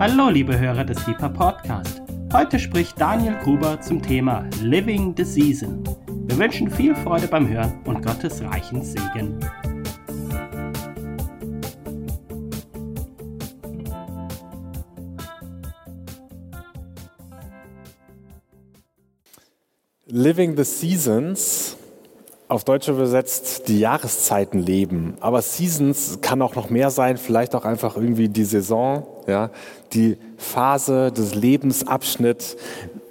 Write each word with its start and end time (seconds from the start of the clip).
Hallo, 0.00 0.28
liebe 0.28 0.56
Hörer 0.56 0.84
des 0.84 1.04
Deeper 1.06 1.28
Podcast. 1.28 2.00
Heute 2.32 2.60
spricht 2.60 3.00
Daniel 3.00 3.34
Gruber 3.42 3.80
zum 3.80 4.00
Thema 4.00 4.48
Living 4.62 5.12
the 5.16 5.24
Season. 5.24 5.82
Wir 6.28 6.38
wünschen 6.38 6.70
viel 6.70 6.94
Freude 6.94 7.26
beim 7.26 7.48
Hören 7.48 7.82
und 7.84 8.06
Gottes 8.06 8.40
reichen 8.40 8.80
Segen. 8.84 9.40
Living 20.06 20.56
the 20.56 20.62
Seasons, 20.62 21.76
auf 22.48 22.64
Deutsch 22.64 22.88
übersetzt 22.88 23.68
die 23.68 23.78
Jahreszeiten 23.78 24.58
leben. 24.58 25.16
Aber 25.20 25.42
Seasons 25.42 26.18
kann 26.22 26.40
auch 26.40 26.54
noch 26.54 26.70
mehr 26.70 26.90
sein, 26.90 27.18
vielleicht 27.18 27.54
auch 27.54 27.64
einfach 27.64 27.96
irgendwie 27.96 28.28
die 28.28 28.44
Saison, 28.44 29.06
ja, 29.26 29.50
die 29.92 30.16
Phase 30.38 31.12
des 31.12 31.34
Lebensabschnitt, 31.34 32.56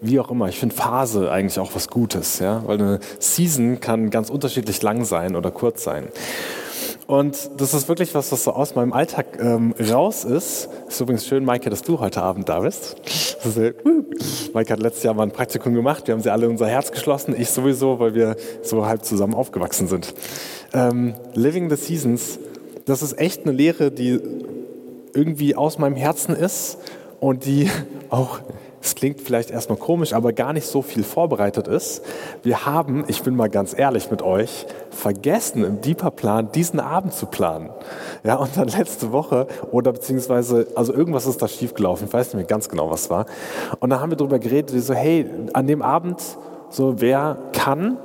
wie 0.01 0.19
auch 0.19 0.31
immer. 0.31 0.47
Ich 0.49 0.59
finde 0.59 0.75
Phase 0.75 1.31
eigentlich 1.31 1.59
auch 1.59 1.75
was 1.75 1.87
Gutes, 1.87 2.39
ja, 2.39 2.63
weil 2.65 2.79
eine 2.79 2.99
Season 3.19 3.79
kann 3.79 4.09
ganz 4.09 4.29
unterschiedlich 4.29 4.81
lang 4.81 5.05
sein 5.05 5.35
oder 5.35 5.51
kurz 5.51 5.83
sein. 5.83 6.07
Und 7.07 7.51
das 7.55 7.73
ist 7.73 7.87
wirklich 7.87 8.13
was, 8.13 8.33
was 8.33 8.43
so 8.43 8.51
aus 8.51 8.75
meinem 8.75 8.91
Alltag 8.91 9.39
ähm, 9.39 9.73
raus 9.79 10.25
ist. 10.25 10.67
Ist 10.89 10.99
übrigens 10.99 11.25
schön, 11.25 11.45
Maike, 11.45 11.69
dass 11.69 11.81
du 11.81 12.01
heute 12.01 12.21
Abend 12.21 12.49
da 12.49 12.59
bist. 12.59 12.97
Ist, 13.45 13.57
äh, 13.57 13.73
Maike 14.53 14.73
hat 14.73 14.81
letztes 14.81 15.03
Jahr 15.03 15.13
mal 15.13 15.23
ein 15.23 15.31
Praktikum 15.31 15.73
gemacht. 15.73 16.07
Wir 16.07 16.13
haben 16.13 16.21
sie 16.21 16.29
alle 16.29 16.49
unser 16.49 16.67
Herz 16.67 16.91
geschlossen. 16.91 17.33
Ich 17.37 17.49
sowieso, 17.49 17.99
weil 17.99 18.13
wir 18.13 18.35
so 18.61 18.85
halb 18.85 19.05
zusammen 19.05 19.35
aufgewachsen 19.35 19.87
sind. 19.87 20.13
Ähm, 20.73 21.13
Living 21.33 21.69
the 21.69 21.77
Seasons, 21.77 22.39
das 22.83 23.01
ist 23.01 23.17
echt 23.17 23.43
eine 23.43 23.53
Lehre, 23.53 23.89
die 23.89 24.19
irgendwie 25.13 25.55
aus 25.55 25.79
meinem 25.79 25.95
Herzen 25.95 26.35
ist 26.35 26.77
und 27.21 27.45
die 27.45 27.69
auch 28.09 28.41
es 28.87 28.95
klingt 28.95 29.19
vielleicht 29.19 29.51
erstmal 29.51 29.77
komisch, 29.77 30.13
aber 30.13 30.31
gar 30.31 30.53
nicht 30.53 30.65
so 30.65 30.81
viel 30.81 31.03
vorbereitet 31.03 31.67
ist. 31.67 32.03
Wir 32.41 32.65
haben, 32.65 33.03
ich 33.07 33.21
bin 33.21 33.35
mal 33.35 33.49
ganz 33.49 33.77
ehrlich 33.77 34.09
mit 34.09 34.21
euch, 34.21 34.65
vergessen 34.91 35.65
im 35.65 35.81
Deeper-Plan 35.81 36.51
diesen 36.53 36.79
Abend 36.79 37.13
zu 37.13 37.25
planen. 37.25 37.69
Ja, 38.23 38.35
und 38.35 38.55
dann 38.55 38.69
letzte 38.69 39.11
Woche 39.11 39.47
oder 39.71 39.91
beziehungsweise, 39.91 40.67
also 40.75 40.93
irgendwas 40.93 41.27
ist 41.27 41.41
da 41.41 41.47
schiefgelaufen, 41.47 42.07
ich 42.07 42.13
weiß 42.13 42.27
nicht 42.27 42.35
mehr 42.35 42.45
ganz 42.45 42.69
genau, 42.69 42.89
was 42.89 43.09
war. 43.09 43.25
Und 43.79 43.89
dann 43.89 43.99
haben 43.99 44.11
wir 44.11 44.17
darüber 44.17 44.39
geredet, 44.39 44.69
so, 44.81 44.93
hey, 44.93 45.29
an 45.51 45.67
dem 45.67 45.81
Abend, 45.81 46.21
so, 46.69 47.01
wer 47.01 47.37
kann? 47.51 47.97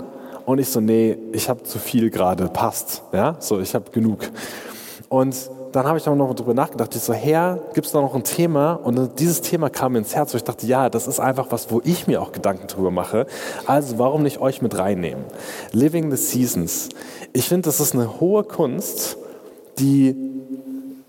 Und 0.45 0.59
ich 0.59 0.69
so, 0.69 0.81
nee, 0.81 1.17
ich 1.33 1.49
habe 1.49 1.63
zu 1.63 1.79
viel 1.79 2.11
gerade, 2.11 2.49
passt. 2.49 3.03
Ja, 3.13 3.37
so, 3.39 3.61
ich 3.61 3.75
habe 3.77 3.91
genug. 3.93 4.29
Und 5.09 5.37
dann 5.73 5.87
habe 5.87 5.98
ich 5.98 6.06
auch 6.06 6.15
noch 6.15 6.34
darüber 6.34 6.55
nachgedacht. 6.55 6.95
Ich 6.95 7.03
so, 7.03 7.12
Herr, 7.12 7.59
gibt 7.75 7.87
es 7.87 7.92
da 7.92 8.01
noch 8.01 8.15
ein 8.15 8.25
Thema? 8.25 8.75
Und 8.75 9.19
dieses 9.19 9.41
Thema 9.41 9.70
kam 9.70 9.92
mir 9.92 9.98
ins 9.98 10.14
Herz, 10.14 10.33
wo 10.33 10.37
ich 10.37 10.45
dachte, 10.45 10.67
ja, 10.67 10.91
das 10.91 11.06
ist 11.06 11.19
einfach 11.19 11.47
was, 11.51 11.70
wo 11.70 11.81
ich 11.84 12.06
mir 12.06 12.20
auch 12.20 12.33
Gedanken 12.33 12.67
drüber 12.67 12.91
mache. 12.91 13.27
Also 13.67 13.98
warum 13.98 14.23
nicht 14.23 14.39
euch 14.41 14.62
mit 14.62 14.79
reinnehmen? 14.79 15.25
Living 15.73 16.11
the 16.11 16.17
Seasons. 16.17 16.91
Ich 17.33 17.48
finde, 17.48 17.62
das 17.62 17.81
ist 17.81 17.95
eine 17.95 18.20
hohe 18.20 18.45
Kunst, 18.45 19.17
die 19.79 20.14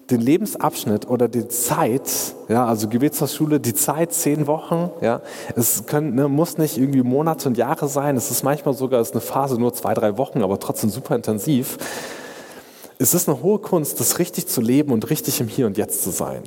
den 0.09 0.22
Lebensabschnitt 0.22 1.09
oder 1.09 1.27
die 1.27 1.48
Zeit, 1.48 2.09
ja, 2.50 2.66
also 2.66 2.88
Gebetshausschule, 2.88 3.59
die 3.59 3.73
Zeit, 3.73 4.14
zehn 4.14 4.48
Wochen, 4.48 4.92
ja, 5.02 5.22
es 5.55 5.86
können, 5.86 6.16
ne, 6.16 6.27
muss 6.27 6.58
nicht 6.58 6.77
irgendwie 6.77 7.02
Monate 7.02 7.48
und 7.48 7.58
Jahre 7.58 7.88
sein, 7.88 8.17
es 8.17 8.30
ist 8.30 8.44
manchmal 8.44 8.73
sogar 8.73 9.02
ist 9.02 9.14
eine 9.14 9.22
Phase 9.22 9.59
nur 9.59 9.73
zwei, 9.73 9.94
drei 9.94 10.17
Wochen, 10.17 10.44
aber 10.44 10.59
trotzdem 10.59 10.89
super 10.89 11.16
intensiv 11.16 11.77
es 13.04 13.14
ist 13.14 13.28
eine 13.28 13.44
hohe 13.44 13.59
Kunst, 13.59 14.00
das 14.00 14.18
richtig 14.18 14.48
zu 14.48 14.62
leben 14.62 14.94
und 14.94 15.09
richtig 15.09 15.42
im 15.42 15.50
Hier 15.50 15.68
und 15.68 15.78
Jetzt 15.78 16.04
zu 16.04 16.09
sein. 16.09 16.42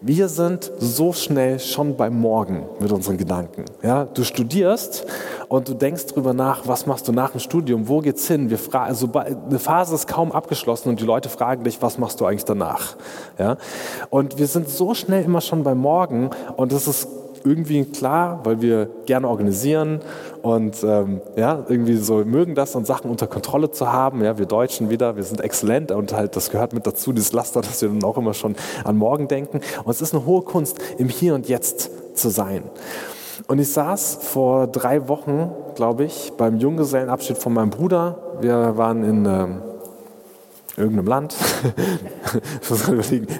Wir 0.00 0.28
sind 0.28 0.72
so 0.80 1.12
schnell 1.12 1.60
schon 1.60 1.96
beim 1.96 2.18
Morgen 2.18 2.64
mit 2.80 2.90
unseren 2.90 3.16
Gedanken. 3.16 3.64
Ja, 3.80 4.06
du 4.06 4.24
studierst 4.24 5.06
und 5.46 5.68
du 5.68 5.74
denkst 5.74 6.06
drüber 6.06 6.34
nach, 6.34 6.66
was 6.66 6.84
machst 6.84 7.06
du 7.06 7.12
nach 7.12 7.30
dem 7.30 7.38
Studium, 7.38 7.86
wo 7.86 8.00
geht's 8.00 8.26
hin? 8.26 8.50
Wir 8.50 8.58
also 8.72 9.08
eine 9.12 9.60
Phase 9.60 9.94
ist 9.94 10.08
kaum 10.08 10.32
abgeschlossen 10.32 10.88
und 10.88 11.00
die 11.00 11.04
Leute 11.04 11.28
fragen 11.28 11.62
dich, 11.62 11.80
was 11.80 11.96
machst 11.96 12.20
du 12.20 12.26
eigentlich 12.26 12.44
danach? 12.44 12.96
Ja, 13.38 13.56
und 14.10 14.36
wir 14.36 14.48
sind 14.48 14.68
so 14.68 14.94
schnell 14.94 15.24
immer 15.24 15.40
schon 15.40 15.62
beim 15.62 15.78
Morgen 15.78 16.30
und 16.56 16.72
das 16.72 16.88
ist 16.88 17.06
irgendwie 17.44 17.84
klar, 17.84 18.40
weil 18.44 18.60
wir 18.60 18.88
gerne 19.06 19.28
organisieren 19.28 20.00
und 20.42 20.82
ähm, 20.82 21.20
ja, 21.36 21.64
irgendwie 21.68 21.96
so 21.96 22.24
mögen 22.24 22.54
das 22.54 22.74
und 22.74 22.86
Sachen 22.86 23.10
unter 23.10 23.26
Kontrolle 23.26 23.70
zu 23.70 23.92
haben. 23.92 24.22
Ja, 24.22 24.38
wir 24.38 24.46
Deutschen 24.46 24.90
wieder, 24.90 25.16
wir 25.16 25.22
sind 25.22 25.40
exzellent 25.40 25.92
und 25.92 26.12
halt 26.12 26.36
das 26.36 26.50
gehört 26.50 26.72
mit 26.72 26.86
dazu, 26.86 27.12
dieses 27.12 27.32
Laster, 27.32 27.60
dass 27.62 27.82
wir 27.82 27.88
dann 27.88 28.04
auch 28.04 28.18
immer 28.18 28.34
schon 28.34 28.56
an 28.84 28.96
morgen 28.96 29.28
denken. 29.28 29.60
Und 29.84 29.90
es 29.90 30.00
ist 30.00 30.14
eine 30.14 30.26
hohe 30.26 30.42
Kunst, 30.42 30.78
im 30.98 31.08
Hier 31.08 31.34
und 31.34 31.48
Jetzt 31.48 31.90
zu 32.16 32.28
sein. 32.28 32.64
Und 33.46 33.58
ich 33.58 33.72
saß 33.72 34.18
vor 34.20 34.66
drei 34.66 35.08
Wochen, 35.08 35.50
glaube 35.74 36.04
ich, 36.04 36.32
beim 36.36 36.58
Junggesellenabschied 36.58 37.38
von 37.38 37.52
meinem 37.52 37.70
Bruder. 37.70 38.18
Wir 38.40 38.76
waren 38.76 39.02
in 39.02 39.26
ähm, 39.26 39.62
irgendeinem 40.80 41.06
Land. 41.06 41.36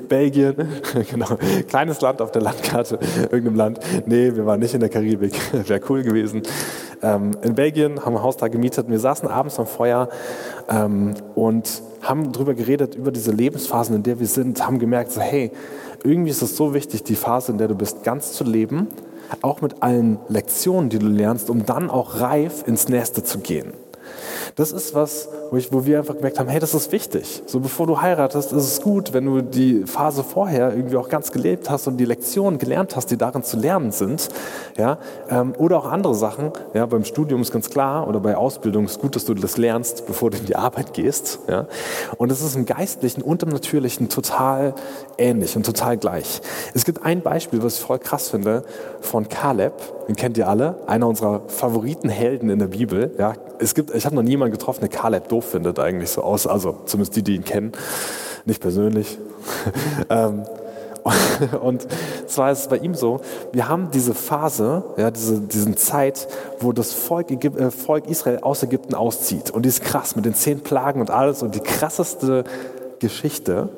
Belgien, 0.08 0.56
genau, 1.10 1.26
kleines 1.68 2.00
Land 2.00 2.22
auf 2.22 2.32
der 2.32 2.42
Landkarte, 2.42 2.98
irgendeinem 3.22 3.56
Land. 3.56 3.80
Nee, 4.06 4.34
wir 4.34 4.46
waren 4.46 4.60
nicht 4.60 4.74
in 4.74 4.80
der 4.80 4.88
Karibik, 4.88 5.34
wäre 5.68 5.80
cool 5.88 6.02
gewesen. 6.02 6.42
Ähm, 7.02 7.32
in 7.42 7.54
Belgien 7.54 8.04
haben 8.04 8.14
wir 8.14 8.20
ein 8.20 8.22
Haus 8.22 8.36
da 8.36 8.48
gemietet 8.48 8.88
wir 8.88 8.98
saßen 8.98 9.28
abends 9.28 9.58
am 9.58 9.66
Feuer 9.66 10.08
ähm, 10.68 11.14
und 11.34 11.82
haben 12.02 12.32
darüber 12.32 12.54
geredet, 12.54 12.94
über 12.94 13.10
diese 13.10 13.32
Lebensphasen, 13.32 13.96
in 13.96 14.02
der 14.02 14.20
wir 14.20 14.26
sind, 14.26 14.66
haben 14.66 14.78
gemerkt, 14.78 15.12
so, 15.12 15.20
hey, 15.20 15.50
irgendwie 16.04 16.30
ist 16.30 16.42
es 16.42 16.56
so 16.56 16.74
wichtig, 16.74 17.04
die 17.04 17.14
Phase, 17.14 17.52
in 17.52 17.58
der 17.58 17.68
du 17.68 17.74
bist, 17.74 18.04
ganz 18.04 18.32
zu 18.32 18.44
leben, 18.44 18.88
auch 19.42 19.60
mit 19.60 19.82
allen 19.82 20.18
Lektionen, 20.28 20.90
die 20.90 20.98
du 20.98 21.06
lernst, 21.06 21.50
um 21.50 21.66
dann 21.66 21.90
auch 21.90 22.20
reif 22.20 22.66
ins 22.66 22.88
Nächste 22.88 23.22
zu 23.22 23.38
gehen. 23.38 23.72
Das 24.56 24.72
ist 24.72 24.94
was, 24.94 25.28
wo, 25.50 25.56
ich, 25.56 25.72
wo 25.72 25.84
wir 25.84 25.98
einfach 25.98 26.16
gemerkt 26.16 26.38
haben, 26.38 26.48
hey, 26.48 26.60
das 26.60 26.74
ist 26.74 26.92
wichtig. 26.92 27.42
So 27.46 27.60
bevor 27.60 27.86
du 27.86 28.00
heiratest, 28.00 28.52
ist 28.52 28.64
es 28.64 28.80
gut, 28.80 29.12
wenn 29.12 29.26
du 29.26 29.42
die 29.42 29.84
Phase 29.86 30.24
vorher 30.24 30.74
irgendwie 30.74 30.96
auch 30.96 31.08
ganz 31.08 31.32
gelebt 31.32 31.70
hast 31.70 31.86
und 31.86 31.96
die 31.96 32.04
Lektionen 32.04 32.58
gelernt 32.58 32.96
hast, 32.96 33.10
die 33.10 33.16
darin 33.16 33.42
zu 33.42 33.56
lernen 33.56 33.92
sind. 33.92 34.28
Ja? 34.76 34.98
Ähm, 35.30 35.54
oder 35.58 35.78
auch 35.78 35.86
andere 35.86 36.14
Sachen. 36.14 36.52
Ja? 36.74 36.86
Beim 36.86 37.04
Studium 37.04 37.42
ist 37.42 37.52
ganz 37.52 37.70
klar 37.70 38.08
oder 38.08 38.20
bei 38.20 38.36
Ausbildung 38.36 38.84
ist 38.84 39.00
gut, 39.00 39.16
dass 39.16 39.24
du 39.24 39.34
das 39.34 39.56
lernst, 39.56 40.06
bevor 40.06 40.30
du 40.30 40.38
in 40.38 40.46
die 40.46 40.56
Arbeit 40.56 40.94
gehst. 40.94 41.40
Ja? 41.48 41.66
Und 42.16 42.30
es 42.32 42.42
ist 42.42 42.56
im 42.56 42.66
Geistlichen 42.66 43.22
und 43.22 43.42
im 43.42 43.50
Natürlichen 43.50 44.08
total 44.08 44.74
ähnlich 45.18 45.56
und 45.56 45.66
total 45.66 45.96
gleich. 45.96 46.40
Es 46.74 46.84
gibt 46.84 47.04
ein 47.04 47.22
Beispiel, 47.22 47.62
was 47.62 47.74
ich 47.76 47.80
voll 47.80 47.98
krass 47.98 48.28
finde, 48.28 48.64
von 49.00 49.28
Kaleb. 49.28 49.72
Den 50.06 50.16
kennt 50.16 50.36
ihr 50.38 50.48
alle. 50.48 50.76
Einer 50.86 51.08
unserer 51.08 51.42
Favoritenhelden 51.48 52.50
in 52.50 52.58
der 52.58 52.66
Bibel. 52.66 53.14
Ja? 53.18 53.34
Es 53.60 53.74
gibt, 53.74 53.94
ich 53.94 54.06
habe 54.06 54.16
noch 54.16 54.22
niemanden 54.22 54.52
getroffen, 54.52 54.80
der 54.80 54.88
Kaleb 54.88 55.28
doof 55.28 55.50
findet 55.50 55.78
eigentlich 55.78 56.10
so 56.10 56.22
aus. 56.22 56.46
Also 56.46 56.78
zumindest 56.86 57.16
die, 57.16 57.22
die 57.22 57.36
ihn 57.36 57.44
kennen. 57.44 57.72
Nicht 58.46 58.60
persönlich. 58.60 59.18
ähm, 60.10 60.44
und 61.62 61.86
zwar 62.26 62.52
ist 62.52 62.60
es 62.60 62.68
bei 62.68 62.78
ihm 62.78 62.94
so, 62.94 63.20
wir 63.52 63.68
haben 63.68 63.90
diese 63.92 64.14
Phase, 64.14 64.84
ja, 64.96 65.10
diese 65.10 65.40
diesen 65.40 65.76
Zeit, 65.76 66.28
wo 66.60 66.72
das 66.72 66.92
Volk, 66.92 67.30
äh, 67.30 67.70
Volk 67.70 68.08
Israel 68.08 68.40
aus 68.42 68.62
Ägypten 68.62 68.94
auszieht. 68.94 69.50
Und 69.50 69.64
die 69.64 69.68
ist 69.68 69.82
krass 69.82 70.16
mit 70.16 70.24
den 70.24 70.34
zehn 70.34 70.60
Plagen 70.60 71.00
und 71.00 71.10
alles 71.10 71.42
und 71.42 71.54
die 71.54 71.60
krasseste 71.60 72.44
Geschichte. 72.98 73.70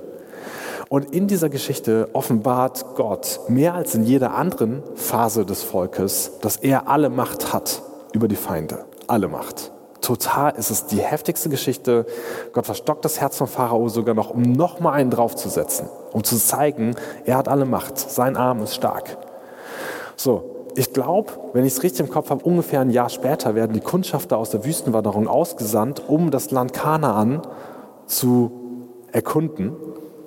Und 0.89 1.15
in 1.15 1.27
dieser 1.27 1.49
Geschichte 1.49 2.09
offenbart 2.13 2.97
Gott 2.97 3.41
mehr 3.49 3.75
als 3.75 3.95
in 3.95 4.05
jeder 4.05 4.35
anderen 4.35 4.83
Phase 4.95 5.47
des 5.47 5.63
Volkes, 5.63 6.33
dass 6.43 6.57
er 6.57 6.89
alle 6.89 7.09
Macht 7.09 7.53
hat 7.53 7.83
über 8.13 8.29
die 8.29 8.37
Feinde. 8.37 8.85
Alle 9.13 9.29
Macht 9.29 9.73
total, 10.01 10.55
es 10.57 10.71
ist 10.71 10.91
die 10.91 11.03
heftigste 11.03 11.51
Geschichte. 11.51 12.07
Gott 12.55 12.65
verstockt 12.65 13.05
das 13.05 13.21
Herz 13.21 13.37
von 13.37 13.47
Pharao 13.47 13.91
sogar 13.91 14.15
noch, 14.15 14.31
um 14.31 14.41
noch 14.41 14.81
mal 14.81 14.93
einen 14.93 15.11
draufzusetzen, 15.11 15.87
um 16.13 16.25
zu 16.25 16.39
zeigen, 16.39 16.97
er 17.27 17.37
hat 17.37 17.47
alle 17.47 17.67
Macht, 17.67 17.99
sein 17.99 18.39
Arm 18.39 18.63
ist 18.63 18.75
stark. 18.75 19.19
So, 20.17 20.67
ich 20.77 20.95
glaube, 20.95 21.31
wenn 21.53 21.67
ich 21.67 21.75
es 21.75 21.83
richtig 21.83 22.07
im 22.07 22.11
Kopf 22.11 22.31
habe, 22.31 22.43
ungefähr 22.43 22.81
ein 22.81 22.89
Jahr 22.89 23.11
später 23.11 23.55
werden 23.55 23.75
die 23.75 23.81
Kundschafter 23.81 24.39
aus 24.39 24.49
der 24.49 24.65
Wüstenwanderung 24.65 25.29
ausgesandt, 25.29 26.09
um 26.09 26.31
das 26.31 26.51
Land 26.51 26.73
Kanaan 26.73 27.43
zu 28.07 28.51
erkunden 29.13 29.77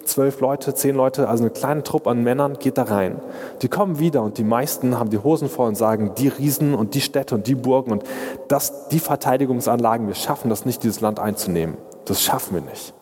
zwölf 0.06 0.40
Leute, 0.40 0.74
zehn 0.74 0.96
Leute, 0.96 1.28
also 1.28 1.44
eine 1.44 1.52
kleine 1.52 1.84
Truppe 1.84 2.10
an 2.10 2.24
Männern 2.24 2.58
geht 2.60 2.78
da 2.78 2.84
rein. 2.84 3.20
Die 3.62 3.68
kommen 3.68 4.00
wieder 4.00 4.24
und 4.24 4.38
die 4.38 4.44
meisten 4.44 4.98
haben 5.00 5.10
die 5.10 5.18
Hosen 5.18 5.50
voll 5.50 5.68
und 5.68 5.76
sagen, 5.76 6.14
die 6.18 6.28
Riesen 6.28 6.74
und 6.74 6.94
die 6.94 7.02
Städte 7.02 7.36
und 7.36 7.48
die 7.48 7.56
Burgen 7.56 7.92
und 7.92 8.04
das, 8.48 8.88
die 8.90 9.00
Verteidigungsanlagen, 9.00 10.08
wir 10.08 10.16
schaffen 10.16 10.50
das 10.50 10.66
nicht, 10.66 10.84
dieses 10.84 11.02
Land 11.02 11.20
einzunehmen. 11.20 11.78
Das 12.06 12.22
schaffen 12.22 12.56
wir 12.56 12.62
nicht. 12.62 12.94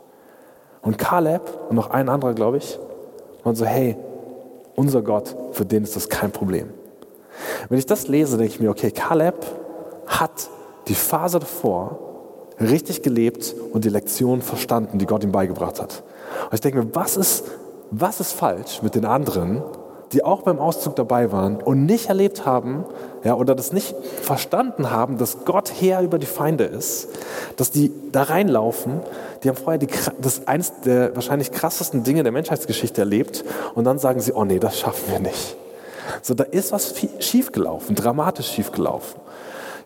Und 0.81 0.97
Kaleb 0.97 1.41
und 1.69 1.75
noch 1.75 1.89
ein 1.91 2.09
anderer, 2.09 2.33
glaube 2.33 2.57
ich, 2.57 2.79
waren 3.43 3.55
so, 3.55 3.65
hey, 3.65 3.97
unser 4.75 5.01
Gott, 5.01 5.35
für 5.51 5.65
den 5.65 5.83
ist 5.83 5.95
das 5.95 6.09
kein 6.09 6.31
Problem. 6.31 6.69
Wenn 7.69 7.77
ich 7.77 7.85
das 7.85 8.07
lese, 8.07 8.37
denke 8.37 8.53
ich 8.53 8.59
mir, 8.59 8.69
okay, 8.69 8.91
Kaleb 8.91 9.35
hat 10.07 10.49
die 10.87 10.95
Phase 10.95 11.39
davor 11.39 11.99
richtig 12.59 13.01
gelebt 13.01 13.55
und 13.71 13.85
die 13.85 13.89
Lektion 13.89 14.41
verstanden, 14.41 14.97
die 14.97 15.05
Gott 15.05 15.23
ihm 15.23 15.31
beigebracht 15.31 15.81
hat. 15.81 16.03
Und 16.45 16.53
ich 16.53 16.61
denke 16.61 16.79
mir, 16.79 16.95
was 16.95 17.17
ist, 17.17 17.45
was 17.91 18.19
ist 18.19 18.33
falsch 18.33 18.81
mit 18.81 18.95
den 18.95 19.05
anderen, 19.05 19.61
die 20.13 20.23
auch 20.23 20.43
beim 20.43 20.59
Auszug 20.59 20.95
dabei 20.95 21.31
waren 21.31 21.61
und 21.61 21.85
nicht 21.85 22.07
erlebt 22.07 22.45
haben, 22.45 22.85
ja, 23.23 23.35
oder 23.35 23.55
das 23.55 23.73
nicht 23.73 23.95
verstanden 24.21 24.91
haben, 24.91 25.17
dass 25.17 25.45
Gott 25.45 25.71
Herr 25.79 26.01
über 26.01 26.19
die 26.19 26.27
Feinde 26.27 26.65
ist, 26.65 27.09
dass 27.57 27.71
die 27.71 27.91
da 28.11 28.23
reinlaufen, 28.23 29.01
die 29.43 29.49
haben 29.49 29.57
vorher 29.57 29.79
die, 29.79 29.87
das 30.21 30.47
eines 30.47 30.81
der 30.81 31.15
wahrscheinlich 31.15 31.51
krassesten 31.51 32.03
Dinge 32.03 32.23
der 32.23 32.31
Menschheitsgeschichte 32.31 33.01
erlebt 33.01 33.43
und 33.75 33.85
dann 33.85 33.97
sagen 33.97 34.19
sie, 34.19 34.33
oh 34.33 34.45
nee, 34.45 34.59
das 34.59 34.79
schaffen 34.79 35.11
wir 35.11 35.19
nicht. 35.19 35.55
So, 36.21 36.33
da 36.33 36.43
ist 36.43 36.71
was 36.71 36.93
schiefgelaufen, 37.19 37.95
dramatisch 37.95 38.47
schiefgelaufen. 38.47 39.22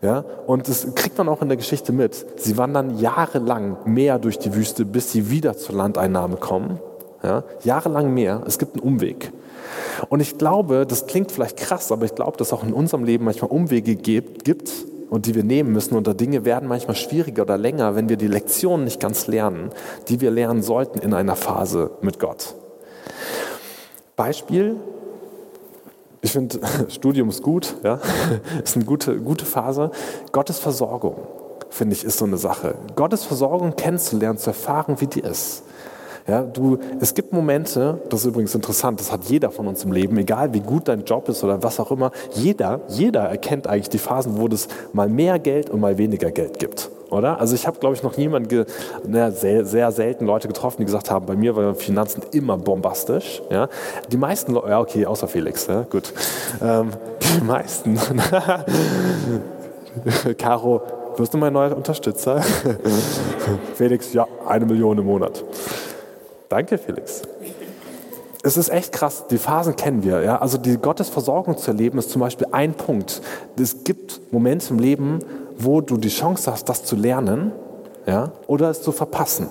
Ja, 0.02 0.24
und 0.46 0.68
das 0.68 0.94
kriegt 0.94 1.18
man 1.18 1.28
auch 1.28 1.42
in 1.42 1.48
der 1.48 1.58
Geschichte 1.58 1.92
mit. 1.92 2.26
Sie 2.40 2.58
wandern 2.58 3.00
jahrelang 3.00 3.78
mehr 3.86 4.20
durch 4.20 4.38
die 4.38 4.54
Wüste, 4.54 4.86
bis 4.86 5.12
sie 5.12 5.32
wieder 5.32 5.58
zur 5.58 5.76
Landeinnahme 5.76 6.36
kommen. 6.38 6.80
Ja, 7.24 7.44
jahrelang 7.64 8.14
mehr. 8.14 8.44
Es 8.46 8.60
gibt 8.60 8.76
einen 8.76 8.84
Umweg. 8.84 9.32
Und 10.10 10.20
ich 10.20 10.38
glaube, 10.38 10.86
das 10.86 11.08
klingt 11.08 11.32
vielleicht 11.32 11.58
krass, 11.58 11.92
aber 11.92 12.06
ich 12.06 12.14
glaube, 12.14 12.38
dass 12.38 12.54
auch 12.54 12.64
in 12.64 12.74
unserem 12.74 13.04
Leben 13.04 13.26
manchmal 13.26 13.50
Umwege 13.50 13.96
gibt 13.96 14.72
und 15.10 15.26
die 15.26 15.34
wir 15.34 15.44
nehmen 15.44 15.72
müssen. 15.72 15.96
Und 15.96 16.06
da 16.06 16.14
Dinge 16.14 16.46
werden 16.46 16.70
manchmal 16.70 16.96
schwieriger 16.96 17.42
oder 17.44 17.58
länger, 17.58 17.96
wenn 17.96 18.08
wir 18.08 18.18
die 18.18 18.28
Lektionen 18.28 18.84
nicht 18.84 19.00
ganz 19.00 19.28
lernen, 19.28 19.72
die 20.10 20.22
wir 20.22 20.30
lernen 20.30 20.62
sollten 20.62 21.00
in 21.00 21.14
einer 21.14 21.36
Phase 21.36 21.92
mit 22.02 22.20
Gott. 22.20 22.56
Beispiel, 24.16 24.78
ich 26.22 26.32
finde, 26.32 26.60
Studium 26.90 27.30
ist 27.30 27.42
gut, 27.42 27.76
ja, 27.84 28.00
ist 28.64 28.76
eine 28.76 28.86
gute, 28.86 29.18
gute 29.20 29.46
Phase. 29.46 29.92
Gottes 30.32 30.60
Versorgung, 30.60 31.16
finde 31.70 31.96
ich, 31.96 32.04
ist 32.04 32.18
so 32.18 32.26
eine 32.26 32.38
Sache. 32.38 32.76
Gottes 32.96 33.24
Versorgung 33.24 33.76
kennenzulernen, 33.76 34.38
zu 34.38 34.50
erfahren, 34.50 34.96
wie 35.00 35.08
die 35.08 35.22
ist. 35.22 35.64
Ja, 36.28 36.42
du, 36.44 36.78
es 37.00 37.14
gibt 37.14 37.32
Momente, 37.32 38.02
das 38.10 38.22
ist 38.22 38.26
übrigens 38.26 38.54
interessant, 38.54 39.00
das 39.00 39.14
hat 39.14 39.24
jeder 39.26 39.50
von 39.50 39.66
uns 39.66 39.86
im 39.86 39.94
Leben, 39.94 40.18
egal 40.18 40.54
wie 40.54 40.60
gut 40.60 40.90
dein 40.90 41.06
Job 41.06 41.30
ist 41.30 41.42
oder 41.42 41.64
was 41.64 41.80
auch 41.80 41.90
immer, 41.90 42.12
jeder, 42.34 42.82
jeder 42.90 43.22
erkennt 43.22 43.66
eigentlich 43.66 43.88
die 43.88 43.98
Phasen, 43.98 44.38
wo 44.38 44.48
es 44.48 44.68
mal 44.92 45.08
mehr 45.08 45.40
Geld 45.40 45.70
und 45.70 45.80
mal 45.80 45.98
weniger 45.98 46.30
Geld 46.32 46.60
gibt. 46.60 46.90
Oder? 47.10 47.40
Also 47.40 47.56
ich 47.56 47.66
habe, 47.66 47.80
glaube 47.80 47.96
ich, 47.96 48.04
noch 48.04 48.18
niemanden, 48.18 48.66
na, 49.08 49.32
sehr, 49.32 49.66
sehr 49.66 49.92
selten 49.92 50.26
Leute 50.26 50.48
getroffen, 50.48 50.78
die 50.80 50.86
gesagt 50.86 51.10
haben, 51.10 51.26
bei 51.26 51.36
mir 51.36 51.56
waren 51.56 51.76
Finanzen 51.76 52.22
immer 52.32 52.58
bombastisch. 52.58 53.42
Ja? 53.50 53.70
Die 54.12 54.18
meisten 54.18 54.54
Leute, 54.54 54.70
ja 54.70 54.80
okay, 54.80 55.06
außer 55.06 55.28
Felix, 55.28 55.68
ja? 55.68 55.84
gut. 55.84 56.14
Ähm, 56.62 56.90
die 57.22 57.44
meisten. 57.44 57.98
Caro, 60.38 60.82
wirst 61.16 61.34
du 61.34 61.38
mein 61.38 61.54
neuer 61.54 61.76
Unterstützer? 61.76 62.42
Felix, 63.76 64.14
ja, 64.14 64.28
eine 64.46 64.66
Million 64.66 64.98
im 64.98 65.06
Monat. 65.06 65.44
Danke, 66.50 66.78
Felix. 66.78 67.24
Es 68.44 68.56
ist 68.56 68.70
echt 68.70 68.94
krass, 68.94 69.26
die 69.30 69.38
Phasen 69.38 69.76
kennen 69.76 70.04
wir. 70.04 70.22
Ja? 70.22 70.38
Also 70.38 70.58
die 70.58 70.78
Gottesversorgung 70.78 71.58
zu 71.58 71.72
erleben 71.72 72.00
ist 72.00 72.12
zum 72.12 72.22
Beispiel 72.22 72.48
ein 72.52 72.74
Punkt. 72.74 73.22
Es 73.60 73.84
gibt 73.84 74.22
Momente 74.32 74.70
im 74.70 74.80
Leben, 74.80 75.20
wo 75.58 75.82
du 75.82 75.98
die 75.98 76.10
Chance 76.10 76.52
hast, 76.52 76.70
das 76.70 76.84
zu 76.84 76.96
lernen 76.96 77.52
ja? 78.06 78.32
oder 78.48 78.70
es 78.70 78.82
zu 78.82 78.92
verpassen. 78.92 79.50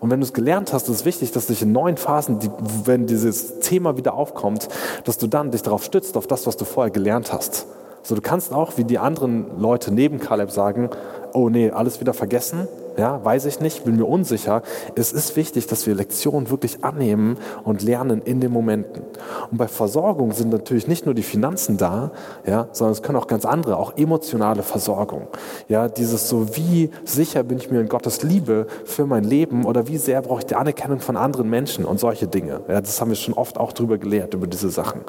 Und 0.00 0.10
wenn 0.10 0.20
du 0.20 0.26
es 0.26 0.32
gelernt 0.32 0.72
hast, 0.72 0.88
ist 0.88 0.96
es 0.96 1.04
wichtig, 1.04 1.32
dass 1.32 1.46
dich 1.46 1.62
in 1.62 1.72
neuen 1.72 1.96
Phasen, 1.96 2.38
die, 2.38 2.50
wenn 2.84 3.06
dieses 3.06 3.60
Thema 3.60 3.96
wieder 3.96 4.14
aufkommt, 4.14 4.68
dass 5.04 5.16
du 5.16 5.26
dann 5.26 5.50
dich 5.50 5.62
darauf 5.62 5.84
stützt, 5.84 6.16
auf 6.16 6.26
das, 6.26 6.46
was 6.46 6.56
du 6.56 6.64
vorher 6.64 6.90
gelernt 6.90 7.32
hast. 7.32 7.66
So, 8.02 8.14
du 8.14 8.20
kannst 8.20 8.52
auch, 8.52 8.76
wie 8.76 8.84
die 8.84 8.98
anderen 8.98 9.58
Leute 9.58 9.92
neben 9.92 10.20
Kaleb 10.20 10.50
sagen, 10.50 10.90
oh 11.32 11.48
nee, 11.48 11.70
alles 11.70 12.00
wieder 12.00 12.14
vergessen, 12.14 12.68
ja, 12.96 13.24
weiß 13.24 13.46
ich 13.46 13.60
nicht, 13.60 13.84
bin 13.84 13.96
mir 13.96 14.06
unsicher. 14.06 14.62
Es 14.94 15.12
ist 15.12 15.36
wichtig, 15.36 15.66
dass 15.66 15.86
wir 15.86 15.94
Lektionen 15.94 16.50
wirklich 16.50 16.84
annehmen 16.84 17.36
und 17.64 17.82
lernen 17.82 18.22
in 18.22 18.40
den 18.40 18.52
Momenten. 18.52 19.02
Und 19.50 19.58
bei 19.58 19.68
Versorgung 19.68 20.32
sind 20.32 20.50
natürlich 20.50 20.88
nicht 20.88 21.04
nur 21.04 21.14
die 21.14 21.22
Finanzen 21.22 21.76
da, 21.76 22.12
ja, 22.46 22.68
sondern 22.72 22.92
es 22.92 23.02
können 23.02 23.18
auch 23.18 23.26
ganz 23.26 23.44
andere, 23.44 23.76
auch 23.76 23.96
emotionale 23.96 24.62
Versorgung. 24.62 25.28
Ja, 25.68 25.88
dieses 25.88 26.28
so, 26.28 26.56
wie 26.56 26.90
sicher 27.04 27.42
bin 27.42 27.58
ich 27.58 27.70
mir 27.70 27.80
in 27.80 27.88
Gottes 27.88 28.22
Liebe 28.22 28.66
für 28.84 29.06
mein 29.06 29.24
Leben 29.24 29.64
oder 29.64 29.88
wie 29.88 29.98
sehr 29.98 30.22
brauche 30.22 30.40
ich 30.40 30.46
die 30.46 30.54
Anerkennung 30.54 31.00
von 31.00 31.16
anderen 31.16 31.50
Menschen 31.50 31.84
und 31.84 32.00
solche 32.00 32.26
Dinge. 32.26 32.62
Ja, 32.68 32.80
das 32.80 33.00
haben 33.00 33.10
wir 33.10 33.16
schon 33.16 33.34
oft 33.34 33.58
auch 33.58 33.72
drüber 33.72 33.98
gelehrt, 33.98 34.34
über 34.34 34.46
diese 34.46 34.70
Sachen. 34.70 35.02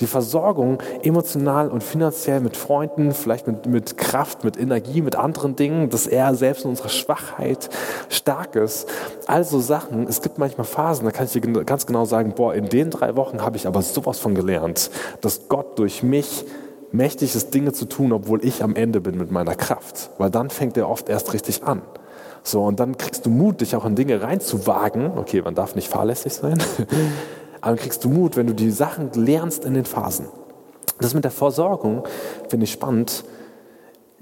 Die 0.00 0.06
Versorgung 0.06 0.78
emotional 1.02 1.68
und 1.68 1.82
finanziell 1.82 2.40
mit 2.40 2.56
Freunden, 2.56 3.12
vielleicht 3.12 3.46
mit, 3.46 3.66
mit 3.66 3.96
Kraft, 3.96 4.44
mit 4.44 4.58
Energie, 4.58 5.02
mit 5.02 5.16
anderen 5.16 5.56
Dingen, 5.56 5.90
dass 5.90 6.06
er 6.06 6.34
selbst 6.34 6.64
in 6.64 6.70
unserer 6.70 6.88
Schwachheit 6.88 7.33
Schwachheit 7.34 7.70
stark 8.08 8.56
ist. 8.56 8.88
Also 9.26 9.60
Sachen, 9.60 10.06
es 10.06 10.22
gibt 10.22 10.38
manchmal 10.38 10.66
Phasen, 10.66 11.04
da 11.04 11.10
kann 11.10 11.26
ich 11.26 11.32
dir 11.32 11.40
ganz 11.40 11.86
genau 11.86 12.04
sagen, 12.04 12.34
boah, 12.34 12.54
in 12.54 12.68
den 12.68 12.90
drei 12.90 13.16
Wochen 13.16 13.42
habe 13.42 13.56
ich 13.56 13.66
aber 13.66 13.82
sowas 13.82 14.18
von 14.18 14.34
gelernt, 14.34 14.90
dass 15.20 15.48
Gott 15.48 15.78
durch 15.78 16.02
mich 16.02 16.44
mächtig 16.92 17.34
ist, 17.34 17.54
Dinge 17.54 17.72
zu 17.72 17.86
tun, 17.86 18.12
obwohl 18.12 18.44
ich 18.44 18.62
am 18.62 18.76
Ende 18.76 19.00
bin 19.00 19.18
mit 19.18 19.30
meiner 19.30 19.54
Kraft. 19.54 20.10
Weil 20.18 20.30
dann 20.30 20.50
fängt 20.50 20.76
er 20.76 20.88
oft 20.88 21.08
erst 21.08 21.32
richtig 21.32 21.64
an. 21.64 21.82
So, 22.42 22.62
und 22.62 22.78
dann 22.78 22.98
kriegst 22.98 23.24
du 23.26 23.30
Mut, 23.30 23.62
dich 23.62 23.74
auch 23.74 23.86
in 23.86 23.96
Dinge 23.96 24.22
reinzuwagen. 24.22 25.16
Okay, 25.16 25.42
man 25.42 25.54
darf 25.54 25.74
nicht 25.74 25.88
fahrlässig 25.88 26.34
sein. 26.34 26.58
Aber 27.60 27.74
dann 27.74 27.76
kriegst 27.76 28.04
du 28.04 28.10
Mut, 28.10 28.36
wenn 28.36 28.46
du 28.46 28.54
die 28.54 28.70
Sachen 28.70 29.10
lernst 29.14 29.64
in 29.64 29.74
den 29.74 29.86
Phasen. 29.86 30.26
Das 31.00 31.14
mit 31.14 31.24
der 31.24 31.30
Versorgung 31.30 32.04
finde 32.48 32.64
ich 32.64 32.72
spannend. 32.72 33.24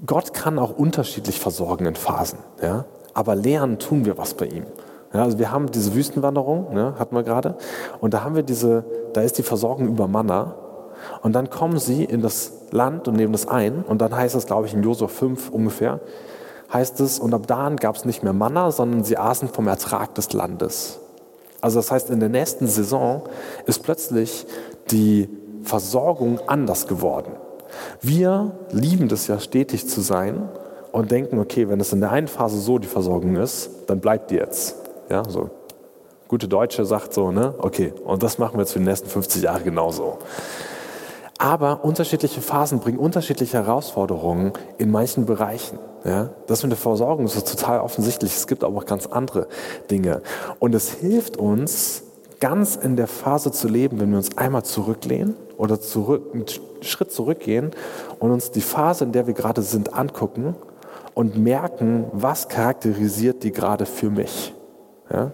Gott 0.05 0.33
kann 0.33 0.57
auch 0.57 0.75
unterschiedlich 0.75 1.39
versorgen 1.39 1.85
in 1.85 1.95
Phasen. 1.95 2.39
Ja? 2.61 2.85
Aber 3.13 3.35
lernen 3.35 3.79
tun 3.79 4.05
wir 4.05 4.17
was 4.17 4.33
bei 4.33 4.45
ihm. 4.45 4.65
Ja, 5.13 5.23
also 5.23 5.37
wir 5.37 5.51
haben 5.51 5.71
diese 5.71 5.93
Wüstenwanderung, 5.93 6.73
ne, 6.73 6.95
hatten 6.97 7.15
wir 7.15 7.23
gerade, 7.23 7.55
und 8.01 8.13
da 8.13 8.23
haben 8.23 8.35
wir 8.35 8.43
diese, 8.43 8.83
da 9.13 9.21
ist 9.21 9.37
die 9.37 9.43
Versorgung 9.43 9.87
über 9.87 10.07
Manna. 10.07 10.55
Und 11.21 11.33
dann 11.33 11.49
kommen 11.49 11.79
sie 11.79 12.03
in 12.03 12.21
das 12.21 12.51
Land 12.71 13.07
und 13.07 13.15
nehmen 13.15 13.33
das 13.33 13.47
ein. 13.47 13.83
Und 13.83 14.01
dann 14.01 14.15
heißt 14.15 14.35
es, 14.35 14.45
glaube 14.45 14.67
ich, 14.67 14.73
in 14.73 14.83
Josua 14.83 15.07
5 15.09 15.49
ungefähr, 15.49 15.99
heißt 16.71 16.99
es, 17.01 17.19
und 17.19 17.33
ab 17.33 17.45
da 17.45 17.69
gab 17.71 17.95
es 17.95 18.05
nicht 18.05 18.23
mehr 18.23 18.33
Manna, 18.33 18.71
sondern 18.71 19.03
sie 19.03 19.17
aßen 19.17 19.49
vom 19.49 19.67
Ertrag 19.67 20.15
des 20.15 20.33
Landes. 20.33 20.99
Also 21.61 21.79
das 21.79 21.91
heißt, 21.91 22.09
in 22.09 22.19
der 22.19 22.29
nächsten 22.29 22.67
Saison 22.67 23.23
ist 23.65 23.83
plötzlich 23.83 24.45
die 24.91 25.29
Versorgung 25.63 26.39
anders 26.47 26.87
geworden. 26.87 27.33
Wir 28.01 28.51
lieben 28.71 29.07
das 29.07 29.27
ja 29.27 29.39
stetig 29.39 29.87
zu 29.87 30.01
sein 30.01 30.49
und 30.93 31.09
denken, 31.09 31.39
okay, 31.39 31.67
wenn 31.67 31.79
es 31.79 31.91
in 31.91 31.99
der 31.99 32.11
einen 32.11 32.27
Phase 32.27 32.59
so 32.59 32.77
die 32.77 32.87
Versorgung 32.87 33.35
ist, 33.35 33.69
dann 33.87 33.99
bleibt 33.99 34.29
die 34.31 34.35
jetzt. 34.35 34.75
Ja, 35.09 35.27
so. 35.27 35.49
Gute 36.27 36.47
Deutsche 36.47 36.85
sagt 36.85 37.13
so, 37.13 37.31
ne, 37.31 37.55
okay, 37.57 37.93
und 38.05 38.23
das 38.23 38.37
machen 38.37 38.53
wir 38.53 38.61
jetzt 38.61 38.73
für 38.73 38.79
die 38.79 38.85
nächsten 38.85 39.09
50 39.09 39.43
Jahre 39.43 39.63
genauso. 39.63 40.19
Aber 41.39 41.83
unterschiedliche 41.83 42.41
Phasen 42.41 42.79
bringen 42.79 42.99
unterschiedliche 42.99 43.57
Herausforderungen 43.57 44.53
in 44.77 44.91
manchen 44.91 45.25
Bereichen. 45.25 45.79
Ja? 46.05 46.29
Das 46.45 46.61
mit 46.61 46.71
der 46.71 46.77
Versorgung 46.77 47.25
ist 47.25 47.47
total 47.47 47.79
offensichtlich. 47.79 48.35
Es 48.35 48.45
gibt 48.45 48.63
aber 48.63 48.77
auch 48.77 48.85
ganz 48.85 49.07
andere 49.07 49.47
Dinge. 49.89 50.21
Und 50.59 50.75
es 50.75 50.91
hilft 50.91 51.37
uns, 51.37 52.03
ganz 52.39 52.75
in 52.75 52.97
der 52.97 53.07
Phase 53.07 53.51
zu 53.51 53.67
leben, 53.67 53.99
wenn 53.99 54.11
wir 54.11 54.17
uns 54.17 54.37
einmal 54.37 54.63
zurücklehnen 54.63 55.35
oder 55.57 55.81
zurück, 55.81 56.23
einen 56.33 56.45
Schritt 56.81 57.11
zurückgehen 57.11 57.71
und 58.19 58.31
uns 58.31 58.51
die 58.51 58.61
Phase, 58.61 59.05
in 59.05 59.11
der 59.11 59.25
wir 59.27 59.33
gerade 59.33 59.63
sind, 59.63 59.93
angucken 59.93 60.55
und 61.13 61.37
merken, 61.37 62.05
was 62.11 62.47
charakterisiert 62.47 63.43
die 63.43 63.51
gerade 63.51 63.85
für 63.85 64.09
mich. 64.09 64.53
Ja? 65.11 65.31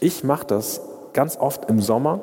Ich 0.00 0.24
mache 0.24 0.46
das 0.46 0.80
ganz 1.12 1.36
oft 1.36 1.68
im 1.68 1.80
Sommer, 1.80 2.20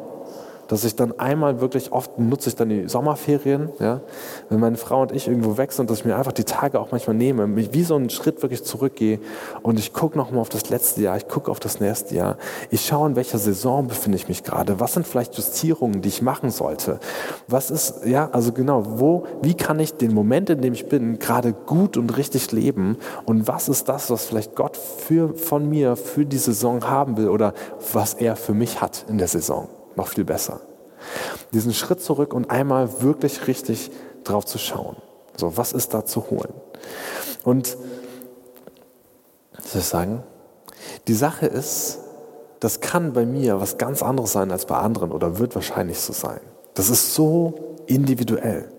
dass 0.70 0.84
ich 0.84 0.96
dann 0.96 1.20
einmal 1.20 1.62
wirklich 1.62 1.92
oft 1.92 2.20
nutze 2.20 2.50
ich 2.50 2.56
dann 2.56 2.70
die 2.70 2.88
Sommerferien, 2.88 3.70
ja, 3.80 4.02
wenn 4.50 4.60
meine 4.60 4.78
Frau 4.78 5.02
und 5.02 5.12
ich 5.12 5.28
irgendwo 5.28 5.58
weg 5.58 5.72
sind, 5.72 5.90
dass 5.90 6.00
ich 6.00 6.06
mir 6.06 6.16
einfach 6.16 6.32
die 6.32 6.44
Tage 6.44 6.80
auch 6.80 6.92
manchmal 6.92 7.16
nehme, 7.16 7.48
mich 7.48 7.74
wie 7.74 7.84
so 7.84 7.96
einen 7.96 8.10
Schritt 8.12 8.42
wirklich 8.44 8.64
zurückgehe 8.64 9.20
und 9.64 9.80
ich 9.80 9.94
gucke 9.94 10.18
nochmal 10.18 10.42
auf 10.42 10.50
das 10.50 10.70
letzte 10.70 11.02
Jahr, 11.02 11.18
ich 11.18 11.28
gucke 11.28 11.50
auf 11.50 11.60
das 11.60 11.80
nächste 11.80 12.16
Jahr, 12.16 12.38
ich 12.70 12.86
schaue, 12.86 13.10
in 13.10 13.16
welcher 13.16 13.40
Saison 13.40 13.88
befinde 13.88 14.16
ich 14.16 14.28
mich 14.28 14.44
gerade, 14.44 14.80
was 14.80 14.94
sind 14.94 15.08
vielleicht 15.08 15.36
Justierungen, 15.36 16.02
die 16.04 16.10
ich 16.10 16.22
machen 16.22 16.52
sollte, 16.52 17.00
was 17.48 17.72
ist, 17.72 18.06
ja, 18.06 18.30
also 18.32 18.52
genau, 18.52 18.84
wo, 19.00 19.26
wie 19.42 19.56
kann 19.56 19.80
ich 19.80 19.94
den 19.94 20.14
Moment, 20.14 20.52
in 20.52 20.62
dem 20.62 20.74
ich 20.74 20.88
bin, 20.88 21.18
gerade 21.18 21.52
gut 21.54 21.98
und 21.98 22.16
richtig 22.16 22.52
leben? 22.52 22.98
Und 23.26 23.48
was 23.48 23.70
ist 23.70 23.90
das, 23.90 24.12
was 24.12 24.26
vielleicht 24.26 24.56
Gott 24.56 24.78
für, 24.78 25.34
von 25.34 25.68
mir 25.68 25.96
für 25.96 26.26
die 26.26 26.38
Saison 26.38 26.88
haben 26.88 27.18
will 27.18 27.30
oder 27.30 27.54
was 27.92 28.14
er 28.14 28.36
für 28.36 28.54
mich 28.54 28.82
hat 28.82 29.06
in 29.10 29.18
der 29.18 29.28
Saison 29.28 29.68
noch 29.96 30.08
viel 30.08 30.26
besser. 30.26 30.62
Diesen 31.54 31.74
Schritt 31.74 32.02
zurück 32.02 32.34
und 32.34 32.50
einmal 32.50 33.02
wirklich 33.02 33.48
richtig 33.48 33.92
drauf 34.24 34.46
zu 34.46 34.58
schauen. 34.58 34.98
So, 35.36 35.56
was 35.58 35.72
ist 35.72 35.94
da 35.94 36.06
zu 36.06 36.30
holen? 36.30 36.54
Und, 37.44 37.78
soll 39.64 39.82
ich 39.82 39.88
sagen? 39.88 40.24
Die 41.08 41.14
Sache 41.14 41.46
ist, 41.46 42.00
das 42.60 42.82
kann 42.82 43.14
bei 43.14 43.26
mir 43.26 43.62
was 43.62 43.78
ganz 43.78 44.04
anderes 44.04 44.34
sein 44.34 44.52
als 44.52 44.66
bei 44.66 44.78
anderen 44.78 45.12
oder 45.12 45.40
wird 45.40 45.56
wahrscheinlich 45.56 46.00
so 46.00 46.14
sein. 46.14 46.42
Das 46.74 46.90
ist 46.90 47.16
so 47.16 47.78
individuell. 47.88 48.70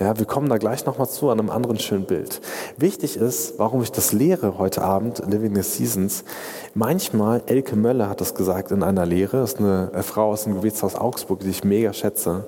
Ja, 0.00 0.18
wir 0.18 0.24
kommen 0.24 0.48
da 0.48 0.56
gleich 0.56 0.86
nochmal 0.86 1.10
zu 1.10 1.28
an 1.28 1.38
einem 1.38 1.50
anderen 1.50 1.78
schönen 1.78 2.06
Bild. 2.06 2.40
Wichtig 2.78 3.18
ist, 3.18 3.58
warum 3.58 3.82
ich 3.82 3.92
das 3.92 4.14
lehre 4.14 4.56
heute 4.56 4.80
Abend, 4.80 5.22
Living 5.28 5.54
the 5.54 5.60
Seasons. 5.60 6.24
Manchmal, 6.72 7.42
Elke 7.44 7.76
Möller 7.76 8.08
hat 8.08 8.22
das 8.22 8.34
gesagt 8.34 8.70
in 8.70 8.82
einer 8.82 9.04
Lehre, 9.04 9.42
ist 9.42 9.58
eine 9.58 9.90
Frau 10.02 10.30
aus 10.30 10.44
dem 10.44 10.54
Gebetshaus 10.54 10.94
Augsburg, 10.94 11.40
die 11.40 11.50
ich 11.50 11.64
mega 11.64 11.92
schätze. 11.92 12.46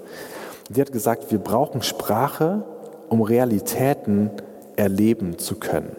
Die 0.70 0.80
hat 0.80 0.92
gesagt, 0.92 1.30
wir 1.30 1.40
brauchen 1.40 1.82
Sprache, 1.82 2.64
um 3.10 3.20
Realitäten 3.20 4.30
erleben 4.76 5.38
zu 5.38 5.56
können. 5.56 5.94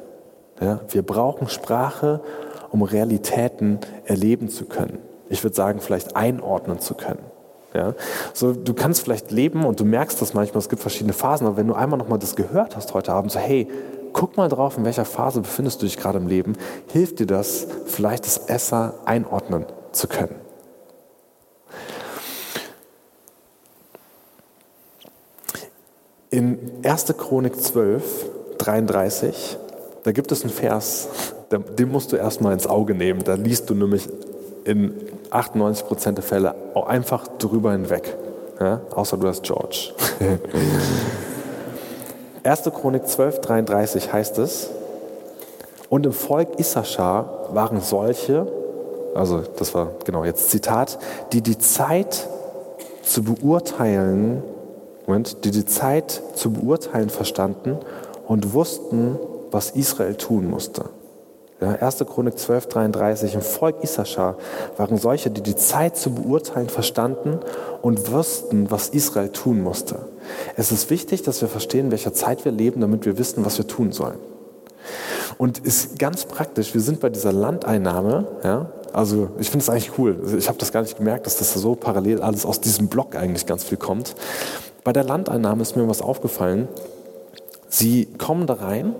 Ja, 0.60 0.80
wir 0.90 1.04
brauchen 1.04 1.50
Sprache, 1.50 2.22
um 2.72 2.82
Realitäten 2.82 3.78
erleben 4.06 4.50
zu 4.50 4.66
können. 4.66 4.98
Ich 5.30 5.44
würde 5.44 5.56
sagen, 5.56 5.82
vielleicht 5.82 6.16
einordnen 6.16 6.80
zu 6.80 6.96
können. 6.96 7.33
Ja? 7.74 7.94
So, 8.34 8.54
du 8.54 8.74
kannst 8.74 9.02
vielleicht 9.02 9.32
leben 9.32 9.66
und 9.66 9.80
du 9.80 9.86
merkst 9.86 10.22
das 10.22 10.34
manchmal, 10.34 10.60
es 10.60 10.70
gibt 10.70 10.82
verschiedene 10.82 11.14
Phasen, 11.14 11.48
aber 11.48 11.58
wenn 11.58 11.68
du 11.68 11.74
einmal 11.74 11.98
nochmal 11.98 12.20
das 12.20 12.36
gehört 12.36 12.76
hast 12.76 12.94
heute 12.94 13.14
Abend, 13.14 13.32
so 13.32 13.40
hey, 13.40 13.68
guck 14.14 14.38
mal 14.38 14.50
drauf, 14.50 14.78
in 14.78 14.86
welcher 14.86 15.06
Phase 15.06 15.42
befindest 15.42 15.82
du 15.82 15.86
dich 15.86 15.98
gerade 15.98 16.20
im 16.20 16.28
Leben, 16.28 16.54
hilft 16.92 17.20
dir 17.20 17.28
das, 17.28 17.68
vielleicht 17.86 18.26
das 18.26 18.38
Esser 18.38 18.94
einordnen 19.06 19.66
zu 19.92 20.08
können. 20.08 20.36
In 26.30 26.58
1. 26.84 27.14
Chronik 27.18 27.60
12, 27.60 28.26
33, 28.58 29.58
da 30.04 30.12
gibt 30.12 30.32
es 30.32 30.42
einen 30.42 30.52
Vers, 30.52 31.08
den 31.52 31.92
musst 31.92 32.12
du 32.12 32.16
erstmal 32.16 32.54
ins 32.54 32.66
Auge 32.66 32.96
nehmen. 32.96 33.24
Da 33.24 33.36
liest 33.36 33.70
du 33.70 33.76
nämlich 33.76 34.10
in 34.66 34.94
98 35.34 35.86
Prozent 35.86 36.18
der 36.18 36.24
Fälle 36.24 36.56
auch 36.74 36.88
einfach 36.88 37.28
drüber 37.40 37.72
hinweg. 37.72 38.16
Ja? 38.60 38.82
Außer 38.92 39.18
du 39.18 39.28
hast 39.28 39.44
George. 39.44 39.94
1. 42.44 42.64
Chronik 42.76 43.08
12, 43.08 43.40
33 43.40 44.12
heißt 44.12 44.38
es, 44.40 44.70
und 45.90 46.06
im 46.06 46.12
Volk 46.12 46.60
Issachar 46.60 47.50
waren 47.54 47.80
solche, 47.80 48.48
also 49.16 49.44
das 49.58 49.74
war 49.76 49.92
genau 50.04 50.26
jetzt 50.26 50.50
Zitat, 50.50 50.98
die 51.32 51.42
die 51.42 51.58
Zeit 51.58 52.28
zu 53.04 53.24
beurteilen, 53.24 54.44
Moment, 55.06 55.46
die 55.46 55.52
die 55.52 55.66
Zeit 55.66 56.22
zu 56.36 56.52
beurteilen 56.52 57.10
verstanden 57.10 57.78
und 58.28 58.54
wussten, 58.54 59.20
was 59.52 59.72
Israel 59.72 60.16
tun 60.16 60.50
musste. 60.50 60.86
Ja, 61.64 61.76
1. 61.76 62.00
Chronik 62.00 62.38
12, 62.38 62.68
33. 62.68 63.36
Im 63.36 63.42
Volk 63.42 63.82
Issachar 63.84 64.36
waren 64.76 64.98
solche, 64.98 65.32
die 65.32 65.42
die 65.42 65.56
Zeit 65.56 65.96
zu 65.96 66.14
beurteilen 66.14 66.68
verstanden 66.68 67.40
und 67.82 68.12
wussten, 68.12 68.70
was 68.70 68.90
Israel 68.90 69.30
tun 69.30 69.62
musste. 69.62 70.00
Es 70.58 70.74
ist 70.74 70.90
wichtig, 70.90 71.22
dass 71.24 71.40
wir 71.40 71.48
verstehen, 71.48 71.86
in 71.86 71.92
welcher 71.92 72.14
Zeit 72.14 72.44
wir 72.44 72.52
leben, 72.52 72.82
damit 72.82 73.06
wir 73.06 73.18
wissen, 73.18 73.46
was 73.46 73.58
wir 73.58 73.66
tun 73.66 73.94
sollen. 73.94 74.18
Und 75.38 75.60
ist 75.60 75.98
ganz 76.00 76.26
praktisch, 76.26 76.74
wir 76.74 76.82
sind 76.82 77.00
bei 77.00 77.10
dieser 77.10 77.32
Landeinnahme, 77.32 78.28
ja, 78.44 78.66
also 78.92 79.30
ich 79.40 79.50
finde 79.50 79.64
es 79.64 79.70
eigentlich 79.70 79.98
cool. 79.98 80.18
Ich 80.38 80.50
habe 80.50 80.58
das 80.58 80.74
gar 80.74 80.82
nicht 80.82 80.98
gemerkt, 80.98 81.26
dass 81.26 81.38
das 81.38 81.54
so 81.54 81.76
parallel 81.76 82.22
alles 82.22 82.46
aus 82.46 82.60
diesem 82.60 82.90
Block 82.90 83.16
eigentlich 83.16 83.46
ganz 83.46 83.64
viel 83.64 83.78
kommt. 83.78 84.16
Bei 84.84 84.92
der 84.92 85.06
Landeinnahme 85.06 85.62
ist 85.62 85.78
mir 85.78 85.88
was 85.88 86.02
aufgefallen. 86.02 86.68
Sie 87.70 88.06
kommen 88.06 88.48
da 88.48 88.56
rein 88.56 88.96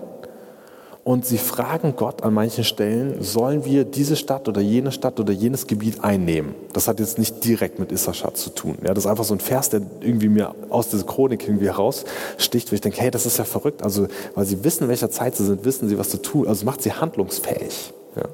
und 1.04 1.26
sie 1.26 1.36
fragen 1.36 1.96
Gott 1.96 2.22
an 2.22 2.32
manchen 2.32 2.64
Stellen, 2.64 3.22
sollen 3.22 3.66
wir 3.66 3.84
diese 3.84 4.16
Stadt 4.16 4.48
oder 4.48 4.62
jene 4.62 4.90
Stadt 4.90 5.20
oder 5.20 5.34
jenes 5.34 5.66
Gebiet 5.66 6.02
einnehmen? 6.02 6.54
Das 6.72 6.88
hat 6.88 6.98
jetzt 6.98 7.18
nicht 7.18 7.44
direkt 7.44 7.78
mit 7.78 7.92
Issachar 7.92 8.32
zu 8.32 8.48
tun. 8.48 8.78
Ja, 8.82 8.94
das 8.94 9.04
ist 9.04 9.10
einfach 9.10 9.24
so 9.24 9.34
ein 9.34 9.40
Vers, 9.40 9.68
der 9.68 9.82
irgendwie 10.00 10.30
mir 10.30 10.54
aus 10.70 10.88
dieser 10.88 11.04
Chronik 11.04 11.46
irgendwie 11.46 11.66
heraussticht, 11.66 12.72
wo 12.72 12.74
ich 12.74 12.80
denke, 12.80 13.02
hey, 13.02 13.10
das 13.10 13.26
ist 13.26 13.36
ja 13.36 13.44
verrückt. 13.44 13.82
Also, 13.82 14.08
weil 14.34 14.46
sie 14.46 14.64
wissen, 14.64 14.84
in 14.84 14.88
welcher 14.88 15.10
Zeit 15.10 15.36
sie 15.36 15.44
sind, 15.44 15.66
wissen 15.66 15.90
sie, 15.90 15.98
was 15.98 16.08
zu 16.08 16.22
tun. 16.22 16.48
Also 16.48 16.64
macht 16.64 16.82
sie 16.82 16.92
handlungsfähig. 16.92 17.92
Ja. 18.16 18.28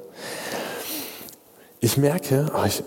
Ich 1.81 1.97
merke, 1.97 2.49
oh, 2.55 2.65
ich, 2.65 2.83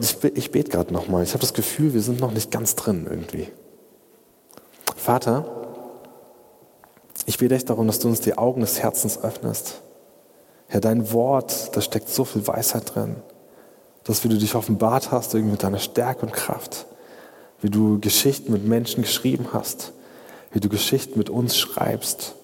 ich, 0.00 0.16
ich 0.34 0.50
bete 0.50 0.70
gerade 0.70 0.92
nochmal. 0.92 1.22
Ich 1.22 1.30
habe 1.30 1.42
das 1.42 1.54
Gefühl, 1.54 1.94
wir 1.94 2.02
sind 2.02 2.18
noch 2.18 2.32
nicht 2.32 2.50
ganz 2.50 2.74
drin 2.74 3.06
irgendwie. 3.08 3.46
Vater, 4.96 5.57
ich 7.28 7.36
bete 7.36 7.54
echt 7.54 7.68
darum, 7.68 7.86
dass 7.86 7.98
du 7.98 8.08
uns 8.08 8.22
die 8.22 8.38
Augen 8.38 8.62
des 8.62 8.80
Herzens 8.80 9.22
öffnest. 9.22 9.82
Herr, 10.66 10.80
dein 10.80 11.12
Wort, 11.12 11.76
da 11.76 11.82
steckt 11.82 12.08
so 12.08 12.24
viel 12.24 12.46
Weisheit 12.46 12.94
drin. 12.94 13.16
Dass 14.04 14.24
wie 14.24 14.28
du 14.28 14.38
dich 14.38 14.54
offenbart 14.54 15.12
hast, 15.12 15.34
irgendwie 15.34 15.52
mit 15.52 15.62
deiner 15.62 15.78
Stärke 15.78 16.24
und 16.24 16.32
Kraft. 16.32 16.86
Wie 17.60 17.68
du 17.68 18.00
Geschichten 18.00 18.50
mit 18.50 18.64
Menschen 18.64 19.02
geschrieben 19.02 19.48
hast. 19.52 19.92
Wie 20.52 20.60
du 20.60 20.70
Geschichten 20.70 21.18
mit 21.18 21.28
uns 21.28 21.58
schreibst. 21.58 22.34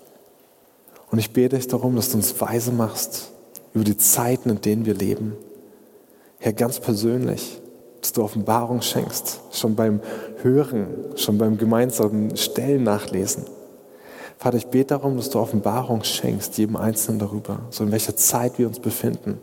Und 1.10 1.18
ich 1.18 1.32
bete 1.32 1.56
dich 1.56 1.66
darum, 1.66 1.96
dass 1.96 2.10
du 2.10 2.18
uns 2.18 2.38
weise 2.38 2.70
machst 2.70 3.30
über 3.72 3.84
die 3.84 3.96
Zeiten, 3.96 4.50
in 4.50 4.60
denen 4.60 4.84
wir 4.84 4.94
leben. 4.94 5.34
Herr, 6.40 6.52
ganz 6.52 6.78
persönlich, 6.78 7.58
dass 8.02 8.12
du 8.12 8.22
Offenbarung 8.22 8.82
schenkst, 8.82 9.40
schon 9.50 9.76
beim 9.76 10.02
Hören, 10.42 10.88
schon 11.16 11.38
beim 11.38 11.56
gemeinsamen 11.56 12.36
Stellen 12.36 12.82
nachlesen. 12.82 13.46
Vater, 14.44 14.58
ich 14.58 14.66
bete 14.66 14.88
darum, 14.88 15.16
dass 15.16 15.30
du 15.30 15.38
Offenbarung 15.38 16.04
schenkst, 16.04 16.58
jedem 16.58 16.76
Einzelnen 16.76 17.18
darüber, 17.18 17.60
so 17.70 17.82
in 17.82 17.92
welcher 17.92 18.14
Zeit 18.14 18.58
wir 18.58 18.66
uns 18.66 18.78
befinden, 18.78 19.38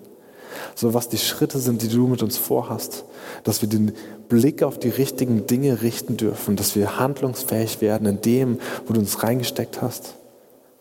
so 0.75 0.93
was 0.93 1.09
die 1.09 1.17
Schritte 1.17 1.57
sind, 1.57 1.81
die 1.81 1.87
du 1.87 2.05
mit 2.05 2.21
uns 2.21 2.37
vorhast, 2.37 3.03
dass 3.43 3.63
wir 3.63 3.67
den 3.67 3.93
Blick 4.29 4.61
auf 4.61 4.77
die 4.77 4.89
richtigen 4.89 5.47
Dinge 5.47 5.81
richten 5.81 6.17
dürfen, 6.17 6.55
dass 6.55 6.75
wir 6.75 6.99
handlungsfähig 6.99 7.81
werden 7.81 8.05
in 8.05 8.21
dem, 8.21 8.59
wo 8.85 8.93
du 8.93 8.99
uns 8.99 9.23
reingesteckt 9.23 9.81
hast. 9.81 10.17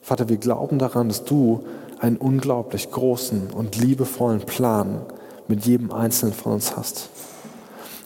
Vater, 0.02 0.28
wir 0.28 0.36
glauben 0.36 0.78
daran, 0.78 1.08
dass 1.08 1.24
du 1.24 1.64
einen 1.98 2.18
unglaublich 2.18 2.90
großen 2.90 3.48
und 3.54 3.78
liebevollen 3.78 4.40
Plan 4.40 5.00
mit 5.48 5.64
jedem 5.64 5.92
Einzelnen 5.92 6.34
von 6.34 6.52
uns 6.52 6.76
hast. 6.76 7.08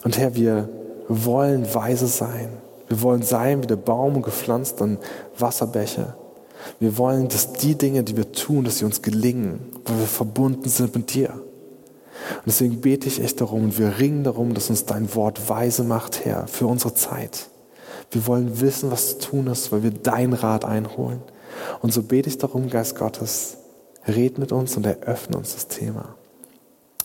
Und 0.04 0.16
Herr, 0.16 0.36
wir 0.36 0.68
wollen 1.08 1.74
weise 1.74 2.06
sein. 2.06 2.50
Wir 2.88 3.00
wollen 3.02 3.22
sein 3.22 3.62
wie 3.62 3.66
der 3.66 3.76
Baum 3.76 4.22
gepflanzt 4.22 4.80
an 4.82 4.98
Wasserbäche. 5.38 6.14
Wir 6.80 6.96
wollen, 6.98 7.28
dass 7.28 7.52
die 7.52 7.76
Dinge, 7.76 8.02
die 8.02 8.16
wir 8.16 8.32
tun, 8.32 8.64
dass 8.64 8.78
sie 8.78 8.84
uns 8.84 9.02
gelingen, 9.02 9.60
weil 9.84 9.98
wir 9.98 10.06
verbunden 10.06 10.68
sind 10.68 10.94
mit 10.94 11.14
dir. 11.14 11.30
Und 11.30 12.46
deswegen 12.46 12.80
bete 12.80 13.08
ich 13.08 13.22
echt 13.22 13.40
darum 13.40 13.64
und 13.64 13.78
wir 13.78 13.98
ringen 13.98 14.24
darum, 14.24 14.54
dass 14.54 14.70
uns 14.70 14.86
dein 14.86 15.14
Wort 15.14 15.48
weise 15.48 15.84
macht, 15.84 16.24
Herr, 16.24 16.46
für 16.46 16.66
unsere 16.66 16.94
Zeit. 16.94 17.48
Wir 18.10 18.26
wollen 18.26 18.60
wissen, 18.60 18.90
was 18.90 19.18
zu 19.18 19.30
tun 19.30 19.46
ist, 19.48 19.72
weil 19.72 19.82
wir 19.82 19.90
dein 19.90 20.32
Rat 20.32 20.64
einholen. 20.64 21.20
Und 21.82 21.92
so 21.92 22.02
bete 22.02 22.28
ich 22.28 22.38
darum, 22.38 22.70
Geist 22.70 22.96
Gottes, 22.96 23.56
red 24.06 24.38
mit 24.38 24.52
uns 24.52 24.76
und 24.76 24.86
eröffne 24.86 25.36
uns 25.36 25.54
das 25.54 25.68
Thema. 25.68 26.14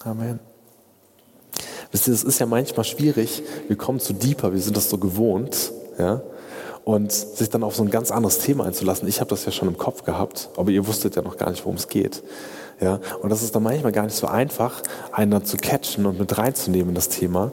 Amen. 0.03 0.39
Wisst 1.91 2.07
ihr, 2.07 2.13
das 2.13 2.23
ist 2.23 2.39
ja 2.39 2.45
manchmal 2.45 2.83
schwierig. 2.83 3.43
Wir 3.67 3.77
kommen 3.77 3.99
zu 3.99 4.13
deeper, 4.13 4.53
wir 4.53 4.61
sind 4.61 4.77
das 4.77 4.89
so 4.89 4.97
gewohnt, 4.97 5.71
ja. 5.97 6.21
Und 6.85 7.11
sich 7.11 7.49
dann 7.49 7.63
auf 7.63 7.75
so 7.75 7.83
ein 7.83 7.91
ganz 7.91 8.09
anderes 8.09 8.39
Thema 8.39 8.65
einzulassen. 8.65 9.07
Ich 9.07 9.19
habe 9.19 9.29
das 9.29 9.45
ja 9.45 9.51
schon 9.51 9.67
im 9.67 9.77
Kopf 9.77 10.03
gehabt, 10.03 10.49
aber 10.55 10.71
ihr 10.71 10.87
wusstet 10.87 11.15
ja 11.15 11.21
noch 11.21 11.37
gar 11.37 11.51
nicht, 11.51 11.63
worum 11.65 11.75
es 11.75 11.87
geht. 11.87 12.23
Ja, 12.81 12.99
und 13.21 13.29
das 13.29 13.43
ist 13.43 13.53
dann 13.53 13.63
manchmal 13.63 13.91
gar 13.91 14.03
nicht 14.03 14.15
so 14.15 14.25
einfach, 14.25 14.81
einen 15.11 15.31
dann 15.31 15.45
zu 15.45 15.57
catchen 15.57 16.05
und 16.05 16.17
mit 16.17 16.37
reinzunehmen 16.37 16.89
in 16.89 16.95
das 16.95 17.09
Thema. 17.09 17.51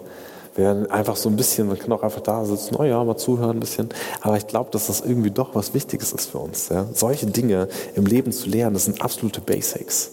Wir 0.55 0.87
einfach 0.91 1.17
so 1.17 1.29
ein 1.29 1.37
bisschen, 1.37 1.67
man 1.69 1.79
kann 1.79 1.93
auch 1.93 2.03
einfach 2.03 2.23
da 2.23 2.45
sitzen, 2.47 2.77
oh 2.77 2.85
ja, 2.85 3.03
mal 3.05 3.17
zuhören 3.19 3.59
ein 3.59 3.61
bisschen. 3.61 3.91
Aber 4.23 4.39
ich 4.39 4.47
glaube, 4.47 4.71
dass 4.71 4.87
das 4.87 5.03
irgendwie 5.03 5.31
doch 5.31 5.55
was 5.55 5.75
Wichtiges 5.75 6.13
ist 6.13 6.31
für 6.31 6.39
uns. 6.39 6.71
Ja? 6.71 6.87
Solche 6.95 7.27
Dinge 7.27 7.69
im 7.95 8.07
Leben 8.07 8.33
zu 8.33 8.49
lernen, 8.49 8.73
das 8.73 8.87
sind 8.87 9.03
absolute 9.03 9.43
Basics. 9.43 10.13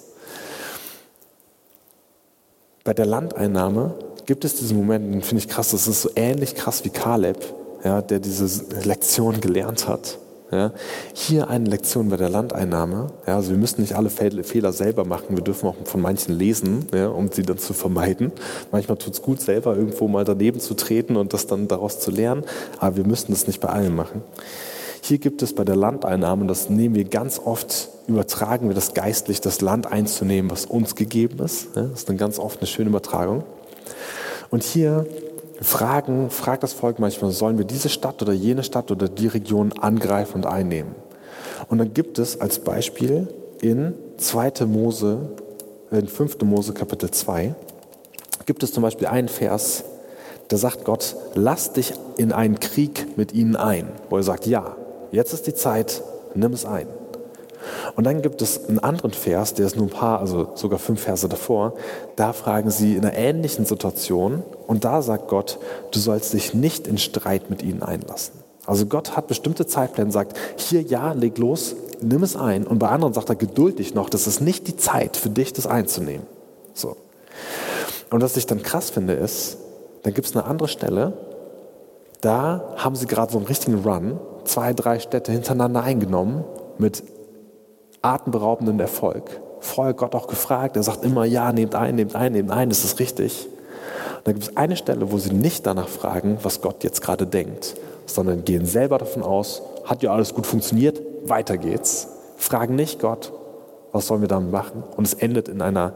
Bei 2.84 2.94
der 2.94 3.06
Landeinnahme 3.06 3.94
gibt 4.26 4.46
es 4.46 4.56
diesen 4.56 4.78
Moment, 4.78 5.14
den 5.14 5.22
finde 5.22 5.44
ich 5.44 5.50
krass, 5.50 5.72
das 5.72 5.88
ist 5.88 6.02
so 6.02 6.10
ähnlich 6.16 6.56
krass 6.56 6.84
wie 6.86 6.90
Kaleb, 6.90 7.38
ja, 7.84 8.02
der 8.02 8.20
diese 8.20 8.66
Lektion 8.84 9.42
gelernt 9.42 9.88
hat. 9.88 10.20
Ja. 10.52 10.72
Hier 11.14 11.50
eine 11.50 11.68
Lektion 11.68 12.10
bei 12.10 12.18
der 12.18 12.30
Landeinnahme. 12.30 13.08
Ja, 13.26 13.38
also 13.38 13.50
wir 13.50 13.58
müssen 13.58 13.82
nicht 13.82 13.96
alle 13.96 14.12
Fehler 14.12 14.72
selber 14.72 15.04
machen, 15.04 15.36
wir 15.36 15.44
dürfen 15.44 15.68
auch 15.68 15.76
von 15.86 16.00
manchen 16.00 16.38
lesen, 16.38 16.86
ja, 16.94 17.08
um 17.08 17.32
sie 17.32 17.42
dann 17.42 17.58
zu 17.58 17.74
vermeiden. 17.74 18.32
Manchmal 18.72 18.98
tut 18.98 19.14
es 19.14 19.22
gut, 19.24 19.42
selber 19.42 19.76
irgendwo 19.76 20.08
mal 20.08 20.26
daneben 20.26 20.60
zu 20.60 20.76
treten 20.76 21.16
und 21.16 21.34
das 21.34 21.48
dann 21.48 21.68
daraus 21.68 22.00
zu 22.00 22.12
lernen, 22.12 22.44
aber 22.78 22.98
wir 22.98 23.08
müssen 23.08 23.32
das 23.32 23.48
nicht 23.48 23.62
bei 23.62 23.70
allen 23.70 23.96
machen. 23.96 24.22
Hier 25.02 25.18
gibt 25.18 25.42
es 25.42 25.54
bei 25.54 25.66
der 25.66 25.76
Landeinnahme, 25.76 26.44
und 26.44 26.48
das 26.48 26.70
nehmen 26.70 26.96
wir 26.96 27.04
ganz 27.04 27.42
oft, 27.44 27.90
übertragen 28.08 28.70
wir 28.70 28.76
das 28.76 28.94
geistlich, 28.94 29.42
das 29.42 29.60
Land 29.60 29.92
einzunehmen, 29.92 30.50
was 30.52 30.66
uns 30.66 30.96
gegeben 30.96 31.40
ist. 31.44 31.70
Das 31.74 31.92
ist 31.92 32.10
dann 32.10 32.18
ganz 32.18 32.38
oft 32.38 32.60
eine 32.60 32.68
schöne 32.68 32.90
Übertragung. 32.90 33.44
Und 34.50 34.64
hier 34.64 35.06
fragen, 35.62 36.30
fragt 36.30 36.64
das 36.64 36.74
Volk 36.74 37.00
manchmal, 37.00 37.32
sollen 37.32 37.58
wir 37.58 37.66
diese 37.66 37.90
Stadt 37.90 38.22
oder 38.22 38.34
jene 38.34 38.64
Stadt 38.64 38.92
oder 38.92 39.08
die 39.08 39.28
Region 39.28 39.74
angreifen 39.74 40.36
und 40.38 40.46
einnehmen? 40.46 40.96
Und 41.70 41.78
dann 41.78 41.94
gibt 41.94 42.20
es 42.20 42.40
als 42.40 42.60
Beispiel 42.60 43.28
in 43.62 43.94
2. 44.18 44.66
Mose, 44.66 45.30
in 45.92 46.08
5. 46.08 46.42
Mose 46.42 46.74
Kapitel 46.74 47.10
2, 47.10 47.56
gibt 48.46 48.64
es 48.64 48.74
zum 48.74 48.84
Beispiel 48.84 49.08
einen 49.08 49.30
Vers, 49.30 49.86
da 50.50 50.58
sagt 50.58 50.84
Gott, 50.84 51.16
lass 51.34 51.74
dich 51.74 51.94
in 52.18 52.32
einen 52.32 52.60
Krieg 52.60 53.18
mit 53.18 53.34
ihnen 53.34 53.56
ein. 53.56 53.88
Wo 54.10 54.18
er 54.18 54.24
sagt, 54.24 54.46
ja, 54.46 54.76
jetzt 55.12 55.34
ist 55.34 55.48
die 55.48 55.54
Zeit, 55.54 56.04
nimm 56.36 56.54
es 56.54 56.66
ein. 56.66 56.88
Und 57.96 58.06
dann 58.06 58.22
gibt 58.22 58.42
es 58.42 58.68
einen 58.68 58.80
anderen 58.80 59.12
Vers, 59.12 59.54
der 59.54 59.66
ist 59.66 59.76
nur 59.76 59.88
ein 59.88 59.92
paar, 59.92 60.20
also 60.20 60.50
sogar 60.56 60.80
fünf 60.80 61.02
Verse 61.02 61.28
davor. 61.28 61.74
Da 62.16 62.34
fragen 62.34 62.70
sie 62.70 62.96
in 62.96 63.06
einer 63.06 63.16
ähnlichen 63.16 63.66
Situation 63.66 64.44
und 64.68 64.86
da 64.86 65.02
sagt 65.02 65.28
Gott, 65.28 65.60
du 65.92 66.00
sollst 66.00 66.34
dich 66.34 66.54
nicht 66.54 66.88
in 66.88 66.98
Streit 66.98 67.50
mit 67.50 67.62
ihnen 67.64 67.84
einlassen. 67.84 68.44
Also 68.66 68.86
Gott 68.86 69.18
hat 69.18 69.28
bestimmte 69.28 69.68
Zeitpläne, 69.68 70.12
sagt, 70.12 70.38
hier 70.56 70.82
ja, 70.82 71.12
leg 71.12 71.38
los, 71.38 71.76
nimm 72.02 72.24
es 72.24 72.36
ein. 72.36 72.66
Und 72.66 72.80
bei 72.80 72.88
anderen 72.88 73.14
sagt 73.14 73.30
er, 73.30 73.36
geduld 73.36 73.80
dich 73.80 73.94
noch, 73.94 74.10
das 74.10 74.28
ist 74.28 74.40
nicht 74.40 74.68
die 74.68 74.78
Zeit 74.78 75.18
für 75.18 75.30
dich, 75.30 75.54
das 75.54 75.68
einzunehmen. 75.68 76.26
So. 76.74 76.96
Und 78.10 78.22
was 78.22 78.38
ich 78.38 78.46
dann 78.46 78.64
krass 78.64 78.90
finde, 78.90 79.14
ist, 79.14 79.58
dann 80.04 80.14
gibt 80.14 80.28
es 80.28 80.36
eine 80.36 80.46
andere 80.46 80.68
Stelle, 80.68 81.14
da 82.22 82.74
haben 82.78 82.96
sie 82.96 83.06
gerade 83.06 83.32
so 83.32 83.38
einen 83.38 83.48
richtigen 83.48 83.84
Run, 83.84 84.18
zwei, 84.46 84.74
drei 84.74 85.00
Städte 85.00 85.32
hintereinander 85.32 85.84
eingenommen 85.84 86.46
mit 86.78 87.04
atemberaubendem 88.04 88.80
Erfolg. 88.80 89.40
Vorher 89.62 89.94
Gott 89.94 90.14
auch 90.14 90.28
gefragt, 90.28 90.76
er 90.76 90.84
sagt 90.84 91.04
immer, 91.04 91.26
ja, 91.26 91.52
nehmt 91.52 91.74
ein, 91.74 91.96
nehmt 91.96 92.16
ein, 92.16 92.34
nehmt 92.34 92.52
ein, 92.52 92.70
das 92.70 92.84
ist 92.84 93.00
richtig. 93.00 93.48
Und 94.18 94.28
dann 94.28 94.34
gibt 94.36 94.48
es 94.48 94.58
eine 94.58 94.76
Stelle, 94.76 95.12
wo 95.12 95.18
sie 95.18 95.34
nicht 95.34 95.66
danach 95.66 95.88
fragen, 95.88 96.38
was 96.44 96.62
Gott 96.62 96.84
jetzt 96.84 97.02
gerade 97.02 97.26
denkt, 97.26 97.76
sondern 98.06 98.44
gehen 98.44 98.66
selber 98.66 98.98
davon 98.98 99.24
aus, 99.24 99.64
hat 99.86 100.04
ja 100.04 100.14
alles 100.14 100.34
gut 100.34 100.46
funktioniert, 100.46 101.02
weiter 101.26 101.58
geht's. 101.58 102.10
Fragen 102.38 102.76
nicht 102.76 103.00
Gott, 103.00 103.32
was 103.94 104.08
sollen 104.08 104.22
wir 104.22 104.28
damit 104.28 104.52
machen? 104.52 104.84
Und 104.98 105.08
es 105.08 105.14
endet 105.14 105.48
in 105.48 105.62
einer 105.62 105.94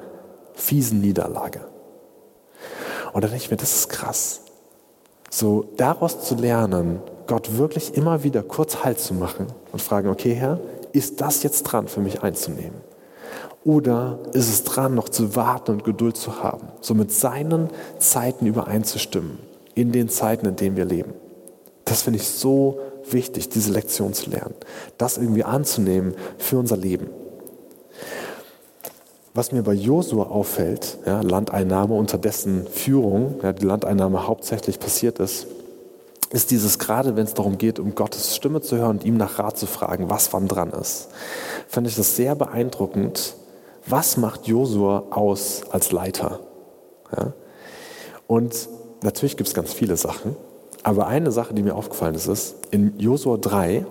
fiesen 0.53 1.01
Niederlage. 1.01 1.61
Und 3.11 3.23
dann 3.23 3.31
denke 3.31 3.45
ich 3.45 3.51
mir, 3.51 3.57
das 3.57 3.75
ist 3.75 3.89
krass. 3.89 4.41
So 5.29 5.65
daraus 5.75 6.23
zu 6.23 6.35
lernen, 6.35 7.01
Gott 7.27 7.57
wirklich 7.57 7.95
immer 7.95 8.23
wieder 8.23 8.43
kurz 8.43 8.83
Halt 8.85 8.99
zu 8.99 9.13
machen 9.13 9.47
und 9.73 9.81
fragen, 9.81 10.09
okay 10.09 10.33
Herr, 10.33 10.59
ist 10.93 11.21
das 11.21 11.43
jetzt 11.43 11.63
dran 11.63 11.87
für 11.87 12.01
mich 12.01 12.23
einzunehmen? 12.23 12.81
Oder 13.63 14.19
ist 14.33 14.49
es 14.49 14.63
dran, 14.63 14.95
noch 14.95 15.09
zu 15.09 15.35
warten 15.35 15.71
und 15.71 15.83
Geduld 15.83 16.15
zu 16.15 16.41
haben, 16.41 16.69
so 16.79 16.93
mit 16.93 17.11
seinen 17.11 17.69
Zeiten 17.99 18.45
übereinzustimmen, 18.45 19.39
in 19.75 19.91
den 19.91 20.09
Zeiten, 20.09 20.45
in 20.45 20.55
denen 20.55 20.77
wir 20.77 20.85
leben? 20.85 21.13
Das 21.83 22.03
finde 22.03 22.19
ich 22.19 22.27
so 22.27 22.79
wichtig, 23.11 23.49
diese 23.49 23.71
Lektion 23.71 24.13
zu 24.13 24.29
lernen, 24.29 24.55
das 24.97 25.17
irgendwie 25.17 25.43
anzunehmen 25.43 26.15
für 26.37 26.57
unser 26.57 26.77
Leben. 26.77 27.09
Was 29.33 29.51
mir 29.51 29.63
bei 29.63 29.73
Josua 29.73 30.23
auffällt, 30.23 30.97
ja, 31.05 31.21
Landeinnahme 31.21 31.93
unter 31.93 32.17
dessen 32.17 32.65
Führung, 32.67 33.35
ja, 33.43 33.53
die 33.53 33.65
Landeinnahme 33.65 34.27
hauptsächlich 34.27 34.79
passiert 34.79 35.19
ist, 35.19 35.47
ist 36.29 36.51
dieses 36.51 36.79
gerade, 36.79 37.15
wenn 37.15 37.25
es 37.25 37.33
darum 37.33 37.57
geht, 37.57 37.79
um 37.79 37.95
Gottes 37.95 38.35
Stimme 38.35 38.61
zu 38.61 38.77
hören 38.77 38.97
und 38.97 39.05
ihm 39.05 39.17
nach 39.17 39.39
Rat 39.39 39.57
zu 39.57 39.65
fragen, 39.65 40.09
was 40.09 40.33
wann 40.33 40.47
dran 40.47 40.71
ist, 40.71 41.09
fand 41.67 41.87
ich 41.87 41.95
das 41.95 42.15
sehr 42.15 42.35
beeindruckend. 42.35 43.35
Was 43.85 44.17
macht 44.17 44.47
Josua 44.47 45.05
aus 45.11 45.61
als 45.69 45.91
Leiter? 45.91 46.39
Ja? 47.15 47.33
Und 48.27 48.67
natürlich 49.03 49.37
gibt 49.37 49.47
es 49.47 49.53
ganz 49.53 49.73
viele 49.73 49.95
Sachen, 49.95 50.35
aber 50.83 51.07
eine 51.07 51.31
Sache, 51.31 51.53
die 51.53 51.63
mir 51.63 51.75
aufgefallen 51.75 52.15
ist, 52.15 52.27
ist, 52.27 52.55
in 52.71 52.99
Josua 52.99 53.37
3 53.37 53.85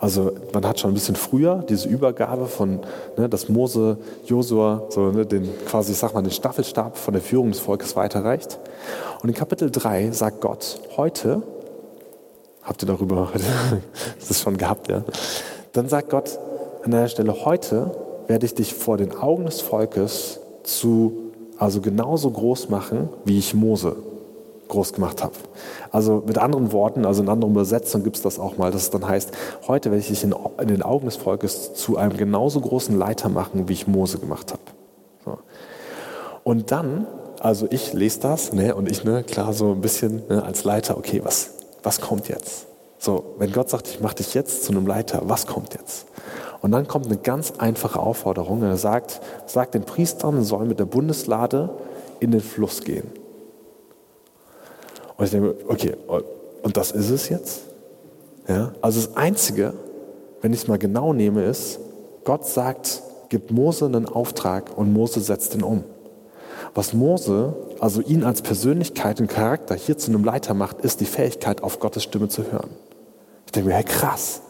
also 0.00 0.32
man 0.52 0.66
hat 0.66 0.80
schon 0.80 0.90
ein 0.90 0.94
bisschen 0.94 1.16
früher 1.16 1.64
diese 1.66 1.88
Übergabe 1.88 2.44
von, 2.44 2.80
ne, 3.16 3.26
dass 3.26 3.48
Mose 3.48 3.96
Josua 4.26 4.82
so 4.90 5.10
ne, 5.10 5.24
den 5.24 5.48
quasi, 5.66 5.92
ich 5.92 5.98
sag 5.98 6.12
mal, 6.12 6.20
den 6.20 6.30
Staffelstab 6.30 6.98
von 6.98 7.14
der 7.14 7.22
Führung 7.22 7.50
des 7.52 7.60
Volkes 7.60 7.96
weiterreicht. 7.96 8.58
Und 9.22 9.30
in 9.30 9.34
Kapitel 9.34 9.70
3 9.70 10.10
sagt 10.10 10.42
Gott, 10.42 10.78
heute, 10.98 11.42
habt 12.64 12.82
ihr 12.82 12.86
darüber, 12.86 13.28
das 14.28 14.40
schon 14.40 14.56
gehabt, 14.56 14.88
ja, 14.88 15.04
dann 15.72 15.88
sagt 15.88 16.10
Gott 16.10 16.38
an 16.84 16.90
der 16.90 17.08
Stelle, 17.08 17.44
heute 17.44 17.90
werde 18.26 18.46
ich 18.46 18.54
dich 18.54 18.74
vor 18.74 18.96
den 18.96 19.16
Augen 19.16 19.46
des 19.46 19.60
Volkes 19.60 20.40
zu, 20.62 21.32
also 21.58 21.80
genauso 21.80 22.30
groß 22.30 22.68
machen, 22.68 23.08
wie 23.24 23.38
ich 23.38 23.54
Mose 23.54 23.96
groß 24.68 24.92
gemacht 24.94 25.22
habe. 25.22 25.34
Also 25.90 26.22
mit 26.26 26.38
anderen 26.38 26.72
Worten, 26.72 27.04
also 27.04 27.22
in 27.22 27.28
anderen 27.28 27.52
Übersetzungen 27.52 28.04
gibt 28.04 28.16
es 28.16 28.22
das 28.22 28.38
auch 28.38 28.56
mal, 28.56 28.70
dass 28.70 28.82
es 28.82 28.90
dann 28.90 29.06
heißt, 29.06 29.30
heute 29.68 29.90
werde 29.90 30.00
ich 30.00 30.08
dich 30.08 30.24
in, 30.24 30.34
in, 30.60 30.68
den 30.68 30.82
Augen 30.82 31.06
des 31.06 31.16
Volkes 31.16 31.74
zu 31.74 31.96
einem 31.96 32.16
genauso 32.16 32.60
großen 32.60 32.98
Leiter 32.98 33.28
machen, 33.28 33.68
wie 33.68 33.72
ich 33.74 33.86
Mose 33.86 34.18
gemacht 34.18 34.52
habe. 34.52 34.62
So. 35.24 35.38
Und 36.42 36.70
dann, 36.70 37.06
also 37.40 37.66
ich 37.70 37.92
lese 37.92 38.20
das, 38.20 38.52
ne, 38.52 38.74
und 38.74 38.90
ich, 38.90 39.04
ne, 39.04 39.22
klar, 39.22 39.52
so 39.52 39.72
ein 39.72 39.80
bisschen 39.80 40.22
ne, 40.28 40.42
als 40.42 40.64
Leiter, 40.64 40.96
okay, 40.96 41.20
was, 41.22 41.50
was 41.84 42.00
kommt 42.00 42.28
jetzt? 42.28 42.66
So, 42.98 43.36
wenn 43.38 43.52
Gott 43.52 43.68
sagt, 43.68 43.88
ich 43.88 44.00
mache 44.00 44.16
dich 44.16 44.34
jetzt 44.34 44.64
zu 44.64 44.72
einem 44.72 44.86
Leiter, 44.86 45.22
was 45.24 45.46
kommt 45.46 45.74
jetzt? 45.74 46.06
Und 46.62 46.72
dann 46.72 46.88
kommt 46.88 47.06
eine 47.06 47.18
ganz 47.18 47.52
einfache 47.58 48.00
Aufforderung. 48.00 48.62
Er 48.62 48.78
sagt, 48.78 49.20
sagt 49.46 49.74
den 49.74 49.84
Priestern, 49.84 50.42
sollen 50.42 50.68
mit 50.68 50.80
der 50.80 50.86
Bundeslade 50.86 51.68
in 52.20 52.30
den 52.30 52.40
Fluss 52.40 52.80
gehen. 52.80 53.10
Und 55.16 55.26
ich 55.26 55.30
denke, 55.30 55.56
okay, 55.68 55.94
und 56.62 56.76
das 56.76 56.90
ist 56.90 57.10
es 57.10 57.28
jetzt? 57.28 57.60
Ja? 58.48 58.72
Also 58.80 59.02
das 59.02 59.16
Einzige, 59.16 59.74
wenn 60.40 60.52
ich 60.54 60.62
es 60.62 60.68
mal 60.68 60.78
genau 60.78 61.12
nehme, 61.12 61.44
ist, 61.44 61.78
Gott 62.24 62.46
sagt, 62.46 63.02
gibt 63.28 63.50
Mose 63.50 63.84
einen 63.84 64.06
Auftrag 64.06 64.76
und 64.76 64.92
Mose 64.92 65.20
setzt 65.20 65.54
ihn 65.54 65.62
um. 65.62 65.84
Was 66.74 66.92
Mose, 66.92 67.54
also 67.78 68.00
ihn 68.00 68.24
als 68.24 68.42
Persönlichkeit 68.42 69.20
und 69.20 69.28
Charakter 69.28 69.76
hier 69.76 69.96
zu 69.96 70.10
einem 70.10 70.24
Leiter 70.24 70.54
macht, 70.54 70.80
ist 70.80 71.00
die 71.00 71.04
Fähigkeit, 71.04 71.62
auf 71.62 71.78
Gottes 71.78 72.02
Stimme 72.02 72.28
zu 72.28 72.50
hören. 72.50 72.70
Ich 73.46 73.52
denke 73.52 73.68
mir, 73.68 73.76
hey, 73.76 73.84
krass. 73.84 74.42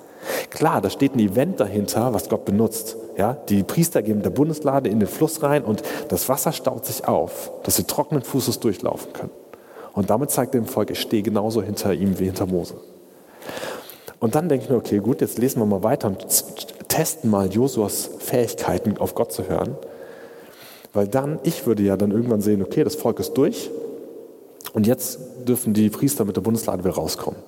Klar, 0.49 0.81
da 0.81 0.89
steht 0.89 1.15
ein 1.15 1.19
Event 1.19 1.61
dahinter, 1.61 2.15
was 2.15 2.31
Gott 2.31 2.47
benutzt. 2.47 2.97
Ja, 3.19 3.35
die 3.49 3.63
Priester 3.63 4.01
geben 4.03 4.23
der 4.23 4.31
Bundeslade 4.31 4.89
in 4.89 5.01
den 5.01 5.09
Fluss 5.09 5.43
rein 5.43 5.65
und 5.65 5.83
das 6.09 6.29
Wasser 6.31 6.53
staut 6.53 6.87
sich 6.87 7.07
auf, 7.07 7.51
dass 7.63 7.77
sie 7.77 7.85
trockenen 7.85 8.23
Fußes 8.23 8.59
durchlaufen 8.61 9.13
können. 9.13 9.31
Und 9.93 10.09
damit 10.09 10.31
zeigt 10.31 10.55
er 10.55 10.63
dem 10.63 10.67
Volk, 10.67 10.91
ich 10.91 11.01
stehe 11.01 11.23
genauso 11.23 11.63
hinter 11.63 11.93
ihm 11.93 12.19
wie 12.19 12.25
hinter 12.25 12.47
Mose. 12.47 12.75
Und 14.19 14.35
dann 14.35 14.49
denke 14.49 14.65
ich 14.65 14.71
mir, 14.71 14.77
okay, 14.77 14.99
gut, 14.99 15.21
jetzt 15.21 15.39
lesen 15.39 15.61
wir 15.61 15.67
mal 15.67 15.83
weiter 15.83 16.09
und 16.09 16.27
testen 16.89 17.31
mal 17.31 17.53
Josuas 17.53 18.09
Fähigkeiten, 18.19 18.97
auf 18.97 19.15
Gott 19.15 19.33
zu 19.33 19.47
hören. 19.47 19.77
Weil 20.95 21.09
dann, 21.09 21.41
ich 21.43 21.67
würde 21.67 21.83
ja 21.83 21.97
dann 21.97 22.13
irgendwann 22.13 22.41
sehen, 22.41 22.63
okay, 22.63 22.85
das 22.85 22.95
Volk 22.95 23.21
ist 23.21 23.35
durch 23.35 23.71
und 24.73 24.87
jetzt 24.87 25.19
dürfen 25.47 25.75
die 25.75 25.91
Priester 25.91 26.25
mit 26.25 26.37
der 26.37 26.41
Bundeslade 26.41 26.85
wieder 26.85 26.95
rauskommen. 26.95 27.41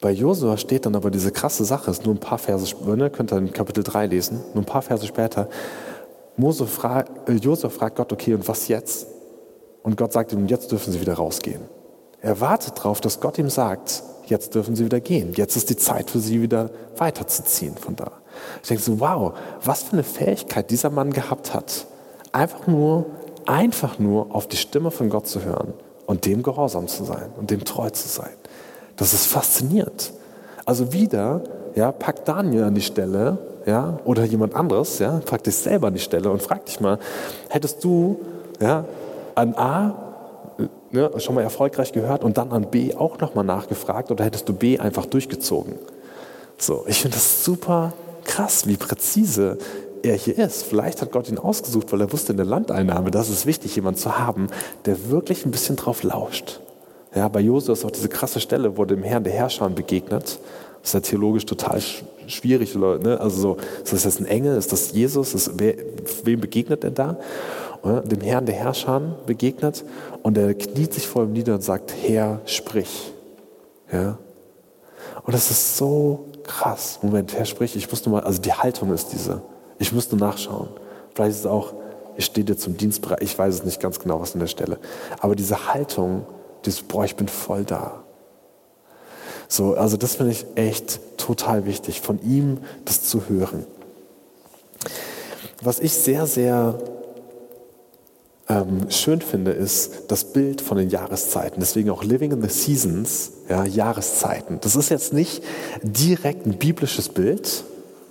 Bei 0.00 0.10
Josua 0.10 0.56
steht 0.56 0.84
dann 0.84 0.94
aber 0.94 1.10
diese 1.10 1.30
krasse 1.30 1.64
Sache, 1.64 1.90
ist 1.90 2.04
nur 2.04 2.14
ein 2.14 2.20
paar 2.20 2.38
Verse, 2.38 2.74
ne, 2.84 3.10
könnt 3.10 3.32
ihr 3.32 3.38
in 3.38 3.52
Kapitel 3.52 3.82
3 3.82 4.06
lesen, 4.06 4.40
nur 4.52 4.62
ein 4.62 4.66
paar 4.66 4.82
Verse 4.82 5.06
später. 5.06 5.48
Mose 6.36 6.66
frag, 6.66 7.08
äh, 7.28 7.32
Josua 7.32 7.70
fragt 7.70 7.96
Gott, 7.96 8.12
okay, 8.12 8.34
und 8.34 8.46
was 8.46 8.68
jetzt? 8.68 9.06
Und 9.82 9.96
Gott 9.96 10.12
sagt 10.12 10.32
ihm, 10.32 10.46
jetzt 10.48 10.70
dürfen 10.72 10.92
sie 10.92 11.00
wieder 11.00 11.14
rausgehen. 11.14 11.62
Er 12.20 12.40
wartet 12.40 12.76
darauf, 12.78 13.00
dass 13.00 13.20
Gott 13.20 13.38
ihm 13.38 13.48
sagt, 13.48 14.02
jetzt 14.26 14.54
dürfen 14.54 14.76
sie 14.76 14.84
wieder 14.84 15.00
gehen. 15.00 15.32
Jetzt 15.34 15.56
ist 15.56 15.70
die 15.70 15.76
Zeit 15.76 16.10
für 16.10 16.18
sie 16.18 16.42
wieder 16.42 16.70
weiterzuziehen 16.96 17.76
von 17.76 17.96
da. 17.96 18.10
Ich 18.62 18.68
denke 18.68 18.82
so, 18.82 19.00
wow, 19.00 19.32
was 19.62 19.84
für 19.84 19.92
eine 19.92 20.02
Fähigkeit 20.02 20.70
dieser 20.70 20.90
Mann 20.90 21.12
gehabt 21.12 21.54
hat. 21.54 21.86
Einfach 22.36 22.66
nur, 22.66 23.06
einfach 23.46 23.98
nur 23.98 24.34
auf 24.34 24.46
die 24.46 24.58
Stimme 24.58 24.90
von 24.90 25.08
Gott 25.08 25.26
zu 25.26 25.42
hören 25.42 25.72
und 26.04 26.26
dem 26.26 26.42
gehorsam 26.42 26.86
zu 26.86 27.02
sein 27.04 27.30
und 27.38 27.50
dem 27.50 27.64
treu 27.64 27.88
zu 27.88 28.08
sein. 28.08 28.34
Das 28.96 29.14
ist 29.14 29.24
faszinierend. 29.24 30.12
Also 30.66 30.92
wieder, 30.92 31.40
ja, 31.74 31.92
packt 31.92 32.28
Daniel 32.28 32.64
an 32.64 32.74
die 32.74 32.82
Stelle, 32.82 33.38
ja, 33.64 34.00
oder 34.04 34.24
jemand 34.24 34.54
anderes, 34.54 34.98
ja, 34.98 35.18
pack 35.24 35.44
dich 35.44 35.56
selber 35.56 35.86
an 35.86 35.94
die 35.94 36.00
Stelle 36.00 36.30
und 36.30 36.42
frag 36.42 36.66
dich 36.66 36.78
mal, 36.78 36.98
hättest 37.48 37.82
du, 37.82 38.20
ja, 38.60 38.84
an 39.34 39.54
A 39.54 39.94
ne, 40.90 41.10
schon 41.16 41.36
mal 41.36 41.40
erfolgreich 41.40 41.92
gehört 41.92 42.22
und 42.22 42.36
dann 42.36 42.52
an 42.52 42.70
B 42.70 42.94
auch 42.94 43.18
nochmal 43.18 43.44
nachgefragt 43.44 44.10
oder 44.10 44.26
hättest 44.26 44.46
du 44.46 44.52
B 44.52 44.78
einfach 44.78 45.06
durchgezogen? 45.06 45.76
So, 46.58 46.84
ich 46.86 47.00
finde 47.00 47.16
das 47.16 47.46
super 47.46 47.94
krass, 48.24 48.66
wie 48.66 48.76
präzise 48.76 49.56
er 50.08 50.16
hier 50.16 50.38
ist. 50.38 50.64
Vielleicht 50.64 51.02
hat 51.02 51.12
Gott 51.12 51.28
ihn 51.28 51.38
ausgesucht, 51.38 51.92
weil 51.92 52.00
er 52.00 52.12
wusste 52.12 52.32
in 52.32 52.36
der 52.36 52.46
Landeinnahme, 52.46 53.10
dass 53.10 53.28
es 53.28 53.46
wichtig, 53.46 53.76
jemanden 53.76 54.00
zu 54.00 54.18
haben, 54.18 54.48
der 54.84 55.10
wirklich 55.10 55.44
ein 55.44 55.50
bisschen 55.50 55.76
drauf 55.76 56.02
lauscht. 56.02 56.60
Ja, 57.14 57.28
bei 57.28 57.40
Josua 57.40 57.72
ist 57.72 57.84
auch 57.84 57.90
diese 57.90 58.08
krasse 58.08 58.40
Stelle, 58.40 58.76
wo 58.76 58.84
dem 58.84 59.02
Herrn 59.02 59.24
der 59.24 59.32
Herrscher 59.32 59.68
begegnet. 59.70 60.38
Das 60.82 60.90
ist 60.90 60.94
ja 60.94 61.00
theologisch 61.00 61.46
total 61.46 61.80
schwierig. 62.26 62.74
Ne? 62.74 63.18
Also 63.20 63.40
so, 63.40 63.56
ist 63.82 63.92
das 63.92 64.04
jetzt 64.04 64.20
ein 64.20 64.26
Engel? 64.26 64.56
Ist 64.56 64.72
das 64.72 64.92
Jesus? 64.92 65.34
Ist, 65.34 65.52
wer, 65.56 65.74
wem 66.24 66.40
begegnet 66.40 66.84
er 66.84 66.90
da? 66.90 67.16
dem 68.04 68.20
Herrn 68.20 68.46
der 68.46 68.54
Herrscher 68.54 69.00
begegnet 69.26 69.84
und 70.22 70.36
er 70.36 70.54
kniet 70.54 70.94
sich 70.94 71.06
vor 71.06 71.24
ihm 71.24 71.32
nieder 71.32 71.54
und 71.54 71.62
sagt, 71.62 71.92
Herr, 72.02 72.40
sprich. 72.46 73.12
Ja? 73.92 74.18
Und 75.24 75.34
das 75.34 75.50
ist 75.50 75.76
so 75.76 76.26
krass. 76.42 76.98
Moment, 77.02 77.36
Herr, 77.36 77.44
sprich, 77.44 77.76
ich 77.76 77.90
musste 77.90 78.10
mal, 78.10 78.22
also 78.22 78.40
die 78.40 78.52
Haltung 78.52 78.92
ist 78.92 79.12
diese. 79.12 79.42
Ich 79.78 79.92
musste 79.92 80.16
nachschauen. 80.16 80.68
Vielleicht 81.14 81.32
ist 81.32 81.40
es 81.40 81.46
auch, 81.46 81.74
ich 82.16 82.24
stehe 82.24 82.44
dir 82.44 82.56
zum 82.56 82.76
Dienstbereich, 82.76 83.18
ich 83.20 83.38
weiß 83.38 83.54
es 83.54 83.64
nicht 83.64 83.80
ganz 83.80 83.98
genau, 83.98 84.20
was 84.20 84.34
an 84.34 84.40
der 84.40 84.46
Stelle. 84.46 84.78
Aber 85.20 85.34
diese 85.36 85.72
Haltung, 85.72 86.26
dieses, 86.64 86.82
boah, 86.82 87.04
ich 87.04 87.16
bin 87.16 87.28
voll 87.28 87.64
da. 87.64 88.02
So, 89.48 89.74
also 89.74 89.96
das 89.96 90.16
finde 90.16 90.32
ich 90.32 90.46
echt 90.56 91.00
total 91.16 91.66
wichtig, 91.66 92.00
von 92.00 92.20
ihm 92.22 92.58
das 92.84 93.04
zu 93.04 93.28
hören. 93.28 93.64
Was 95.62 95.78
ich 95.78 95.92
sehr, 95.92 96.26
sehr 96.26 96.78
ähm, 98.48 98.90
schön 98.90 99.20
finde, 99.20 99.52
ist 99.52 100.04
das 100.08 100.32
Bild 100.32 100.60
von 100.60 100.76
den 100.76 100.90
Jahreszeiten. 100.90 101.60
Deswegen 101.60 101.90
auch 101.90 102.04
Living 102.04 102.32
in 102.32 102.42
the 102.42 102.48
Seasons, 102.48 103.32
ja, 103.48 103.64
Jahreszeiten. 103.64 104.58
Das 104.60 104.76
ist 104.76 104.88
jetzt 104.88 105.12
nicht 105.12 105.42
direkt 105.82 106.46
ein 106.46 106.58
biblisches 106.58 107.08
Bild, 107.08 107.64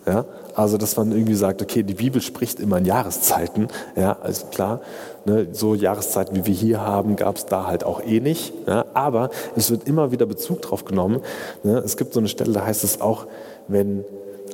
ja, 0.06 0.26
also 0.56 0.78
dass 0.78 0.96
man 0.96 1.12
irgendwie 1.12 1.36
sagt, 1.36 1.62
okay, 1.62 1.84
die 1.84 1.94
Bibel 1.96 2.22
spricht 2.22 2.60
immer 2.60 2.78
in 2.78 2.86
Jahreszeiten, 2.86 3.68
ja, 3.96 4.14
ist 4.14 4.52
klar. 4.52 4.82
Ne, 5.26 5.48
so 5.52 5.74
Jahreszeiten, 5.76 6.36
wie 6.36 6.46
wir 6.46 6.54
hier 6.54 6.82
haben, 6.82 7.16
gab 7.16 7.38
es 7.38 7.46
da 7.46 7.66
halt 7.66 7.84
auch 7.84 8.02
eh 8.04 8.20
nicht. 8.20 8.54
Ja, 8.68 8.86
aber 8.94 9.32
es 9.56 9.72
wird 9.72 9.88
immer 9.88 10.12
wieder 10.12 10.26
Bezug 10.26 10.62
drauf 10.62 10.86
genommen. 10.86 11.22
Ne, 11.64 11.78
es 11.78 11.98
gibt 11.98 12.14
so 12.14 12.20
eine 12.20 12.30
Stelle, 12.30 12.54
da 12.54 12.66
heißt 12.66 12.84
es 12.84 13.02
auch, 13.02 13.26
wenn 13.68 14.06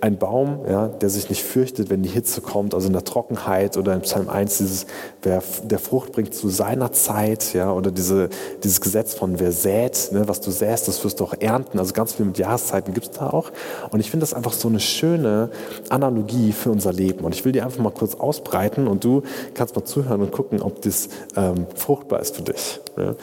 ein 0.02 0.18
Baum, 0.18 0.62
ja, 0.68 0.88
der 0.88 1.10
sich 1.10 1.30
nicht 1.30 1.44
fürchtet, 1.44 1.90
wenn 1.90 2.02
die 2.02 2.10
Hitze 2.10 2.42
kommt, 2.42 2.74
also 2.74 2.88
in 2.88 2.94
der 2.94 3.04
Trockenheit 3.04 3.78
oder 3.78 3.94
im 3.94 4.02
Psalm 4.02 4.30
1 4.30 4.58
dieses, 4.58 4.86
wer 5.22 5.44
der 5.64 5.80
Frucht 5.80 6.14
bringt 6.14 6.34
zu 6.34 6.50
seiner 6.50 6.92
Zeit, 6.92 7.54
ja, 7.54 7.72
oder 7.72 7.92
diese, 7.92 8.30
dieses 8.64 8.82
Gesetz 8.82 9.14
von 9.14 9.40
wer 9.40 9.52
sät, 9.52 10.10
ne, 10.12 10.28
was 10.28 10.42
du 10.42 10.52
säst, 10.52 10.88
das 10.88 11.04
wirst 11.04 11.20
du 11.20 11.26
auch 11.26 11.34
ernten. 11.40 11.78
Also 11.80 11.94
ganz 11.94 12.14
viel 12.14 12.26
mit 12.26 12.38
Jahreszeiten 12.38 12.94
gibt 12.94 13.08
es 13.08 13.12
da 13.12 13.30
auch. 13.30 13.52
Und 13.92 14.00
ich 14.00 14.10
finde 14.10 14.24
das 14.24 14.34
einfach 14.34 14.54
so 14.54 14.68
eine 14.68 14.80
schöne 14.80 15.50
Analogie 15.90 16.52
für 16.52 16.72
unser 16.72 16.94
Leben. 16.94 17.26
Und 17.26 17.36
ich 17.36 17.46
will 17.46 17.52
die 17.52 17.62
einfach 17.62 17.80
mal 17.80 17.92
kurz 17.92 18.16
ausbreiten 18.16 18.88
und 18.88 19.04
du 19.04 19.24
kannst 19.54 19.76
mal 19.76 19.84
zuhören 19.84 20.22
und 20.22 20.32
gucken, 20.32 20.62
ob 20.62 20.82
das 20.82 21.10
ähm, 21.36 21.68
fruchtbar 21.76 22.22
ist 22.22 22.36
für 22.36 22.44
dich. 22.44 22.80
Ja. 22.98 23.16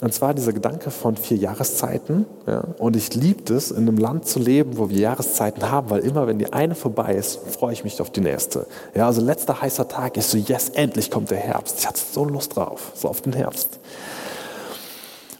Und 0.00 0.14
zwar 0.14 0.34
dieser 0.34 0.52
Gedanke 0.52 0.90
von 0.90 1.16
vier 1.16 1.36
Jahreszeiten. 1.36 2.26
Ja, 2.46 2.64
und 2.78 2.96
ich 2.96 3.14
liebe 3.14 3.52
es, 3.54 3.70
in 3.70 3.88
einem 3.88 3.98
Land 3.98 4.26
zu 4.26 4.38
leben, 4.38 4.78
wo 4.78 4.90
wir 4.90 4.98
Jahreszeiten 4.98 5.70
haben, 5.70 5.90
weil 5.90 5.99
immer 6.00 6.26
wenn 6.26 6.38
die 6.38 6.52
eine 6.52 6.74
vorbei 6.74 7.14
ist, 7.14 7.38
freue 7.48 7.72
ich 7.72 7.84
mich 7.84 8.00
auf 8.00 8.10
die 8.10 8.20
nächste. 8.20 8.66
Ja, 8.94 9.06
also 9.06 9.20
letzter 9.20 9.60
heißer 9.60 9.88
Tag 9.88 10.16
ist 10.16 10.30
so, 10.30 10.38
yes, 10.38 10.70
endlich 10.70 11.10
kommt 11.10 11.30
der 11.30 11.38
Herbst. 11.38 11.78
Ich 11.78 11.86
hatte 11.86 12.00
so 12.12 12.24
Lust 12.24 12.56
drauf, 12.56 12.92
so 12.94 13.08
auf 13.08 13.20
den 13.20 13.32
Herbst. 13.32 13.78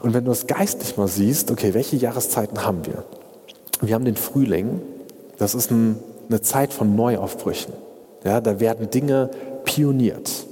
Und 0.00 0.14
wenn 0.14 0.24
du 0.24 0.30
das 0.30 0.46
geistlich 0.46 0.96
mal 0.96 1.08
siehst, 1.08 1.50
okay, 1.50 1.74
welche 1.74 1.96
Jahreszeiten 1.96 2.64
haben 2.64 2.86
wir? 2.86 3.04
Wir 3.80 3.94
haben 3.94 4.04
den 4.04 4.16
Frühling, 4.16 4.80
das 5.38 5.54
ist 5.54 5.70
ein, 5.70 5.98
eine 6.28 6.40
Zeit 6.40 6.72
von 6.72 6.96
Neuaufbrüchen. 6.96 7.72
Ja, 8.24 8.40
da 8.40 8.60
werden 8.60 8.90
Dinge 8.90 9.30
pioniert. 9.64 10.46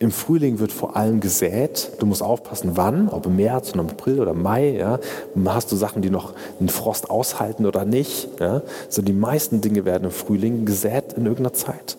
Im 0.00 0.12
Frühling 0.12 0.60
wird 0.60 0.70
vor 0.70 0.94
allem 0.94 1.18
gesät. 1.18 1.90
Du 1.98 2.06
musst 2.06 2.22
aufpassen, 2.22 2.72
wann, 2.74 3.08
ob 3.08 3.26
im 3.26 3.34
März 3.34 3.70
oder 3.70 3.80
im 3.80 3.88
April 3.88 4.20
oder 4.20 4.32
Mai. 4.32 4.76
Ja. 4.76 5.00
Hast 5.46 5.72
du 5.72 5.76
Sachen, 5.76 6.02
die 6.02 6.10
noch 6.10 6.34
den 6.60 6.68
Frost 6.68 7.10
aushalten 7.10 7.66
oder 7.66 7.84
nicht? 7.84 8.28
Ja. 8.38 8.62
So 8.88 9.02
die 9.02 9.12
meisten 9.12 9.60
Dinge 9.60 9.84
werden 9.84 10.04
im 10.04 10.10
Frühling 10.12 10.64
gesät 10.64 11.14
in 11.14 11.24
irgendeiner 11.24 11.52
Zeit. 11.52 11.96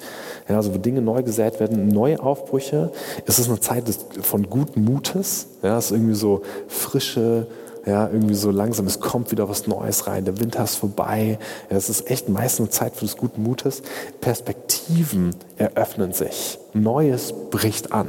Ja, 0.47 0.55
also 0.55 0.73
wo 0.73 0.77
Dinge 0.77 1.01
neu 1.01 1.23
gesät 1.23 1.59
werden, 1.59 1.89
neue 1.89 2.21
Aufbrüche. 2.23 2.91
Es 3.25 3.37
ist 3.37 3.49
eine 3.49 3.59
Zeit 3.59 3.89
des, 3.89 3.99
von 4.21 4.49
guten 4.49 4.83
Mutes. 4.85 5.47
Ja, 5.61 5.77
es 5.77 5.85
ist 5.85 5.91
irgendwie 5.91 6.15
so 6.15 6.41
frische, 6.69 7.47
ja, 7.85 8.07
irgendwie 8.07 8.35
so 8.35 8.49
langsam, 8.49 8.87
es 8.87 8.99
kommt 8.99 9.31
wieder 9.31 9.49
was 9.49 9.67
Neues 9.67 10.07
rein, 10.07 10.25
der 10.25 10.39
Winter 10.39 10.63
ist 10.63 10.75
vorbei. 10.75 11.37
Ja, 11.69 11.77
es 11.77 11.89
ist 11.89 12.09
echt 12.09 12.29
meist 12.29 12.59
eine 12.59 12.69
Zeit 12.69 12.95
für 12.95 13.05
des 13.05 13.17
guten 13.17 13.43
Mutes. 13.43 13.83
Perspektiven 14.89 15.35
eröffnen 15.57 16.13
sich. 16.13 16.57
Neues 16.73 17.31
bricht 17.51 17.91
an. 17.91 18.07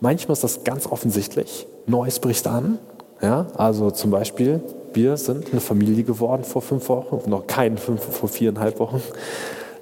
Manchmal 0.00 0.32
ist 0.32 0.44
das 0.44 0.64
ganz 0.64 0.86
offensichtlich. 0.86 1.66
Neues 1.86 2.20
bricht 2.20 2.46
an. 2.46 2.78
Ja, 3.20 3.46
also 3.56 3.90
zum 3.90 4.10
Beispiel, 4.10 4.60
wir 4.94 5.18
sind 5.18 5.52
eine 5.52 5.60
Familie 5.60 6.04
geworden 6.04 6.44
vor 6.44 6.62
fünf 6.62 6.88
Wochen, 6.88 7.28
noch 7.28 7.46
keinen 7.46 7.76
fünf, 7.76 8.02
vor 8.02 8.28
viereinhalb 8.30 8.78
Wochen. 8.78 9.02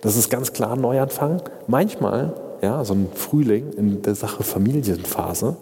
Das 0.01 0.17
ist 0.17 0.29
ganz 0.29 0.53
klar 0.53 0.73
ein 0.73 0.81
Neuanfang. 0.81 1.41
Manchmal, 1.69 2.33
ja, 2.63 2.85
so 2.85 2.95
ein 2.95 3.09
Frühling 3.15 3.73
in 3.73 4.03
der 4.03 4.17
Sache 4.17 4.43
Familienphase. 4.43 5.57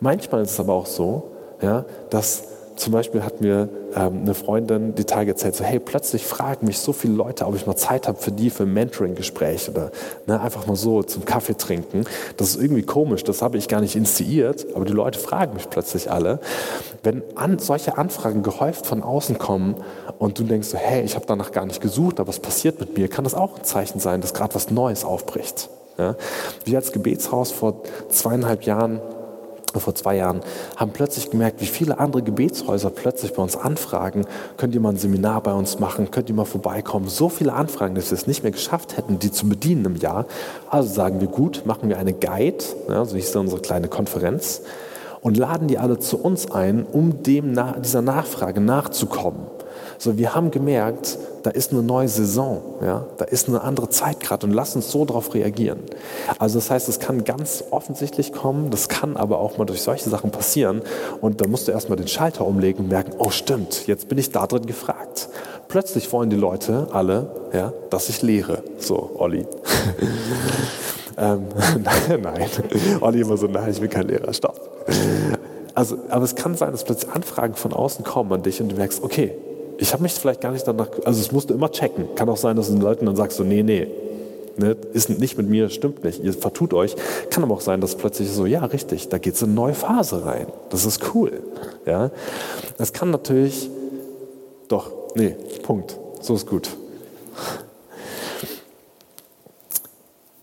Manchmal 0.00 0.42
ist 0.42 0.52
es 0.52 0.60
aber 0.60 0.74
auch 0.74 0.86
so, 0.86 1.30
ja, 1.62 1.84
dass 2.10 2.44
zum 2.80 2.94
Beispiel 2.94 3.22
hat 3.22 3.42
mir 3.42 3.68
ähm, 3.94 4.22
eine 4.22 4.32
Freundin 4.32 4.94
die 4.94 5.04
Tage 5.04 5.32
erzählt, 5.32 5.54
so 5.54 5.64
hey, 5.64 5.78
plötzlich 5.78 6.26
fragen 6.26 6.66
mich 6.66 6.78
so 6.78 6.94
viele 6.94 7.12
Leute, 7.12 7.46
ob 7.46 7.54
ich 7.54 7.66
mal 7.66 7.76
Zeit 7.76 8.08
habe 8.08 8.18
für 8.18 8.32
die, 8.32 8.48
für 8.48 8.62
ein 8.62 8.72
Mentoring-Gespräch 8.72 9.68
oder 9.68 9.90
ne, 10.26 10.40
einfach 10.40 10.66
mal 10.66 10.76
so 10.76 11.02
zum 11.02 11.26
Kaffee 11.26 11.56
trinken. 11.56 12.04
Das 12.38 12.48
ist 12.48 12.62
irgendwie 12.62 12.82
komisch, 12.82 13.22
das 13.22 13.42
habe 13.42 13.58
ich 13.58 13.68
gar 13.68 13.82
nicht 13.82 13.96
initiiert, 13.96 14.66
aber 14.74 14.86
die 14.86 14.94
Leute 14.94 15.18
fragen 15.18 15.54
mich 15.54 15.68
plötzlich 15.68 16.10
alle. 16.10 16.40
Wenn 17.02 17.22
an, 17.34 17.58
solche 17.58 17.98
Anfragen 17.98 18.42
gehäuft 18.42 18.86
von 18.86 19.02
außen 19.02 19.36
kommen 19.36 19.74
und 20.18 20.38
du 20.38 20.44
denkst 20.44 20.68
so, 20.68 20.78
hey, 20.78 21.02
ich 21.02 21.16
habe 21.16 21.26
danach 21.26 21.52
gar 21.52 21.66
nicht 21.66 21.82
gesucht, 21.82 22.18
aber 22.18 22.28
was 22.28 22.40
passiert 22.40 22.80
mit 22.80 22.96
mir, 22.96 23.08
kann 23.08 23.24
das 23.24 23.34
auch 23.34 23.58
ein 23.58 23.64
Zeichen 23.64 24.00
sein, 24.00 24.22
dass 24.22 24.32
gerade 24.32 24.54
was 24.54 24.70
Neues 24.70 25.04
aufbricht. 25.04 25.68
Ja? 25.98 26.16
Wir 26.64 26.78
als 26.78 26.92
Gebetshaus 26.92 27.52
vor 27.52 27.82
zweieinhalb 28.08 28.62
Jahren 28.62 29.00
vor 29.78 29.94
zwei 29.94 30.16
Jahren, 30.16 30.40
haben 30.76 30.90
plötzlich 30.90 31.30
gemerkt, 31.30 31.60
wie 31.60 31.66
viele 31.66 32.00
andere 32.00 32.22
Gebetshäuser 32.22 32.90
plötzlich 32.90 33.34
bei 33.34 33.42
uns 33.42 33.56
anfragen, 33.56 34.26
könnt 34.56 34.74
ihr 34.74 34.80
mal 34.80 34.90
ein 34.90 34.96
Seminar 34.96 35.42
bei 35.42 35.52
uns 35.52 35.78
machen, 35.78 36.10
könnt 36.10 36.28
ihr 36.28 36.34
mal 36.34 36.44
vorbeikommen. 36.44 37.08
So 37.08 37.28
viele 37.28 37.52
Anfragen, 37.52 37.94
dass 37.94 38.10
wir 38.10 38.18
es 38.18 38.26
nicht 38.26 38.42
mehr 38.42 38.52
geschafft 38.52 38.96
hätten, 38.96 39.20
die 39.20 39.30
zu 39.30 39.48
bedienen 39.48 39.84
im 39.84 39.96
Jahr. 39.96 40.26
Also 40.68 40.92
sagen 40.92 41.20
wir, 41.20 41.28
gut, 41.28 41.62
machen 41.66 41.88
wir 41.88 41.98
eine 41.98 42.12
Guide, 42.12 42.64
ja, 42.88 43.04
so 43.04 43.14
hieß 43.14 43.36
unsere 43.36 43.60
kleine 43.60 43.86
Konferenz, 43.86 44.62
und 45.20 45.36
laden 45.36 45.68
die 45.68 45.78
alle 45.78 45.98
zu 45.98 46.18
uns 46.18 46.50
ein, 46.50 46.86
um 46.90 47.22
dem, 47.22 47.58
dieser 47.82 48.02
Nachfrage 48.02 48.60
nachzukommen. 48.60 49.42
So, 50.02 50.16
wir 50.16 50.34
haben 50.34 50.50
gemerkt, 50.50 51.18
da 51.42 51.50
ist 51.50 51.72
eine 51.72 51.82
neue 51.82 52.08
Saison, 52.08 52.62
ja, 52.82 53.04
da 53.18 53.26
ist 53.26 53.48
eine 53.48 53.60
andere 53.60 53.90
Zeit 53.90 54.18
gerade 54.20 54.46
und 54.46 54.54
lass 54.54 54.74
uns 54.74 54.90
so 54.90 55.04
darauf 55.04 55.34
reagieren. 55.34 55.80
Also 56.38 56.58
das 56.58 56.70
heißt, 56.70 56.88
es 56.88 57.00
kann 57.00 57.22
ganz 57.24 57.64
offensichtlich 57.70 58.32
kommen, 58.32 58.70
das 58.70 58.88
kann 58.88 59.18
aber 59.18 59.40
auch 59.40 59.58
mal 59.58 59.66
durch 59.66 59.82
solche 59.82 60.08
Sachen 60.08 60.30
passieren 60.30 60.80
und 61.20 61.42
da 61.42 61.48
musst 61.48 61.68
du 61.68 61.72
erstmal 61.72 61.98
den 61.98 62.08
Schalter 62.08 62.46
umlegen 62.46 62.84
und 62.84 62.90
merken, 62.90 63.12
oh 63.18 63.28
stimmt, 63.28 63.86
jetzt 63.88 64.08
bin 64.08 64.16
ich 64.16 64.32
da 64.32 64.46
drin 64.46 64.64
gefragt. 64.64 65.28
Plötzlich 65.68 66.10
wollen 66.14 66.30
die 66.30 66.36
Leute 66.36 66.88
alle, 66.92 67.50
ja, 67.52 67.74
dass 67.90 68.08
ich 68.08 68.22
lehre. 68.22 68.62
So, 68.78 69.10
Olli. 69.18 69.44
ähm, 71.18 71.44
nein, 72.22 72.48
Olli 73.02 73.20
immer 73.20 73.36
so, 73.36 73.48
nein, 73.48 73.70
ich 73.70 73.80
bin 73.80 73.90
kein 73.90 74.08
Lehrer, 74.08 74.32
stopp. 74.32 74.86
Also, 75.74 75.98
aber 76.08 76.24
es 76.24 76.34
kann 76.36 76.54
sein, 76.54 76.72
dass 76.72 76.84
plötzlich 76.84 77.12
Anfragen 77.12 77.54
von 77.54 77.74
außen 77.74 78.02
kommen 78.02 78.32
an 78.32 78.42
dich 78.42 78.62
und 78.62 78.72
du 78.72 78.76
merkst, 78.76 79.02
okay, 79.02 79.36
ich 79.80 79.94
habe 79.94 80.02
mich 80.02 80.12
vielleicht 80.12 80.42
gar 80.42 80.52
nicht 80.52 80.68
danach, 80.68 80.88
also 81.04 81.20
es 81.20 81.32
musst 81.32 81.48
du 81.48 81.54
immer 81.54 81.70
checken. 81.70 82.14
Kann 82.14 82.28
auch 82.28 82.36
sein, 82.36 82.54
dass 82.56 82.66
du 82.66 82.74
den 82.74 82.82
Leuten 82.82 83.06
dann 83.06 83.16
sagst, 83.16 83.38
so, 83.38 83.44
nee, 83.44 83.62
nee, 83.62 83.88
ne, 84.58 84.76
ist 84.92 85.08
nicht 85.08 85.38
mit 85.38 85.48
mir, 85.48 85.70
stimmt 85.70 86.04
nicht, 86.04 86.22
ihr 86.22 86.34
vertut 86.34 86.74
euch. 86.74 86.94
Kann 87.30 87.42
aber 87.42 87.54
auch 87.54 87.62
sein, 87.62 87.80
dass 87.80 87.96
plötzlich 87.96 88.30
so, 88.30 88.44
ja, 88.44 88.62
richtig, 88.66 89.08
da 89.08 89.16
geht 89.16 89.34
es 89.34 89.42
in 89.42 89.48
eine 89.48 89.54
neue 89.54 89.74
Phase 89.74 90.24
rein. 90.26 90.48
Das 90.68 90.84
ist 90.84 91.14
cool. 91.14 91.42
Ja? 91.86 92.10
Das 92.76 92.92
kann 92.92 93.10
natürlich, 93.10 93.70
doch, 94.68 94.92
nee, 95.14 95.34
Punkt, 95.62 95.98
so 96.20 96.34
ist 96.34 96.46
gut. 96.46 96.68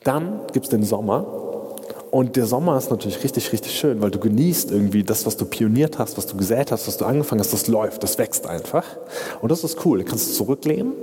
Dann 0.03 0.41
gibt 0.51 0.65
es 0.65 0.69
den 0.71 0.83
Sommer 0.83 1.46
und 2.11 2.35
der 2.35 2.45
Sommer 2.45 2.77
ist 2.77 2.89
natürlich 2.89 3.23
richtig, 3.23 3.51
richtig 3.51 3.77
schön, 3.77 4.01
weil 4.01 4.11
du 4.11 4.19
genießt 4.19 4.71
irgendwie 4.71 5.03
das, 5.03 5.25
was 5.25 5.35
du 5.37 5.45
pioniert 5.45 5.99
hast, 5.99 6.17
was 6.17 6.25
du 6.27 6.37
gesät 6.37 6.71
hast, 6.71 6.87
was 6.87 6.97
du 6.97 7.05
angefangen 7.05 7.41
hast, 7.41 7.53
das 7.53 7.67
läuft, 7.67 8.03
das 8.03 8.17
wächst 8.17 8.47
einfach. 8.47 8.85
Und 9.41 9.51
das 9.51 9.63
ist 9.63 9.85
cool, 9.85 9.99
du 9.99 10.05
kannst 10.05 10.35
zurücklehnen. 10.35 10.93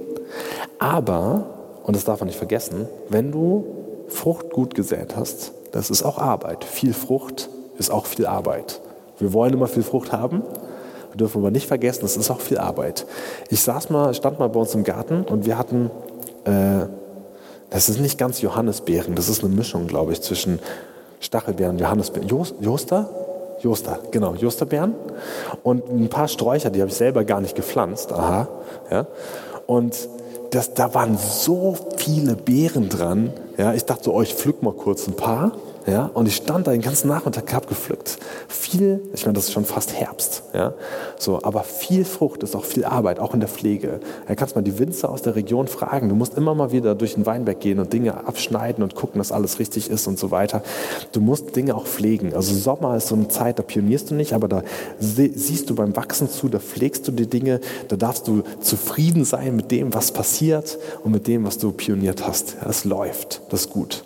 Aber, 0.79 1.47
und 1.85 1.95
das 1.95 2.05
darf 2.05 2.21
man 2.21 2.29
nicht 2.29 2.39
vergessen, 2.39 2.89
wenn 3.09 3.33
du 3.33 3.65
Frucht 4.09 4.51
gut 4.51 4.75
gesät 4.75 5.17
hast, 5.17 5.53
das 5.73 5.91
ist 5.91 6.03
auch 6.03 6.19
Arbeit. 6.19 6.65
Viel 6.65 6.95
Frucht 6.95 7.49
ist 7.79 7.91
auch 7.91 8.07
viel 8.07 8.27
Arbeit. 8.27 8.81
Wir 9.19 9.33
wollen 9.33 9.53
immer 9.53 9.69
viel 9.69 9.83
Frucht 9.83 10.13
haben, 10.13 10.43
wir 11.11 11.17
dürfen 11.17 11.39
aber 11.39 11.51
nicht 11.51 11.67
vergessen, 11.67 12.01
das 12.03 12.17
ist 12.17 12.31
auch 12.31 12.41
viel 12.41 12.59
Arbeit. 12.59 13.07
Ich 13.51 13.63
saß 13.63 13.91
mal, 13.91 14.15
stand 14.15 14.39
mal 14.39 14.49
bei 14.49 14.59
uns 14.59 14.75
im 14.75 14.85
Garten 14.85 15.23
und 15.23 15.47
wir 15.47 15.59
hatten, 15.59 15.91
äh, 16.45 16.87
das 17.71 17.89
ist 17.89 18.01
nicht 18.01 18.19
ganz 18.19 18.41
Johannisbeeren, 18.41 19.15
das 19.15 19.29
ist 19.29 19.45
eine 19.45 19.55
Mischung, 19.55 19.87
glaube 19.87 20.13
ich, 20.13 20.23
zwischen 20.23 20.59
Stachelbeeren, 21.25 21.79
Johannisbeeren, 21.79 22.29
Joster? 22.61 23.09
Joster, 23.61 23.99
genau, 24.11 24.35
Josterbeeren. 24.35 24.95
Und 25.63 25.89
ein 25.89 26.09
paar 26.09 26.29
Sträucher, 26.29 26.71
die 26.71 26.81
habe 26.81 26.91
ich 26.91 26.97
selber 26.97 27.25
gar 27.25 27.41
nicht 27.41 27.57
gepflanzt. 27.57 28.13
Aha. 28.13 28.49
Ja. 28.91 29.07
Und 29.67 30.09
das, 30.51 30.75
da 30.75 30.93
waren 30.93 31.17
so 31.17 31.77
viele 31.97 32.37
Beeren 32.37 32.91
dran. 32.91 33.33
Ja, 33.57 33.73
ich 33.73 33.85
dachte, 33.87 34.13
oh, 34.13 34.21
ich 34.21 34.35
pflück 34.35 34.63
mal 34.63 34.75
kurz 34.75 35.09
ein 35.09 35.15
paar. 35.15 35.53
Ja, 35.87 36.11
und 36.15 36.27
ich 36.27 36.37
stand 36.37 36.67
da 36.67 36.71
den 36.71 36.81
ganzen 36.81 37.09
Nachmittag, 37.09 37.53
habe 37.53 37.67
gepflückt. 37.67 38.19
Viel, 38.49 39.03
ich 39.13 39.27
meine, 39.27 39.35
das 39.35 39.45
ist 39.45 39.53
schon 39.53 39.67
fast 39.67 39.93
Herbst. 39.93 40.43
Ja, 40.55 40.73
so, 41.19 41.41
aber 41.43 41.63
viel 41.63 42.07
Frucht 42.07 42.43
ist 42.43 42.57
auch 42.57 42.65
viel 42.65 42.87
Arbeit, 42.87 43.21
auch 43.21 43.35
in 43.35 43.41
der 43.41 43.51
Pflege. 43.51 44.01
Da 44.27 44.35
kannst 44.35 44.57
mal 44.57 44.63
die 44.63 44.79
Winzer 44.79 45.11
aus 45.11 45.21
der 45.21 45.37
Region 45.37 45.69
fragen. 45.69 46.09
Du 46.09 46.15
musst 46.15 46.39
immer 46.39 46.55
mal 46.55 46.73
wieder 46.73 46.95
durch 46.95 47.15
den 47.15 47.27
Weinberg 47.27 47.61
gehen 47.61 47.79
und 47.81 47.93
Dinge 47.93 48.27
abschneiden 48.27 48.83
und 48.83 48.95
gucken, 48.95 49.19
dass 49.19 49.31
alles 49.31 49.59
richtig 49.59 49.91
ist 49.91 50.07
und 50.07 50.19
so 50.19 50.31
weiter. 50.31 50.63
Du 51.13 51.21
musst 51.21 51.55
Dinge 51.55 51.75
auch 51.75 51.87
pflegen. 51.87 52.33
Also 52.33 52.55
Sommer 52.55 52.97
ist 52.97 53.09
so 53.09 53.15
eine 53.15 53.29
Zeit, 53.29 53.59
da 53.59 53.63
pionierst 53.63 54.11
du 54.11 54.15
nicht, 54.15 54.33
aber 54.33 54.49
da 54.49 54.63
siehst 54.99 55.69
du 55.69 55.75
beim 55.75 55.95
Wachsen 55.97 56.31
zu, 56.31 56.49
da 56.49 56.61
pflegst 56.61 57.07
du 57.09 57.13
die 57.13 57.27
Dinge, 57.27 57.61
da 57.89 57.97
darfst 57.97 58.27
du 58.27 58.43
zufrieden 58.61 59.27
sein 59.27 59.55
mit 59.55 59.71
dem, 59.71 59.93
was 59.93 60.13
passiert 60.13 60.79
und 61.03 61.13
mit 61.13 61.27
dem, 61.27 61.45
was 61.45 61.59
du 61.59 61.73
pioniert 61.73 62.27
hast. 62.27 62.57
Das 62.65 62.87
läuft, 62.87 63.43
das 63.51 63.63
ist 63.63 63.71
gut. 63.71 64.05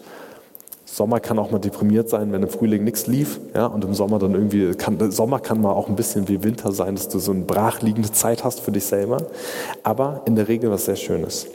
Sommer 0.99 1.21
kann 1.21 1.39
auch 1.39 1.53
mal 1.53 1.61
deprimiert 1.61 2.09
sein, 2.09 2.33
wenn 2.33 2.43
im 2.43 2.49
Frühling 2.49 2.83
nichts 2.83 3.07
lief. 3.07 3.39
Ja, 3.55 3.67
und 3.67 3.85
im 3.85 3.95
Sommer 3.95 4.19
dann 4.19 4.35
irgendwie, 4.35 4.73
kann, 4.75 5.13
Sommer 5.13 5.39
kann 5.39 5.61
mal 5.61 5.71
auch 5.71 5.89
ein 5.89 5.95
bisschen 5.95 6.27
wie 6.27 6.43
Winter 6.43 6.73
sein, 6.73 6.97
dass 6.97 7.09
du 7.09 7.21
so 7.21 7.31
eine 7.31 7.45
brachliegende 7.45 8.11
Zeit 8.11 8.43
hast 8.43 8.61
für 8.61 8.73
dich 8.73 8.85
selber. 8.85 9.19
Aber 9.85 10.23
in 10.27 10.35
der 10.35 10.49
Regel 10.49 10.73
was 10.73 10.87
sehr 10.87 10.97
Schönes. 10.97 11.47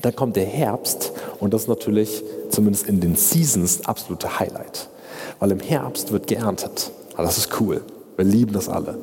Dann 0.00 0.16
kommt 0.16 0.36
der 0.36 0.46
Herbst 0.46 1.12
und 1.40 1.52
das 1.52 1.62
ist 1.62 1.68
natürlich 1.68 2.24
zumindest 2.48 2.86
in 2.86 3.00
den 3.00 3.16
Seasons 3.16 3.84
absolute 3.84 4.40
Highlight. 4.40 4.88
Weil 5.40 5.50
im 5.50 5.60
Herbst 5.60 6.10
wird 6.10 6.26
geerntet. 6.26 6.90
Ah, 7.16 7.24
das 7.24 7.36
ist 7.36 7.60
cool. 7.60 7.82
Wir 8.16 8.24
lieben 8.24 8.54
das 8.54 8.70
alle. 8.70 8.96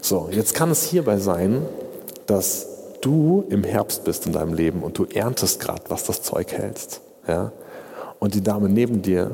So, 0.00 0.28
jetzt 0.32 0.54
kann 0.54 0.72
es 0.72 0.82
hierbei 0.82 1.18
sein, 1.18 1.62
dass 2.26 2.66
du 3.00 3.44
im 3.48 3.62
Herbst 3.62 4.02
bist 4.02 4.26
in 4.26 4.32
deinem 4.32 4.54
Leben 4.54 4.82
und 4.82 4.98
du 4.98 5.04
erntest 5.04 5.60
gerade, 5.60 5.82
was 5.88 6.02
das 6.02 6.22
Zeug 6.22 6.50
hältst. 6.50 7.00
Ja? 7.28 7.52
Und 8.22 8.34
die 8.34 8.40
Dame 8.40 8.68
neben 8.68 9.02
dir 9.02 9.32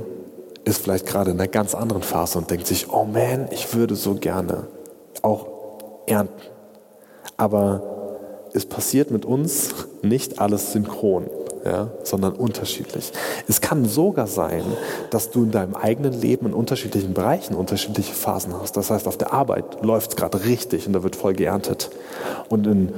ist 0.65 0.83
vielleicht 0.83 1.05
gerade 1.05 1.33
in 1.33 1.39
einer 1.39 1.47
ganz 1.47 1.75
anderen 1.75 2.01
Phase 2.03 2.39
und 2.39 2.51
denkt 2.51 2.67
sich, 2.67 2.91
oh 2.91 3.05
man, 3.05 3.49
ich 3.51 3.75
würde 3.75 3.95
so 3.95 4.15
gerne 4.15 4.67
auch 5.21 5.47
ernten. 6.07 6.41
Aber 7.37 7.83
es 8.55 8.65
passiert 8.65 9.11
mit 9.11 9.27
uns 9.27 9.75
nicht 10.01 10.41
alles 10.41 10.73
synchron, 10.73 11.27
ja, 11.67 11.91
sondern 12.03 12.33
unterschiedlich. 12.33 13.13
Es 13.47 13.61
kann 13.61 13.85
sogar 13.85 14.27
sein, 14.27 14.63
dass 15.11 15.31
du 15.31 15.43
in 15.43 15.51
deinem 15.51 15.75
eigenen 15.75 16.19
Leben 16.19 16.47
in 16.47 16.55
unterschiedlichen 16.55 17.13
Bereichen 17.13 17.55
unterschiedliche 17.57 18.15
Phasen 18.15 18.59
hast. 18.59 18.75
Das 18.79 18.89
heißt, 18.89 19.07
auf 19.07 19.19
der 19.19 19.35
Arbeit 19.35 19.85
läuft 19.85 20.13
es 20.13 20.17
gerade 20.17 20.47
richtig 20.47 20.87
und 20.87 20.95
da 20.95 21.03
wird 21.03 21.15
voll 21.15 21.35
geerntet. 21.35 21.91
Und 22.49 22.67
im 22.67 22.89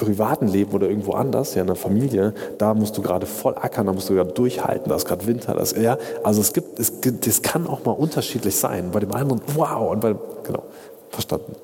privaten 0.00 0.48
Leben 0.48 0.72
oder 0.72 0.88
irgendwo 0.88 1.12
anders, 1.12 1.54
ja, 1.54 1.60
in 1.60 1.66
der 1.66 1.76
Familie, 1.76 2.34
da 2.58 2.74
musst 2.74 2.96
du 2.96 3.02
gerade 3.02 3.26
voll 3.26 3.54
ackern, 3.56 3.86
da 3.86 3.92
musst 3.92 4.08
du 4.08 4.14
gerade 4.14 4.32
durchhalten, 4.32 4.88
da 4.88 4.96
ist 4.96 5.06
gerade 5.06 5.26
Winter. 5.26 5.54
Das, 5.54 5.72
ja, 5.76 5.98
also 6.22 6.40
es 6.40 6.52
gibt, 6.52 6.78
es, 6.78 6.92
das 7.00 7.42
kann 7.42 7.66
auch 7.66 7.84
mal 7.84 7.92
unterschiedlich 7.92 8.56
sein. 8.56 8.90
Bei 8.92 9.00
dem 9.00 9.12
anderen, 9.12 9.40
wow, 9.54 9.90
und 9.90 10.00
bei, 10.00 10.14
genau, 10.44 10.62
verstanden. 11.10 11.54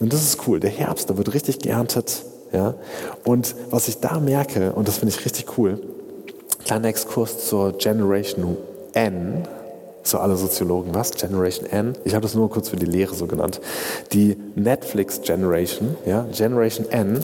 Und 0.00 0.12
das 0.12 0.22
ist 0.22 0.46
cool. 0.46 0.60
Der 0.60 0.70
Herbst, 0.70 1.08
da 1.10 1.16
wird 1.16 1.32
richtig 1.34 1.58
geerntet. 1.58 2.24
Ja? 2.52 2.74
Und 3.24 3.54
was 3.70 3.88
ich 3.88 4.00
da 4.00 4.18
merke, 4.18 4.72
und 4.72 4.88
das 4.88 4.98
finde 4.98 5.14
ich 5.14 5.24
richtig 5.24 5.58
cool, 5.58 5.80
kleiner 6.64 6.88
Exkurs 6.88 7.46
zur 7.46 7.72
Generation 7.72 8.56
N, 8.92 9.44
zu 10.02 10.18
alle 10.18 10.36
Soziologen, 10.36 10.94
was? 10.94 11.12
Generation 11.12 11.66
N? 11.66 11.94
Ich 12.04 12.14
habe 12.14 12.22
das 12.22 12.34
nur 12.34 12.50
kurz 12.50 12.70
für 12.70 12.76
die 12.76 12.86
Lehre 12.86 13.14
so 13.14 13.26
genannt. 13.26 13.60
Die 14.12 14.36
Netflix 14.54 15.20
Generation, 15.22 15.96
ja, 16.06 16.26
Generation 16.32 16.88
N, 16.90 17.22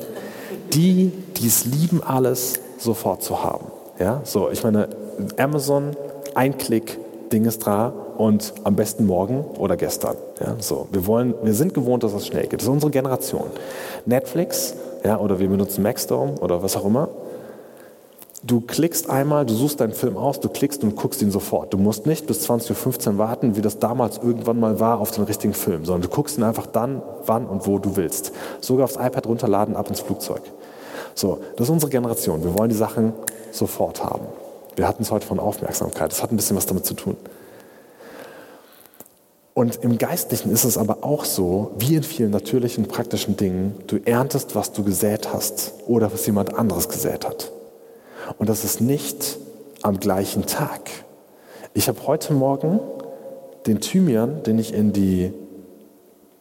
die, 0.72 1.12
die 1.36 1.46
es 1.46 1.64
lieben, 1.64 2.02
alles 2.02 2.60
sofort 2.78 3.22
zu 3.22 3.42
haben. 3.42 3.66
Ja, 3.98 4.20
so, 4.24 4.50
ich 4.50 4.62
meine, 4.62 4.88
Amazon, 5.38 5.96
ein 6.34 6.58
Klick, 6.58 6.98
Ding 7.32 7.44
ist 7.44 7.66
da 7.66 7.92
und 8.18 8.54
am 8.64 8.76
besten 8.76 9.06
morgen 9.06 9.44
oder 9.58 9.76
gestern. 9.76 10.16
Ja, 10.40 10.56
so, 10.58 10.88
wir, 10.92 11.06
wollen, 11.06 11.34
wir 11.42 11.54
sind 11.54 11.74
gewohnt, 11.74 12.02
dass 12.02 12.12
das 12.12 12.26
schnell 12.26 12.42
geht. 12.42 12.60
Das 12.60 12.64
ist 12.64 12.68
unsere 12.68 12.90
Generation. 12.90 13.46
Netflix, 14.04 14.74
ja, 15.04 15.18
oder 15.18 15.38
wir 15.38 15.48
benutzen 15.48 15.82
Maxstorm 15.82 16.34
oder 16.40 16.62
was 16.62 16.76
auch 16.76 16.84
immer. 16.84 17.08
Du 18.44 18.60
klickst 18.60 19.10
einmal, 19.10 19.44
du 19.44 19.54
suchst 19.54 19.80
deinen 19.80 19.92
Film 19.92 20.16
aus, 20.16 20.38
du 20.38 20.48
klickst 20.48 20.84
und 20.84 20.94
guckst 20.94 21.20
ihn 21.20 21.32
sofort. 21.32 21.72
Du 21.72 21.78
musst 21.78 22.06
nicht 22.06 22.28
bis 22.28 22.48
20.15 22.48 23.08
Uhr 23.08 23.18
warten, 23.18 23.56
wie 23.56 23.60
das 23.60 23.80
damals 23.80 24.18
irgendwann 24.18 24.60
mal 24.60 24.78
war, 24.78 25.00
auf 25.00 25.10
den 25.10 25.24
richtigen 25.24 25.54
Film, 25.54 25.84
sondern 25.84 26.02
du 26.02 26.14
guckst 26.14 26.38
ihn 26.38 26.44
einfach 26.44 26.66
dann, 26.66 27.02
wann 27.24 27.46
und 27.46 27.66
wo 27.66 27.80
du 27.80 27.96
willst. 27.96 28.32
Sogar 28.60 28.84
aufs 28.84 28.96
iPad 28.96 29.26
runterladen, 29.26 29.74
ab 29.74 29.88
ins 29.88 30.00
Flugzeug. 30.00 30.42
So, 31.16 31.40
das 31.56 31.66
ist 31.66 31.70
unsere 31.70 31.90
Generation. 31.90 32.44
Wir 32.44 32.56
wollen 32.56 32.68
die 32.68 32.76
Sachen 32.76 33.14
sofort 33.50 34.04
haben. 34.04 34.26
Wir 34.76 34.86
hatten 34.86 35.02
es 35.02 35.10
heute 35.10 35.26
von 35.26 35.40
Aufmerksamkeit. 35.40 36.12
Das 36.12 36.22
hat 36.22 36.30
ein 36.30 36.36
bisschen 36.36 36.56
was 36.56 36.66
damit 36.66 36.84
zu 36.84 36.92
tun. 36.92 37.16
Und 39.54 39.76
im 39.82 39.96
Geistlichen 39.96 40.52
ist 40.52 40.64
es 40.64 40.76
aber 40.76 40.98
auch 41.00 41.24
so, 41.24 41.70
wie 41.78 41.94
in 41.94 42.02
vielen 42.02 42.30
natürlichen, 42.30 42.86
praktischen 42.86 43.38
Dingen, 43.38 43.74
du 43.86 43.96
erntest, 44.04 44.54
was 44.54 44.72
du 44.72 44.84
gesät 44.84 45.32
hast 45.32 45.72
oder 45.86 46.12
was 46.12 46.26
jemand 46.26 46.54
anderes 46.54 46.90
gesät 46.90 47.26
hat. 47.26 47.50
Und 48.36 48.50
das 48.50 48.64
ist 48.64 48.82
nicht 48.82 49.38
am 49.80 49.98
gleichen 49.98 50.44
Tag. 50.44 50.90
Ich 51.72 51.88
habe 51.88 52.06
heute 52.06 52.34
Morgen 52.34 52.78
den 53.66 53.80
Thymian, 53.80 54.42
den 54.42 54.58
ich 54.58 54.74
in 54.74 54.92
die 54.92 55.32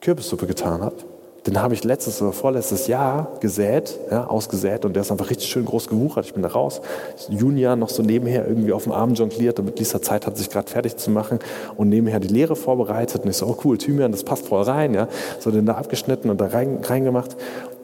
Kürbissuppe 0.02 0.46
getan 0.46 0.82
habe, 0.82 0.98
den 1.46 1.62
habe 1.62 1.76
ich 1.76 1.84
letztes 1.84 2.22
oder 2.24 2.32
vorletztes 2.32 2.88
Jahr 2.88 3.34
gesät, 3.40 4.00
ja, 4.10 4.26
ausgesät 4.26 4.84
und 4.84 4.96
der 4.96 5.02
ist 5.02 5.12
einfach 5.12 5.30
richtig 5.30 5.48
schön 5.48 5.66
groß 5.66 5.88
gewuchert. 5.88 6.26
Ich 6.26 6.34
bin 6.34 6.42
da 6.42 6.50
raus. 6.50 6.82
Junia 7.30 7.76
noch 7.76 7.90
so 7.90 8.02
nebenher 8.02 8.48
irgendwie 8.48 8.74
auf 8.74 8.84
dem 8.84 8.92
Arm 8.92 9.14
jongliert, 9.14 9.60
damit 9.60 9.78
Lisa 9.78 10.02
Zeit 10.02 10.26
hat, 10.26 10.38
sich 10.38 10.50
gerade 10.50 10.70
fertig 10.72 10.98
zu 10.98 11.12
machen 11.12 11.38
und 11.78 11.90
nebenher 11.90 12.20
die 12.20 12.30
Lehre 12.30 12.56
vorbereitet. 12.56 13.24
Und 13.24 13.30
ich 13.30 13.38
so, 13.38 13.46
oh 13.46 13.58
cool, 13.64 13.78
Thymian, 13.78 14.12
das 14.12 14.24
passt 14.24 14.48
voll 14.48 14.64
rein. 14.64 14.96
Ja. 14.96 15.08
So 15.40 15.52
den 15.52 15.68
da 15.68 15.74
abgeschnitten 15.74 16.32
und 16.32 16.42
da 16.42 16.48
rein, 16.48 16.80
reingemacht. 16.82 17.36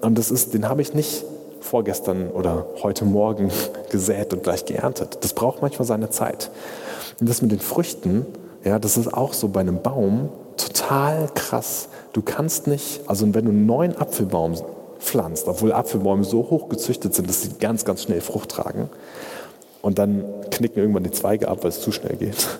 Und 0.01 0.17
das 0.17 0.31
ist, 0.31 0.55
den 0.55 0.67
habe 0.67 0.81
ich 0.81 0.95
nicht 0.95 1.23
vorgestern 1.59 2.29
oder 2.29 2.65
heute 2.81 3.05
Morgen 3.05 3.51
gesät 3.91 4.33
und 4.33 4.41
gleich 4.41 4.65
geerntet. 4.65 5.19
Das 5.21 5.33
braucht 5.33 5.61
manchmal 5.61 5.85
seine 5.85 6.09
Zeit. 6.09 6.49
Und 7.19 7.29
das 7.29 7.43
mit 7.43 7.51
den 7.51 7.59
Früchten, 7.59 8.25
ja, 8.63 8.79
das 8.79 8.97
ist 8.97 9.13
auch 9.13 9.33
so 9.33 9.49
bei 9.49 9.59
einem 9.59 9.83
Baum 9.83 10.29
total 10.67 11.29
krass 11.33 11.89
Du 12.13 12.21
kannst 12.21 12.67
nicht, 12.67 13.01
also 13.07 13.25
wenn 13.33 13.45
du 13.45 13.51
einen 13.51 13.65
neuen 13.65 13.97
Apfelbaum 13.97 14.55
pflanzt, 14.99 15.47
obwohl 15.47 15.71
Apfelbäume 15.71 16.23
so 16.23 16.49
hoch 16.49 16.67
gezüchtet 16.67 17.15
sind, 17.15 17.29
dass 17.29 17.41
sie 17.41 17.51
ganz, 17.59 17.85
ganz 17.85 18.03
schnell 18.03 18.21
Frucht 18.21 18.51
tragen, 18.51 18.89
und 19.81 19.97
dann 19.97 20.25
knicken 20.51 20.79
irgendwann 20.79 21.03
die 21.03 21.11
Zweige 21.11 21.47
ab, 21.47 21.59
weil 21.61 21.69
es 21.69 21.81
zu 21.81 21.91
schnell 21.91 22.15
geht. 22.17 22.47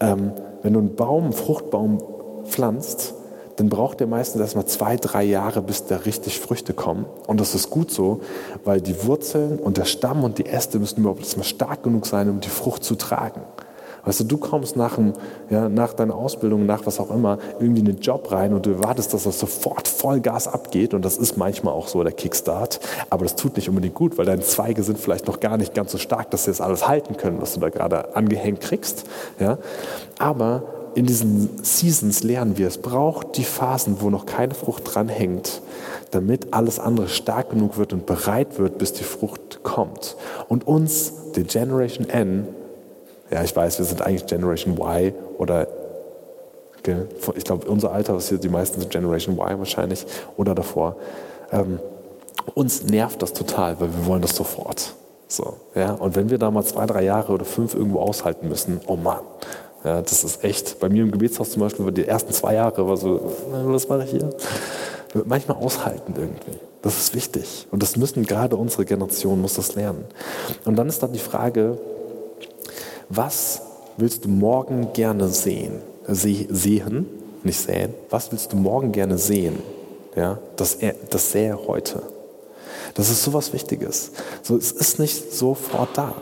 Ähm, 0.00 0.32
wenn 0.64 0.72
du 0.72 0.80
einen 0.80 0.96
Baum, 0.96 1.22
einen 1.22 1.32
Fruchtbaum 1.32 2.02
pflanzt, 2.46 3.14
dann 3.56 3.68
braucht 3.68 4.00
der 4.00 4.08
meistens 4.08 4.40
erstmal 4.40 4.66
zwei, 4.66 4.96
drei 4.96 5.22
Jahre, 5.22 5.62
bis 5.62 5.86
da 5.86 5.98
richtig 5.98 6.40
Früchte 6.40 6.74
kommen. 6.74 7.06
Und 7.28 7.40
das 7.40 7.54
ist 7.54 7.70
gut 7.70 7.92
so, 7.92 8.20
weil 8.64 8.80
die 8.80 9.04
Wurzeln 9.04 9.60
und 9.60 9.76
der 9.76 9.84
Stamm 9.84 10.24
und 10.24 10.38
die 10.38 10.46
Äste 10.46 10.80
müssen 10.80 11.00
überhaupt 11.00 11.20
erstmal 11.20 11.44
stark 11.44 11.84
genug 11.84 12.06
sein, 12.06 12.28
um 12.28 12.40
die 12.40 12.48
Frucht 12.48 12.82
zu 12.82 12.96
tragen. 12.96 13.42
Weißt 14.04 14.20
du, 14.20 14.24
du 14.24 14.36
kommst 14.36 14.76
nach, 14.76 14.96
dem, 14.96 15.14
ja, 15.50 15.68
nach 15.68 15.94
deiner 15.94 16.14
Ausbildung, 16.14 16.66
nach 16.66 16.84
was 16.86 17.00
auch 17.00 17.10
immer, 17.10 17.38
irgendwie 17.58 17.80
in 17.80 17.86
den 17.86 18.00
Job 18.00 18.30
rein 18.30 18.52
und 18.52 18.66
du 18.66 18.70
erwartest, 18.70 19.14
dass 19.14 19.24
das 19.24 19.38
sofort 19.38 19.88
Vollgas 19.88 20.46
abgeht 20.46 20.94
und 20.94 21.04
das 21.04 21.16
ist 21.16 21.36
manchmal 21.36 21.72
auch 21.72 21.88
so 21.88 22.02
der 22.02 22.12
Kickstart, 22.12 22.80
aber 23.10 23.24
das 23.24 23.36
tut 23.36 23.56
nicht 23.56 23.68
unbedingt 23.68 23.94
gut, 23.94 24.18
weil 24.18 24.26
deine 24.26 24.42
Zweige 24.42 24.82
sind 24.82 24.98
vielleicht 24.98 25.26
noch 25.26 25.40
gar 25.40 25.56
nicht 25.56 25.74
ganz 25.74 25.92
so 25.92 25.98
stark, 25.98 26.30
dass 26.30 26.44
sie 26.44 26.50
das 26.50 26.60
alles 26.60 26.86
halten 26.86 27.16
können, 27.16 27.40
was 27.40 27.54
du 27.54 27.60
da 27.60 27.70
gerade 27.70 28.14
angehängt 28.14 28.60
kriegst. 28.60 29.04
Ja? 29.38 29.58
Aber 30.18 30.62
in 30.94 31.06
diesen 31.06 31.64
Seasons 31.64 32.22
lernen 32.22 32.56
wir, 32.56 32.68
es 32.68 32.78
braucht 32.78 33.36
die 33.36 33.44
Phasen, 33.44 33.96
wo 34.00 34.10
noch 34.10 34.26
keine 34.26 34.54
Frucht 34.54 34.94
dranhängt, 34.94 35.60
damit 36.10 36.54
alles 36.54 36.78
andere 36.78 37.08
stark 37.08 37.50
genug 37.50 37.78
wird 37.78 37.92
und 37.92 38.06
bereit 38.06 38.58
wird, 38.58 38.78
bis 38.78 38.92
die 38.92 39.04
Frucht 39.04 39.62
kommt. 39.62 40.16
Und 40.48 40.66
uns, 40.66 41.12
die 41.34 41.42
Generation 41.42 42.08
N, 42.08 42.46
ja, 43.34 43.42
ich 43.42 43.54
weiß, 43.54 43.78
wir 43.78 43.84
sind 43.84 44.00
eigentlich 44.00 44.26
Generation 44.26 44.78
Y 44.78 45.12
oder 45.38 45.66
ich 47.34 47.44
glaube, 47.44 47.68
unser 47.68 47.90
Alter 47.90 48.16
ist 48.16 48.28
hier, 48.28 48.38
die 48.38 48.48
meisten 48.48 48.80
sind 48.80 48.90
Generation 48.92 49.36
Y 49.36 49.58
wahrscheinlich 49.58 50.06
oder 50.36 50.54
davor. 50.54 50.96
Ähm, 51.50 51.80
uns 52.54 52.84
nervt 52.84 53.22
das 53.22 53.32
total, 53.32 53.80
weil 53.80 53.88
wir 53.88 54.06
wollen 54.06 54.22
das 54.22 54.36
sofort. 54.36 54.94
So, 55.26 55.54
ja? 55.74 55.94
Und 55.94 56.14
wenn 56.14 56.30
wir 56.30 56.38
da 56.38 56.52
mal 56.52 56.62
zwei, 56.62 56.86
drei 56.86 57.02
Jahre 57.02 57.32
oder 57.32 57.44
fünf 57.44 57.74
irgendwo 57.74 58.00
aushalten 58.00 58.48
müssen, 58.48 58.80
oh 58.86 58.94
Mann, 58.94 59.22
ja, 59.82 60.00
das 60.00 60.22
ist 60.22 60.44
echt. 60.44 60.78
Bei 60.78 60.88
mir 60.88 61.02
im 61.02 61.10
Gebetshaus 61.10 61.50
zum 61.50 61.62
Beispiel, 61.62 61.90
die 61.90 62.06
ersten 62.06 62.32
zwei 62.32 62.54
Jahre 62.54 62.86
war 62.86 62.96
so, 62.96 63.32
was 63.50 63.88
mache 63.88 64.04
ich 64.04 64.10
hier? 64.10 64.30
Manchmal 65.24 65.56
aushalten 65.56 66.14
irgendwie. 66.16 66.58
Das 66.82 66.98
ist 66.98 67.14
wichtig. 67.16 67.66
Und 67.72 67.82
das 67.82 67.96
müssen 67.96 68.24
gerade 68.26 68.56
unsere 68.56 68.84
Generation 68.84 69.40
muss 69.40 69.54
das 69.54 69.74
lernen. 69.74 70.04
Und 70.64 70.76
dann 70.76 70.88
ist 70.88 71.02
dann 71.02 71.12
die 71.12 71.18
Frage, 71.18 71.78
was 73.08 73.62
willst 73.96 74.24
du 74.24 74.28
morgen 74.28 74.92
gerne 74.92 75.28
sehen? 75.28 75.80
Se 76.06 76.46
sehen, 76.50 77.06
nicht 77.42 77.58
sehen. 77.58 77.94
Was 78.10 78.30
willst 78.32 78.52
du 78.52 78.56
morgen 78.56 78.92
gerne 78.92 79.18
sehen? 79.18 79.58
Ja, 80.16 80.38
das, 80.56 80.78
das 81.10 81.32
sähe 81.32 81.58
heute. 81.66 82.02
Das 82.94 83.10
ist 83.10 83.24
so 83.24 83.32
was 83.32 83.52
Wichtiges. 83.52 84.12
So, 84.42 84.56
es 84.56 84.70
ist 84.70 84.98
nicht 84.98 85.32
sofort 85.32 85.90
da. 85.94 86.14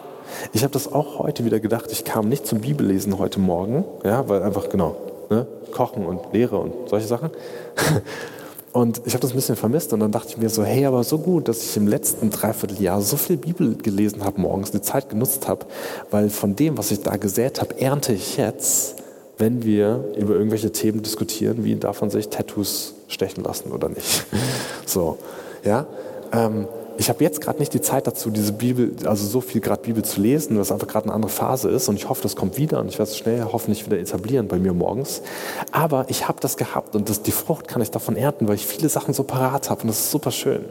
Ich 0.53 0.62
habe 0.62 0.73
das 0.73 0.90
auch 0.90 1.18
heute 1.18 1.45
wieder 1.45 1.61
gedacht. 1.61 1.92
Ich 1.92 2.05
kam 2.05 2.29
nicht 2.29 2.47
zum 2.47 2.61
Bibellesen 2.61 3.18
heute 3.18 3.38
Morgen, 3.38 3.85
ja, 4.05 4.29
weil 4.29 4.42
einfach 4.42 4.68
genau 4.71 4.97
ne, 5.29 5.47
Kochen 5.73 6.07
und 6.07 6.33
Lehre 6.33 6.59
und 6.59 6.88
solche 6.88 7.07
Sachen. 7.07 7.31
Und 8.72 9.02
ich 9.04 9.12
habe 9.12 9.20
das 9.20 9.32
ein 9.32 9.37
bisschen 9.37 9.56
vermisst 9.56 9.92
und 9.92 10.00
dann 10.00 10.12
dachte 10.12 10.30
ich 10.30 10.38
mir 10.38 10.48
so, 10.48 10.64
hey, 10.64 10.87
aber 10.87 11.04
so 11.04 11.18
gut, 11.18 11.48
dass 11.48 11.62
ich 11.62 11.76
im 11.76 11.87
letzten 11.87 12.30
Dreivierteljahr 12.30 13.02
so 13.02 13.18
viel 13.18 13.37
Bibel 13.37 13.76
gelesen 13.76 14.24
habe 14.24 14.40
morgens, 14.40 14.70
die 14.70 14.80
Zeit 14.80 15.11
genutzt 15.11 15.46
habe, 15.46 15.66
weil 16.11 16.30
von 16.30 16.56
dem, 16.56 16.78
was 16.78 16.90
ich 16.90 17.02
da 17.02 17.16
gesät 17.16 17.61
habe, 17.61 17.78
ernte 17.78 18.14
ich 18.14 18.38
jetzt, 18.38 18.96
wenn 19.37 19.62
wir 19.64 20.12
über 20.16 20.35
irgendwelche 20.35 20.72
Themen 20.72 21.02
diskutieren, 21.02 21.64
wie 21.64 21.76
darf 21.76 22.00
man 22.00 22.08
sich 22.08 22.28
Tattoos 22.28 22.94
stechen 23.08 23.44
lassen 23.44 23.72
oder 23.72 23.88
nicht. 23.88 24.24
So, 24.87 25.16
ja. 25.64 25.87
Ähm, 26.32 26.66
ich 26.98 27.09
habe 27.09 27.22
jetzt 27.24 27.40
gerade 27.40 27.59
nicht 27.59 27.74
die 27.74 27.81
Zeit 27.81 28.07
dazu, 28.07 28.31
diese 28.31 28.52
Bibel, 28.52 28.94
also 29.07 29.26
so 29.26 29.40
viel 29.40 29.61
gerade 29.61 29.83
Bibel 29.83 30.05
zu 30.05 30.20
lesen, 30.20 30.57
weil 30.57 30.62
es 30.62 30.72
einfach 30.72 30.87
gerade 30.87 31.07
eine 31.07 31.14
andere 31.14 31.31
Phase 31.31 31.70
ist 31.70 31.88
und 31.88 31.96
ich 31.96 32.09
hoffe, 32.09 32.22
das 32.22 32.37
kommt 32.37 32.57
wieder 32.59 32.81
und 32.81 32.88
ich 32.88 32.98
werde 32.98 33.11
es 33.11 33.16
schnell 33.16 33.44
hoffentlich 33.50 33.87
wieder 33.87 33.98
etablieren 33.98 34.48
bei 34.48 34.59
mir 34.59 34.72
morgens. 34.72 35.22
Aber 35.70 36.07
ich 36.09 36.28
habe 36.28 36.40
das 36.40 36.57
gehabt 36.57 36.94
und 36.94 37.09
das, 37.09 37.22
die 37.22 37.33
Frucht 37.33 37.68
kann 37.68 37.83
ich 37.83 37.90
davon 37.90 38.16
ernten, 38.16 38.48
weil 38.48 38.57
ich 38.57 38.66
viele 38.66 38.88
Sachen 38.88 39.14
so 39.14 39.24
parat 39.24 39.70
habe 39.70 39.83
und 39.83 39.88
das 39.88 40.00
ist 40.00 40.11
super 40.11 40.31
schön. 40.31 40.64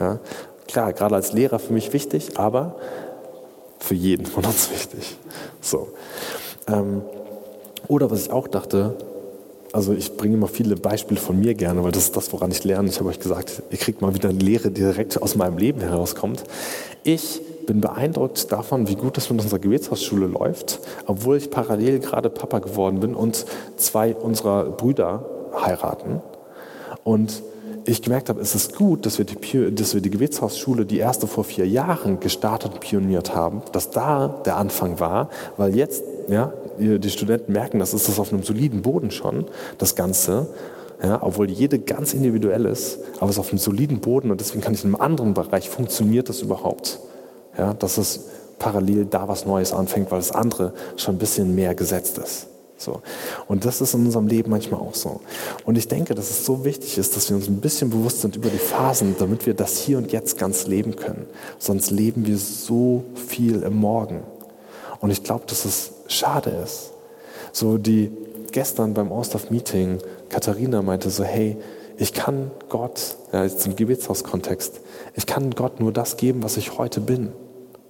Ja? 0.00 0.18
Klar, 0.66 0.92
gerade 0.92 1.14
als 1.14 1.32
Lehrer 1.32 1.58
für 1.58 1.72
mich 1.72 1.92
wichtig, 1.92 2.38
aber 2.38 2.76
für 3.78 3.94
jeden 3.94 4.26
von 4.26 4.44
uns 4.44 4.70
wichtig. 4.72 5.16
So. 5.60 5.88
Ähm, 6.66 7.02
oder 7.88 8.10
was 8.10 8.26
ich 8.26 8.30
auch 8.30 8.48
dachte, 8.48 8.96
also 9.72 9.92
ich 9.92 10.16
bringe 10.16 10.34
immer 10.34 10.48
viele 10.48 10.76
Beispiele 10.76 11.20
von 11.20 11.38
mir 11.38 11.54
gerne, 11.54 11.84
weil 11.84 11.92
das 11.92 12.04
ist 12.04 12.16
das, 12.16 12.32
woran 12.32 12.50
ich 12.50 12.64
lerne. 12.64 12.88
Ich 12.88 12.98
habe 12.98 13.08
euch 13.08 13.20
gesagt, 13.20 13.62
ihr 13.70 13.78
kriegt 13.78 14.00
mal 14.00 14.14
wieder 14.14 14.30
eine 14.30 14.38
Lehre, 14.38 14.70
die 14.70 14.80
direkt 14.80 15.20
aus 15.20 15.34
meinem 15.34 15.58
Leben 15.58 15.80
herauskommt. 15.80 16.44
Ich 17.04 17.40
bin 17.66 17.80
beeindruckt 17.82 18.50
davon, 18.50 18.88
wie 18.88 18.94
gut 18.94 19.18
es 19.18 19.28
mit 19.28 19.42
unserer 19.42 19.58
Gebetshausschule 19.58 20.26
läuft, 20.26 20.80
obwohl 21.06 21.36
ich 21.36 21.50
parallel 21.50 21.98
gerade 21.98 22.30
Papa 22.30 22.60
geworden 22.60 23.00
bin 23.00 23.14
und 23.14 23.44
zwei 23.76 24.14
unserer 24.14 24.64
Brüder 24.64 25.26
heiraten. 25.54 26.22
Und 27.04 27.42
ich 27.84 28.02
gemerkt 28.02 28.28
habe, 28.28 28.40
es 28.40 28.54
ist 28.54 28.76
gut, 28.76 29.06
dass 29.06 29.18
wir, 29.18 29.24
die, 29.24 29.74
dass 29.74 29.94
wir 29.94 30.00
die 30.00 30.10
Gebetshausschule, 30.10 30.84
die 30.84 30.98
erste 30.98 31.26
vor 31.26 31.44
vier 31.44 31.66
Jahren 31.66 32.20
gestartet 32.20 32.72
und 32.74 32.80
pioniert 32.80 33.34
haben, 33.34 33.62
dass 33.72 33.90
da 33.90 34.28
der 34.44 34.56
Anfang 34.56 35.00
war, 35.00 35.30
weil 35.56 35.74
jetzt, 35.74 36.04
ja, 36.28 36.52
die 36.78 37.10
Studenten 37.10 37.52
merken, 37.52 37.78
das 37.78 37.94
ist 37.94 38.08
das 38.08 38.18
auf 38.18 38.32
einem 38.32 38.42
soliden 38.42 38.82
Boden 38.82 39.10
schon, 39.10 39.46
das 39.78 39.96
Ganze, 39.96 40.46
ja, 41.02 41.22
obwohl 41.22 41.50
jede 41.50 41.78
ganz 41.78 42.14
individuell 42.14 42.66
ist, 42.66 42.98
aber 43.16 43.30
es 43.30 43.36
ist 43.36 43.40
auf 43.40 43.50
einem 43.50 43.58
soliden 43.58 44.00
Boden 44.00 44.30
und 44.30 44.40
deswegen 44.40 44.60
kann 44.60 44.74
ich 44.74 44.84
in 44.84 44.94
einem 44.94 45.00
anderen 45.00 45.34
Bereich 45.34 45.68
funktioniert 45.68 46.28
das 46.28 46.42
überhaupt. 46.42 47.00
Ja, 47.56 47.74
dass 47.74 47.98
es 47.98 48.26
parallel 48.58 49.06
da 49.06 49.26
was 49.26 49.46
Neues 49.46 49.72
anfängt, 49.72 50.10
weil 50.10 50.18
das 50.18 50.32
andere 50.32 50.72
schon 50.96 51.16
ein 51.16 51.18
bisschen 51.18 51.54
mehr 51.54 51.74
gesetzt 51.74 52.18
ist. 52.18 52.46
So. 52.76 53.02
Und 53.48 53.64
das 53.64 53.80
ist 53.80 53.94
in 53.94 54.06
unserem 54.06 54.28
Leben 54.28 54.50
manchmal 54.50 54.80
auch 54.80 54.94
so. 54.94 55.20
Und 55.64 55.76
ich 55.76 55.88
denke, 55.88 56.14
dass 56.14 56.30
es 56.30 56.46
so 56.46 56.64
wichtig 56.64 56.96
ist, 56.96 57.16
dass 57.16 57.28
wir 57.28 57.36
uns 57.36 57.48
ein 57.48 57.60
bisschen 57.60 57.90
bewusst 57.90 58.20
sind 58.20 58.36
über 58.36 58.48
die 58.48 58.58
Phasen, 58.58 59.16
damit 59.18 59.46
wir 59.46 59.54
das 59.54 59.78
hier 59.78 59.98
und 59.98 60.12
jetzt 60.12 60.38
ganz 60.38 60.66
leben 60.68 60.94
können. 60.94 61.26
Sonst 61.58 61.90
leben 61.90 62.26
wir 62.26 62.38
so 62.38 63.02
viel 63.14 63.62
im 63.62 63.76
Morgen. 63.76 64.22
Und 65.00 65.10
ich 65.10 65.24
glaube, 65.24 65.44
dass 65.48 65.64
es 65.64 65.92
schade 66.08 66.50
ist. 66.50 66.92
So 67.52 67.78
die 67.78 68.10
gestern 68.52 68.94
beim 68.94 69.12
Ostaf-Meeting, 69.12 69.98
Katharina 70.28 70.82
meinte 70.82 71.10
so, 71.10 71.24
hey, 71.24 71.56
ich 71.96 72.12
kann 72.12 72.50
Gott, 72.68 73.16
ja, 73.32 73.44
jetzt 73.44 73.66
im 73.66 73.76
Gebetshaus-Kontext, 73.76 74.80
ich 75.14 75.26
kann 75.26 75.50
Gott 75.50 75.80
nur 75.80 75.92
das 75.92 76.16
geben, 76.16 76.42
was 76.42 76.56
ich 76.56 76.78
heute 76.78 77.00
bin. 77.00 77.32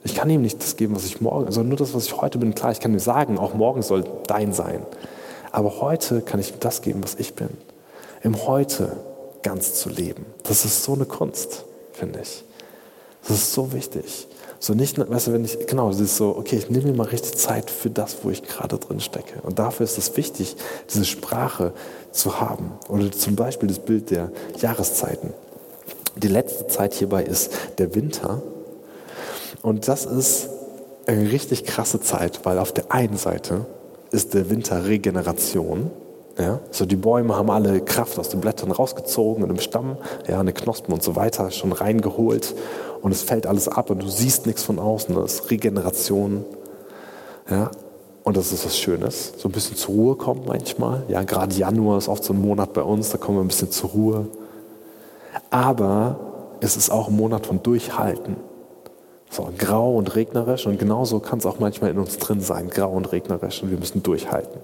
Ich 0.04 0.14
kann 0.14 0.30
ihm 0.30 0.42
nicht 0.42 0.60
das 0.60 0.76
geben, 0.76 0.94
was 0.94 1.04
ich 1.04 1.20
morgen, 1.20 1.50
sondern 1.50 1.68
nur 1.68 1.78
das, 1.78 1.92
was 1.94 2.06
ich 2.06 2.20
heute 2.20 2.38
bin. 2.38 2.54
Klar, 2.54 2.72
ich 2.72 2.80
kann 2.80 2.92
ihm 2.92 2.98
sagen, 2.98 3.38
auch 3.38 3.54
morgen 3.54 3.82
soll 3.82 4.04
dein 4.26 4.52
sein. 4.52 4.86
Aber 5.52 5.80
heute 5.80 6.22
kann 6.22 6.40
ich 6.40 6.52
ihm 6.52 6.60
das 6.60 6.82
geben, 6.82 7.02
was 7.02 7.16
ich 7.16 7.34
bin. 7.34 7.50
Im 8.22 8.46
Heute 8.46 8.96
ganz 9.42 9.74
zu 9.74 9.88
leben. 9.88 10.26
Das 10.44 10.64
ist 10.64 10.84
so 10.84 10.94
eine 10.94 11.04
Kunst, 11.04 11.64
finde 11.92 12.20
ich. 12.20 12.44
Das 13.26 13.36
ist 13.36 13.52
so 13.52 13.72
wichtig. 13.72 14.27
So 14.60 14.74
nicht, 14.74 14.98
weißt 14.98 15.28
du, 15.28 15.32
wenn 15.32 15.44
ich, 15.44 15.66
genau, 15.66 15.88
das 15.88 16.00
ist 16.00 16.16
so, 16.16 16.36
okay, 16.36 16.56
ich 16.56 16.68
nehme 16.68 16.88
mir 16.88 16.96
mal 16.96 17.06
richtig 17.06 17.36
Zeit 17.36 17.70
für 17.70 17.90
das, 17.90 18.18
wo 18.22 18.30
ich 18.30 18.42
gerade 18.42 18.78
drin 18.78 19.00
stecke. 19.00 19.40
Und 19.42 19.58
dafür 19.58 19.84
ist 19.84 19.98
es 19.98 20.16
wichtig, 20.16 20.56
diese 20.92 21.04
Sprache 21.04 21.72
zu 22.10 22.40
haben. 22.40 22.72
Oder 22.88 23.10
zum 23.12 23.36
Beispiel 23.36 23.68
das 23.68 23.78
Bild 23.78 24.10
der 24.10 24.32
Jahreszeiten. 24.60 25.32
Die 26.16 26.28
letzte 26.28 26.66
Zeit 26.66 26.94
hierbei 26.94 27.22
ist 27.22 27.52
der 27.78 27.94
Winter 27.94 28.42
und 29.62 29.86
das 29.86 30.04
ist 30.04 30.48
eine 31.06 31.30
richtig 31.30 31.64
krasse 31.64 32.00
Zeit, 32.00 32.40
weil 32.44 32.58
auf 32.58 32.72
der 32.72 32.92
einen 32.92 33.16
Seite 33.16 33.66
ist 34.10 34.34
der 34.34 34.50
Winter 34.50 34.86
Regeneration. 34.86 35.90
Ja, 36.38 36.60
so 36.70 36.86
die 36.86 36.96
Bäume 36.96 37.36
haben 37.36 37.50
alle 37.50 37.80
Kraft 37.80 38.16
aus 38.18 38.28
den 38.28 38.40
Blättern 38.40 38.70
rausgezogen 38.70 39.42
und 39.42 39.50
im 39.50 39.58
Stamm, 39.58 39.96
ja, 40.28 40.38
eine 40.38 40.52
Knospen 40.52 40.94
und 40.94 41.02
so 41.02 41.16
weiter 41.16 41.50
schon 41.50 41.72
reingeholt 41.72 42.54
und 43.02 43.12
es 43.12 43.22
fällt 43.22 43.46
alles 43.46 43.68
ab 43.68 43.90
und 43.90 44.02
du 44.02 44.08
siehst 44.08 44.46
nichts 44.46 44.62
von 44.62 44.78
außen. 44.78 45.14
Das 45.14 45.34
ist 45.34 45.50
Regeneration. 45.50 46.44
Ja, 47.50 47.70
und 48.24 48.36
das 48.36 48.52
ist 48.52 48.64
was 48.66 48.76
Schönes. 48.76 49.32
So 49.38 49.48
ein 49.48 49.52
bisschen 49.52 49.76
zur 49.76 49.94
Ruhe 49.94 50.16
kommen 50.16 50.42
manchmal. 50.46 51.04
Ja, 51.08 51.22
gerade 51.22 51.54
Januar 51.54 51.98
ist 51.98 52.08
oft 52.08 52.24
so 52.24 52.34
ein 52.34 52.40
Monat 52.40 52.72
bei 52.74 52.82
uns, 52.82 53.10
da 53.10 53.18
kommen 53.18 53.38
wir 53.38 53.42
ein 53.44 53.48
bisschen 53.48 53.70
zur 53.70 53.90
Ruhe. 53.90 54.26
Aber 55.50 56.18
es 56.60 56.76
ist 56.76 56.90
auch 56.90 57.08
ein 57.08 57.16
Monat 57.16 57.46
von 57.46 57.62
Durchhalten. 57.62 58.36
So, 59.30 59.50
grau 59.58 59.96
und 59.96 60.14
regnerisch. 60.14 60.66
Und 60.66 60.78
genauso 60.78 61.20
kann 61.20 61.38
es 61.38 61.46
auch 61.46 61.58
manchmal 61.58 61.90
in 61.90 61.98
uns 61.98 62.16
drin 62.18 62.40
sein, 62.40 62.70
grau 62.70 62.92
und 62.92 63.12
regnerisch. 63.12 63.62
Und 63.62 63.70
wir 63.70 63.78
müssen 63.78 64.02
durchhalten. 64.02 64.60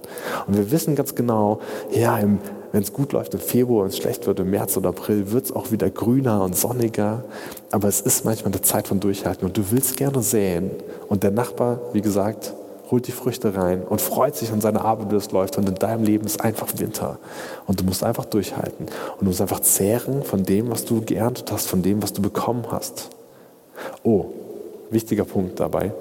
Und 0.46 0.56
wir 0.56 0.70
wissen 0.70 0.94
ganz 0.94 1.14
genau, 1.14 1.60
ja, 1.90 2.18
wenn 2.18 2.82
es 2.82 2.92
gut 2.92 3.12
läuft 3.12 3.34
im 3.34 3.40
Februar 3.40 3.82
und 3.84 3.88
es 3.88 3.98
schlecht 3.98 4.26
wird 4.26 4.40
im 4.40 4.50
März 4.50 4.76
oder 4.76 4.88
April, 4.88 5.30
wird 5.30 5.44
es 5.44 5.52
auch 5.52 5.70
wieder 5.70 5.90
grüner 5.90 6.42
und 6.42 6.56
sonniger, 6.56 7.24
aber 7.70 7.88
es 7.88 8.00
ist 8.00 8.24
manchmal 8.24 8.52
eine 8.52 8.62
Zeit 8.62 8.88
von 8.88 9.00
Durchhalten. 9.00 9.46
Und 9.46 9.56
du 9.56 9.70
willst 9.70 9.96
gerne 9.96 10.22
säen. 10.22 10.70
Und 11.08 11.22
der 11.22 11.30
Nachbar, 11.30 11.80
wie 11.92 12.00
gesagt, 12.00 12.54
holt 12.90 13.06
die 13.06 13.12
Früchte 13.12 13.54
rein 13.54 13.82
und 13.82 14.00
freut 14.00 14.34
sich 14.34 14.50
an 14.50 14.60
seine 14.60 14.84
Arbeit, 14.84 15.10
wie 15.10 15.16
es 15.16 15.30
läuft. 15.30 15.58
Und 15.58 15.68
in 15.68 15.74
deinem 15.74 16.04
Leben 16.04 16.24
ist 16.24 16.40
einfach 16.40 16.68
Winter. 16.78 17.18
Und 17.66 17.80
du 17.80 17.84
musst 17.84 18.02
einfach 18.02 18.24
durchhalten. 18.24 18.86
Und 18.86 19.20
du 19.20 19.26
musst 19.26 19.40
einfach 19.40 19.60
zehren 19.60 20.22
von 20.22 20.44
dem, 20.44 20.70
was 20.70 20.84
du 20.84 21.02
geerntet 21.02 21.52
hast, 21.52 21.68
von 21.68 21.82
dem, 21.82 22.02
was 22.02 22.12
du 22.12 22.22
bekommen 22.22 22.64
hast. 22.70 23.10
Oh, 24.02 24.30
wichtiger 24.90 25.24
Punkt 25.24 25.60
dabei, 25.60 25.92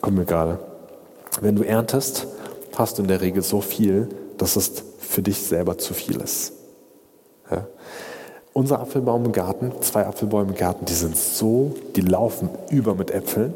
kommt 0.00 0.16
mir 0.16 0.24
gerade. 0.24 0.58
Wenn 1.40 1.56
du 1.56 1.62
erntest, 1.62 2.26
hast 2.76 2.98
du 2.98 3.02
in 3.02 3.08
der 3.08 3.20
Regel 3.20 3.42
so 3.42 3.60
viel, 3.60 4.08
dass 4.38 4.56
es 4.56 4.84
für 4.98 5.22
dich 5.22 5.38
selber 5.38 5.78
zu 5.78 5.94
viel 5.94 6.20
ist. 6.20 6.52
Ja? 7.50 7.66
Unser 8.52 8.80
Apfelbaum 8.80 9.26
im 9.26 9.32
Garten, 9.32 9.72
zwei 9.80 10.06
Apfelbäume 10.06 10.52
im 10.52 10.56
Garten, 10.56 10.86
die 10.86 10.94
sind 10.94 11.16
so, 11.16 11.74
die 11.94 12.00
laufen 12.00 12.48
über 12.70 12.94
mit 12.94 13.10
Äpfeln. 13.10 13.52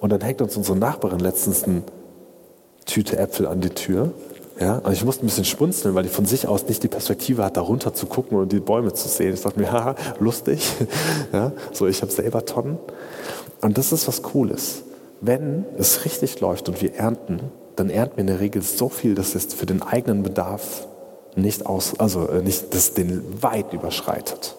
Und 0.00 0.10
dann 0.10 0.20
hängt 0.20 0.42
uns 0.42 0.56
unsere 0.56 0.76
Nachbarin 0.76 1.20
letztens 1.20 1.64
eine 1.64 1.82
Tüte 2.84 3.18
Äpfel 3.18 3.46
an 3.46 3.60
die 3.60 3.70
Tür. 3.70 4.12
Ja, 4.58 4.78
und 4.78 4.92
ich 4.92 5.04
musste 5.04 5.24
ein 5.24 5.26
bisschen 5.26 5.44
schmunzeln, 5.44 5.94
weil 5.94 6.06
ich 6.06 6.12
von 6.12 6.24
sich 6.24 6.48
aus 6.48 6.66
nicht 6.66 6.82
die 6.82 6.88
Perspektive 6.88 7.44
hat, 7.44 7.58
da 7.58 7.60
runter 7.60 7.92
zu 7.92 8.06
gucken 8.06 8.38
und 8.38 8.52
die 8.52 8.60
Bäume 8.60 8.92
zu 8.94 9.06
sehen. 9.06 9.34
Ich 9.34 9.42
dachte 9.42 9.60
mir, 9.60 9.70
haha, 9.72 9.94
lustig. 10.18 10.72
Ja, 11.32 11.52
so, 11.72 11.86
ich 11.86 12.00
habe 12.02 12.10
selber 12.10 12.44
Tonnen. 12.44 12.78
Und 13.60 13.78
das 13.78 13.92
ist 13.92 14.06
was 14.08 14.22
Cooles. 14.22 14.82
Wenn 15.20 15.64
es 15.78 16.04
richtig 16.04 16.40
läuft 16.40 16.68
und 16.68 16.82
wir 16.82 16.94
ernten, 16.94 17.40
dann 17.76 17.90
ernten 17.90 18.16
wir 18.16 18.20
in 18.22 18.26
der 18.26 18.40
Regel 18.40 18.62
so 18.62 18.88
viel, 18.88 19.14
dass 19.14 19.34
es 19.34 19.52
für 19.54 19.66
den 19.66 19.82
eigenen 19.82 20.22
Bedarf 20.22 20.86
nicht 21.34 21.66
aus, 21.66 21.98
also 21.98 22.28
äh, 22.28 22.42
nicht, 22.42 22.74
das 22.74 22.94
den 22.94 23.42
weit 23.42 23.72
überschreitet. 23.72 24.56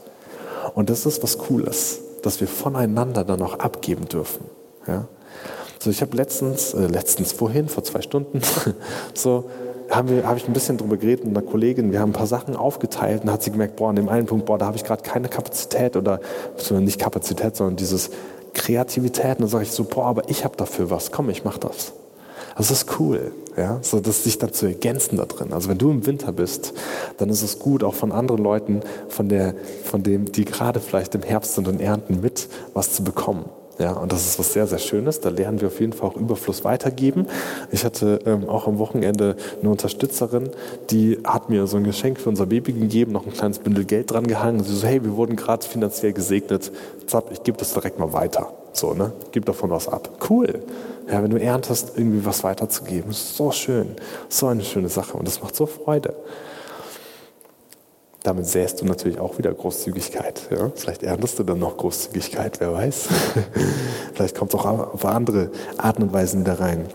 Und 0.76 0.90
das 0.90 1.06
ist 1.06 1.24
was 1.24 1.38
Cooles, 1.38 2.00
dass 2.22 2.40
wir 2.40 2.48
voneinander 2.48 3.24
dann 3.24 3.42
auch 3.42 3.60
abgeben 3.60 4.08
dürfen. 4.08 4.46
Ja? 4.88 5.08
So, 5.80 5.90
ich 5.90 6.02
habe 6.02 6.16
letztens, 6.16 6.74
äh, 6.74 6.88
letztens 6.88 7.32
vorhin, 7.32 7.68
vor 7.68 7.84
zwei 7.84 8.02
Stunden, 8.02 8.42
so 9.14 9.50
habe 9.90 10.22
ich 10.36 10.48
ein 10.48 10.54
bisschen 10.54 10.78
drüber 10.78 10.98
geredet 10.98 11.26
mit 11.26 11.36
einer 11.36 11.46
Kollegin. 11.46 11.92
Wir 11.92 12.02
haben 12.02 12.10
ein 12.10 12.14
paar 12.14 12.28
Sachen 12.28 12.56
aufgeteilt 12.58 13.24
und 13.24 13.32
hat 13.32 13.42
sie 13.42 13.52
gemerkt, 13.52 13.78
boah, 13.78 13.90
an 13.90 13.96
dem 13.96 14.10
einen 14.10 14.28
Punkt, 14.28 14.46
boah, 14.46 14.58
da 14.58 14.66
habe 14.66 14.76
ich 14.76 14.84
gerade 14.84 15.02
keine 15.02 15.30
Kapazität 15.30 15.96
oder 15.96 16.20
nicht 16.72 17.00
Kapazität, 17.00 17.56
sondern 17.56 17.78
dieses 17.78 18.10
Kreativität. 18.54 19.38
Und 19.38 19.42
dann 19.42 19.50
sage 19.50 19.64
ich 19.64 19.72
so, 19.72 19.84
boah, 19.84 20.06
aber 20.06 20.30
ich 20.30 20.44
habe 20.44 20.56
dafür 20.58 20.90
was. 20.90 21.12
Komm, 21.12 21.30
ich 21.30 21.44
mache 21.44 21.60
das. 21.60 21.94
Das 22.58 22.72
ist 22.72 23.00
cool, 23.00 23.34
ja, 23.56 23.78
so 23.84 24.00
das 24.00 24.24
sich 24.24 24.40
dann 24.40 24.52
zu 24.52 24.66
ergänzen 24.66 25.18
da 25.18 25.26
drin. 25.26 25.54
Also 25.54 25.70
wenn 25.70 25.78
du 25.78 25.92
im 25.92 26.08
Winter 26.08 26.32
bist, 26.32 26.74
dann 27.18 27.30
ist 27.30 27.44
es 27.44 27.60
gut, 27.60 27.84
auch 27.84 27.94
von 27.94 28.12
anderen 28.12 28.44
Leuten, 28.44 28.82
von 29.10 29.30
der, 29.30 29.54
von 29.84 30.02
dem, 30.02 30.32
die 30.32 30.44
gerade 30.44 30.80
vielleicht 30.80 31.14
im 31.14 31.22
Herbst 31.22 31.54
sind 31.54 31.68
und 31.68 31.80
ernten, 31.80 32.20
mit 32.20 32.48
was 32.74 32.94
zu 32.94 33.04
bekommen. 33.04 33.46
Ja, 33.80 33.92
und 33.94 34.12
das 34.12 34.26
ist 34.26 34.40
was 34.40 34.54
sehr, 34.54 34.66
sehr 34.66 34.80
Schönes. 34.80 35.22
Da 35.22 35.30
lernen 35.30 35.62
wir 35.62 35.68
auf 35.68 35.80
jeden 35.80 35.94
Fall 35.94 36.10
auch 36.10 36.16
Überfluss 36.16 36.64
weitergeben. 36.64 37.28
Ich 37.72 37.86
hatte 37.86 38.20
ähm, 38.26 38.50
auch 38.50 38.68
am 38.68 38.80
Wochenende 38.80 39.36
eine 39.62 39.70
Unterstützerin, 39.70 40.50
die 40.90 41.20
hat 41.24 41.50
mir 41.50 41.68
so 41.68 41.78
ein 41.78 41.84
Geschenk 41.84 42.20
für 42.20 42.30
unser 42.30 42.48
Baby 42.48 42.74
gegeben, 42.74 43.12
noch 43.12 43.26
ein 43.26 43.34
kleines 43.34 43.60
Bündel 43.60 43.86
Geld 43.86 44.12
dran 44.12 44.26
gehangen. 44.26 44.64
Sie 44.64 44.76
so, 44.76 44.88
hey, 44.88 45.04
wir 45.04 45.16
wurden 45.16 45.36
gerade 45.36 45.66
finanziell 45.66 46.14
gesegnet. 46.14 46.72
Zapp, 47.06 47.32
ich 47.32 47.44
gebe 47.44 47.58
das 47.58 47.74
direkt 47.74 48.00
mal 48.00 48.14
weiter. 48.14 48.52
So, 48.74 48.94
ne? 48.94 49.12
Gib 49.32 49.46
davon 49.46 49.70
was 49.70 49.88
ab. 49.88 50.10
Cool. 50.28 50.62
Ja, 51.10 51.24
wenn 51.24 51.32
du 51.32 51.40
erntest, 51.40 51.94
irgendwie 51.96 52.26
was 52.26 52.44
weiterzugeben. 52.44 53.12
Ist 53.12 53.38
so 53.38 53.52
schön. 53.52 53.96
So 54.28 54.48
eine 54.48 54.64
schöne 54.64 54.90
Sache. 54.90 55.18
Und 55.18 55.28
das 55.28 55.42
macht 55.42 55.56
so 55.56 55.66
Freude. 55.66 56.16
Damit 58.28 58.46
säst 58.46 58.82
du 58.82 58.86
natürlich 58.86 59.22
auch 59.22 59.38
wieder 59.38 59.54
Großzügigkeit. 59.54 60.50
Ja? 60.52 60.70
Vielleicht 60.76 61.02
erntest 61.02 61.40
du 61.40 61.44
dann 61.44 61.60
noch 61.60 61.78
Großzügigkeit, 61.78 62.60
wer 62.60 62.74
weiß. 62.74 63.08
Vielleicht 64.14 64.36
kommt 64.36 64.54
es 64.54 64.60
auch 64.60 64.66
auf 64.66 65.06
andere 65.06 65.50
Arten 65.78 66.04
und 66.04 66.12
Weisen 66.12 66.42
wieder 66.42 66.60
rein. 66.60 66.88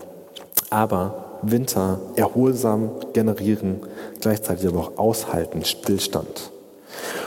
Aber 0.69 1.39
Winter 1.41 1.99
erholsam 2.15 2.91
generieren, 3.13 3.79
gleichzeitig 4.21 4.67
aber 4.67 4.81
auch 4.81 4.97
aushalten, 4.99 5.65
Stillstand. 5.65 6.51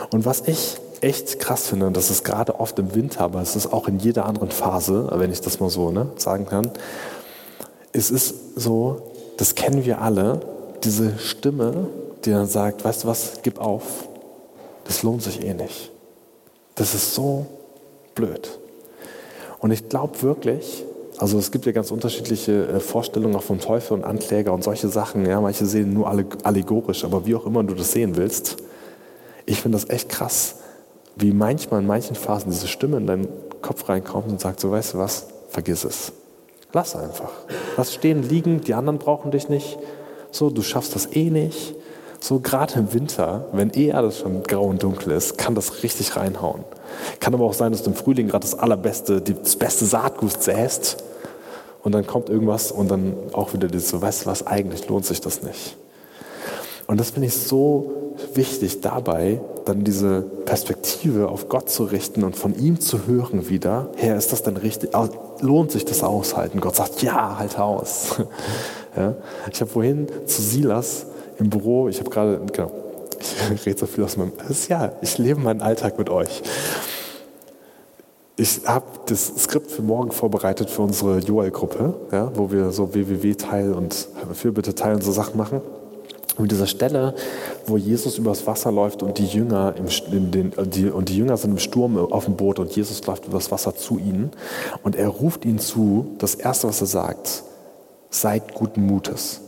Und 0.09 0.25
was 0.25 0.43
ich 0.47 0.77
echt 1.01 1.41
krass 1.41 1.67
finde, 1.67 1.87
und 1.87 1.97
das 1.97 2.09
ist 2.09 2.23
gerade 2.23 2.61
oft 2.61 2.79
im 2.79 2.95
Winter, 2.95 3.19
aber 3.19 3.41
es 3.41 3.57
ist 3.57 3.73
auch 3.73 3.89
in 3.89 3.99
jeder 3.99 4.25
anderen 4.25 4.51
Phase, 4.51 5.09
wenn 5.15 5.33
ich 5.33 5.41
das 5.41 5.59
mal 5.59 5.69
so 5.69 5.91
ne, 5.91 6.07
sagen 6.15 6.45
kann, 6.45 6.71
es 7.91 8.09
ist 8.09 8.33
so, 8.55 9.11
das 9.35 9.55
kennen 9.55 9.83
wir 9.83 10.01
alle, 10.01 10.39
diese 10.85 11.19
Stimme, 11.19 11.89
die 12.27 12.31
dann 12.31 12.45
sagt, 12.45 12.83
weißt 12.83 13.03
du 13.03 13.07
was, 13.07 13.39
gib 13.41 13.59
auf, 13.59 14.07
das 14.83 15.01
lohnt 15.01 15.23
sich 15.23 15.43
eh 15.43 15.53
nicht. 15.53 15.91
Das 16.75 16.93
ist 16.93 17.15
so 17.15 17.47
blöd. 18.13 18.59
Und 19.59 19.71
ich 19.71 19.89
glaube 19.89 20.21
wirklich, 20.21 20.83
also 21.17 21.39
es 21.39 21.51
gibt 21.51 21.65
ja 21.65 21.71
ganz 21.71 21.89
unterschiedliche 21.89 22.67
äh, 22.67 22.79
Vorstellungen 22.79 23.35
auch 23.35 23.43
vom 23.43 23.59
Teufel 23.59 23.93
und 23.93 24.03
Ankläger 24.03 24.53
und 24.53 24.63
solche 24.63 24.89
Sachen. 24.89 25.25
Ja, 25.25 25.41
manche 25.41 25.65
sehen 25.65 25.93
nur 25.93 26.07
allegorisch, 26.07 27.03
aber 27.03 27.25
wie 27.25 27.33
auch 27.33 27.45
immer 27.45 27.63
du 27.63 27.73
das 27.73 27.93
sehen 27.93 28.17
willst, 28.17 28.57
ich 29.45 29.61
finde 29.61 29.77
das 29.77 29.89
echt 29.89 30.09
krass, 30.09 30.55
wie 31.15 31.31
manchmal 31.31 31.79
in 31.79 31.87
manchen 31.87 32.15
Phasen 32.15 32.51
diese 32.51 32.67
Stimme 32.67 32.97
in 32.97 33.07
deinen 33.07 33.27
Kopf 33.61 33.87
reinkommt 33.87 34.29
und 34.29 34.41
sagt, 34.41 34.59
so 34.59 34.69
weißt 34.69 34.93
du 34.93 34.97
was, 34.97 35.27
vergiss 35.49 35.85
es. 35.85 36.11
Lass 36.73 36.95
einfach. 36.95 37.31
Lass 37.77 37.93
stehen, 37.93 38.21
liegen, 38.21 38.59
die 38.61 38.73
anderen 38.73 38.99
brauchen 38.99 39.31
dich 39.31 39.47
nicht. 39.47 39.79
So, 40.31 40.49
du 40.49 40.61
schaffst 40.61 40.93
das 40.93 41.15
eh 41.15 41.29
nicht. 41.29 41.75
So, 42.19 42.39
gerade 42.39 42.79
im 42.79 42.93
Winter, 42.93 43.45
wenn 43.51 43.71
eh 43.75 43.93
alles 43.93 44.19
schon 44.19 44.43
grau 44.43 44.65
und 44.65 44.81
dunkel 44.83 45.13
ist, 45.13 45.37
kann 45.37 45.55
das 45.55 45.83
richtig 45.83 46.15
reinhauen. 46.15 46.63
Kann 47.19 47.33
aber 47.33 47.45
auch 47.45 47.53
sein, 47.53 47.71
dass 47.71 47.83
du 47.83 47.91
im 47.91 47.95
Frühling 47.95 48.27
gerade 48.27 48.43
das 48.43 48.57
allerbeste, 48.57 49.21
das 49.21 49.55
beste 49.55 49.85
Saatgut 49.85 50.41
säst 50.41 51.03
und 51.83 51.91
dann 51.93 52.07
kommt 52.07 52.29
irgendwas 52.29 52.71
und 52.71 52.89
dann 52.89 53.13
auch 53.33 53.53
wieder 53.53 53.67
so, 53.79 54.01
weißt 54.01 54.23
du 54.23 54.25
was, 54.25 54.47
eigentlich 54.47 54.87
lohnt 54.89 55.05
sich 55.05 55.21
das 55.21 55.43
nicht. 55.43 55.77
Und 56.87 56.99
das 56.99 57.11
finde 57.11 57.27
ich 57.27 57.35
so 57.35 57.91
wichtig 58.33 58.81
dabei, 58.81 59.41
dann 59.65 59.83
diese 59.83 60.21
Perspektive 60.21 61.27
auf 61.27 61.49
Gott 61.49 61.69
zu 61.69 61.83
richten 61.83 62.23
und 62.23 62.35
von 62.35 62.57
ihm 62.57 62.79
zu 62.79 63.05
hören 63.05 63.49
wieder, 63.49 63.89
Herr, 63.97 64.17
ist 64.17 64.31
das 64.31 64.41
denn 64.41 64.57
richtig? 64.57 64.91
Lohnt 65.41 65.71
sich 65.71 65.85
das 65.85 66.01
aushalten? 66.01 66.61
Gott 66.61 66.75
sagt, 66.75 67.01
ja, 67.01 67.37
halt 67.37 67.59
aus. 67.59 68.15
Ja? 68.95 69.13
Ich 69.51 69.61
habe 69.61 69.69
vorhin 69.69 70.07
zu 70.25 70.41
Silas 70.41 71.05
im 71.39 71.49
Büro, 71.49 71.87
ich 71.87 71.99
habe 71.99 72.09
gerade, 72.09 72.41
genau, 72.51 72.71
ich 73.53 73.65
rede 73.65 73.79
so 73.79 73.85
viel 73.85 74.03
aus 74.03 74.17
meinem, 74.17 74.31
ja, 74.69 74.91
ich 75.01 75.17
lebe 75.17 75.39
meinen 75.39 75.61
Alltag 75.61 75.97
mit 75.97 76.09
euch. 76.09 76.41
Ich 78.39 78.67
habe 78.67 78.85
das 79.07 79.33
Skript 79.35 79.71
für 79.71 79.81
morgen 79.81 80.11
vorbereitet 80.11 80.69
für 80.69 80.83
unsere 80.83 81.17
Joel-Gruppe, 81.17 81.95
ja, 82.11 82.31
wo 82.35 82.51
wir 82.51 82.71
so 82.71 82.93
WWW-Teil 82.93 83.73
und 83.73 84.07
Fürbitte-Teil 84.33 84.93
und 84.95 85.03
so 85.03 85.11
Sachen 85.11 85.37
machen. 85.37 85.61
Und 86.35 86.43
mit 86.43 86.51
dieser 86.51 86.67
Stelle, 86.67 87.15
wo 87.65 87.77
Jesus 87.77 88.19
übers 88.19 88.45
Wasser 88.45 88.71
läuft 88.71 89.01
und 89.01 89.17
die 89.17 89.25
Jünger 89.25 89.73
im, 89.75 90.31
den, 90.31 90.53
die, 90.67 90.85
und 90.85 91.09
die 91.09 91.17
Jünger 91.17 91.35
sind 91.37 91.49
im 91.49 91.57
Sturm 91.57 91.97
auf 91.97 92.25
dem 92.25 92.35
Boot 92.35 92.59
und 92.59 92.75
Jesus 92.75 93.03
läuft 93.07 93.25
übers 93.25 93.51
Wasser 93.51 93.75
zu 93.75 93.97
ihnen 93.97 94.29
und 94.83 94.95
er 94.95 95.07
ruft 95.07 95.43
ihnen 95.43 95.57
zu, 95.57 96.05
das 96.19 96.35
erste, 96.35 96.67
was 96.67 96.79
er 96.81 96.87
sagt, 96.87 97.41
seid 98.11 98.53
guten 98.53 98.85
Mutes. 98.85 99.41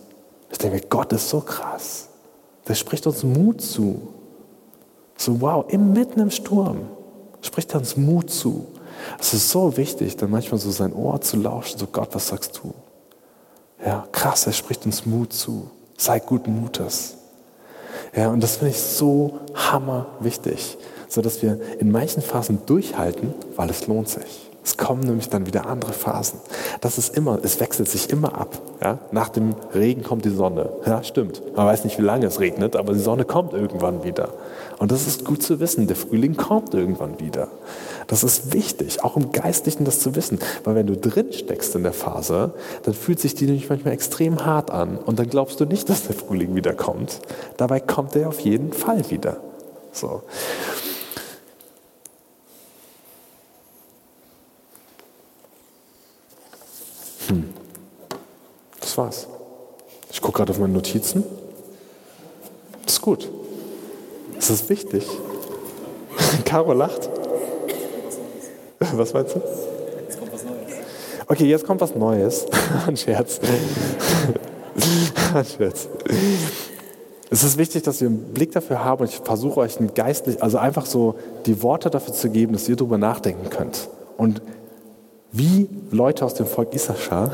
Ich 0.51 0.57
denke, 0.57 0.81
Gott 0.87 1.13
ist 1.13 1.29
so 1.29 1.41
krass. 1.41 2.07
Der 2.67 2.75
spricht 2.75 3.05
uns 3.07 3.23
Mut 3.23 3.61
zu. 3.61 4.01
So 5.17 5.41
wow, 5.41 5.65
mitten 5.71 6.19
im 6.19 6.31
Sturm 6.31 6.87
spricht 7.41 7.73
er 7.73 7.79
uns 7.79 7.97
Mut 7.97 8.29
zu. 8.29 8.67
Es 9.19 9.33
ist 9.33 9.49
so 9.49 9.75
wichtig, 9.77 10.17
dann 10.17 10.29
manchmal 10.29 10.59
so 10.59 10.71
sein 10.71 10.93
Ohr 10.93 11.21
zu 11.21 11.37
lauschen, 11.37 11.79
so 11.79 11.87
Gott, 11.87 12.09
was 12.13 12.27
sagst 12.27 12.59
du? 12.61 12.73
Ja, 13.85 14.07
krass, 14.11 14.45
er 14.45 14.53
spricht 14.53 14.85
uns 14.85 15.05
Mut 15.05 15.33
zu. 15.33 15.69
Sei 15.97 16.19
guten 16.19 16.61
Mutes. 16.61 17.15
Ja, 18.15 18.29
und 18.29 18.41
das 18.41 18.57
finde 18.57 18.71
ich 18.71 18.81
so 18.81 19.39
hammer 19.53 20.07
wichtig, 20.19 20.77
so 21.07 21.21
dass 21.21 21.41
wir 21.41 21.59
in 21.79 21.91
manchen 21.91 22.21
Phasen 22.21 22.65
durchhalten, 22.65 23.33
weil 23.55 23.69
es 23.69 23.87
lohnt 23.87 24.09
sich. 24.09 24.48
Es 24.69 24.77
kommen 24.77 25.01
nämlich 25.01 25.29
dann 25.29 25.47
wieder 25.47 25.65
andere 25.65 25.93
Phasen. 25.93 26.39
Das 26.79 26.99
ist 26.99 27.17
immer, 27.17 27.39
es 27.41 27.59
wechselt 27.59 27.89
sich 27.89 28.11
immer 28.11 28.39
ab. 28.39 28.61
Ja? 28.83 28.99
Nach 29.11 29.29
dem 29.29 29.55
Regen 29.73 30.03
kommt 30.03 30.25
die 30.25 30.29
Sonne. 30.29 30.69
Ja, 30.85 31.01
stimmt. 31.01 31.41
Man 31.55 31.65
weiß 31.65 31.85
nicht, 31.85 31.97
wie 31.97 32.03
lange 32.03 32.27
es 32.27 32.39
regnet, 32.39 32.75
aber 32.75 32.93
die 32.93 32.99
Sonne 32.99 33.25
kommt 33.25 33.53
irgendwann 33.53 34.03
wieder. 34.03 34.29
Und 34.77 34.91
das 34.91 35.07
ist 35.07 35.25
gut 35.25 35.41
zu 35.41 35.59
wissen. 35.59 35.87
Der 35.87 35.95
Frühling 35.95 36.37
kommt 36.37 36.75
irgendwann 36.75 37.19
wieder. 37.19 37.47
Das 38.05 38.23
ist 38.23 38.53
wichtig, 38.53 39.03
auch 39.03 39.17
im 39.17 39.31
Geistlichen 39.31 39.85
das 39.85 40.01
zu 40.01 40.13
wissen. 40.13 40.37
Weil 40.63 40.75
wenn 40.75 40.85
du 40.85 40.95
drin 40.95 41.33
steckst 41.33 41.73
in 41.73 41.81
der 41.81 41.93
Phase, 41.93 42.53
dann 42.83 42.93
fühlt 42.93 43.19
sich 43.19 43.33
die 43.33 43.45
nämlich 43.45 43.69
manchmal 43.69 43.95
extrem 43.95 44.45
hart 44.45 44.69
an. 44.69 44.99
Und 44.99 45.17
dann 45.17 45.31
glaubst 45.31 45.59
du 45.59 45.65
nicht, 45.65 45.89
dass 45.89 46.03
der 46.03 46.15
Frühling 46.15 46.53
wiederkommt. 46.53 47.21
Dabei 47.57 47.79
kommt 47.79 48.15
er 48.15 48.29
auf 48.29 48.39
jeden 48.41 48.71
Fall 48.71 49.09
wieder. 49.09 49.37
So. 49.91 50.21
Hm. 57.29 57.45
Das 58.79 58.97
war's. 58.97 59.27
Ich 60.11 60.21
gucke 60.21 60.37
gerade 60.37 60.51
auf 60.51 60.59
meine 60.59 60.73
Notizen. 60.73 61.23
Das 62.85 62.93
ist 62.95 63.01
gut. 63.01 63.29
Das 64.35 64.49
ist 64.49 64.69
wichtig. 64.69 65.05
Caro 66.45 66.73
lacht. 66.73 67.09
Was 68.79 69.13
meinst 69.13 69.35
du? 69.35 69.41
Jetzt 70.07 70.19
kommt 70.19 70.33
was 70.33 70.43
Neues. 70.43 70.73
Okay, 71.27 71.45
jetzt 71.45 71.65
kommt 71.65 71.81
was 71.81 71.95
Neues. 71.95 72.45
Ein 72.87 72.97
Scherz. 72.97 73.39
Ein 75.33 75.45
Scherz. 75.45 75.87
Es 77.29 77.43
ist 77.43 77.57
wichtig, 77.59 77.83
dass 77.83 78.01
ihr 78.01 78.07
einen 78.07 78.33
Blick 78.33 78.51
dafür 78.53 78.83
habt 78.83 79.01
und 79.01 79.09
ich 79.09 79.17
versuche 79.17 79.59
euch 79.59 79.77
geistlich, 79.93 80.41
also 80.41 80.57
einfach 80.57 80.87
so 80.87 81.15
die 81.45 81.61
Worte 81.61 81.91
dafür 81.91 82.13
zu 82.13 82.31
geben, 82.31 82.53
dass 82.53 82.67
ihr 82.67 82.75
darüber 82.75 82.97
nachdenken 82.97 83.51
könnt. 83.51 83.87
Und 84.17 84.41
wie 85.31 85.69
Leute 85.91 86.25
aus 86.25 86.33
dem 86.33 86.45
Volk 86.45 86.73
Issachar, 86.73 87.31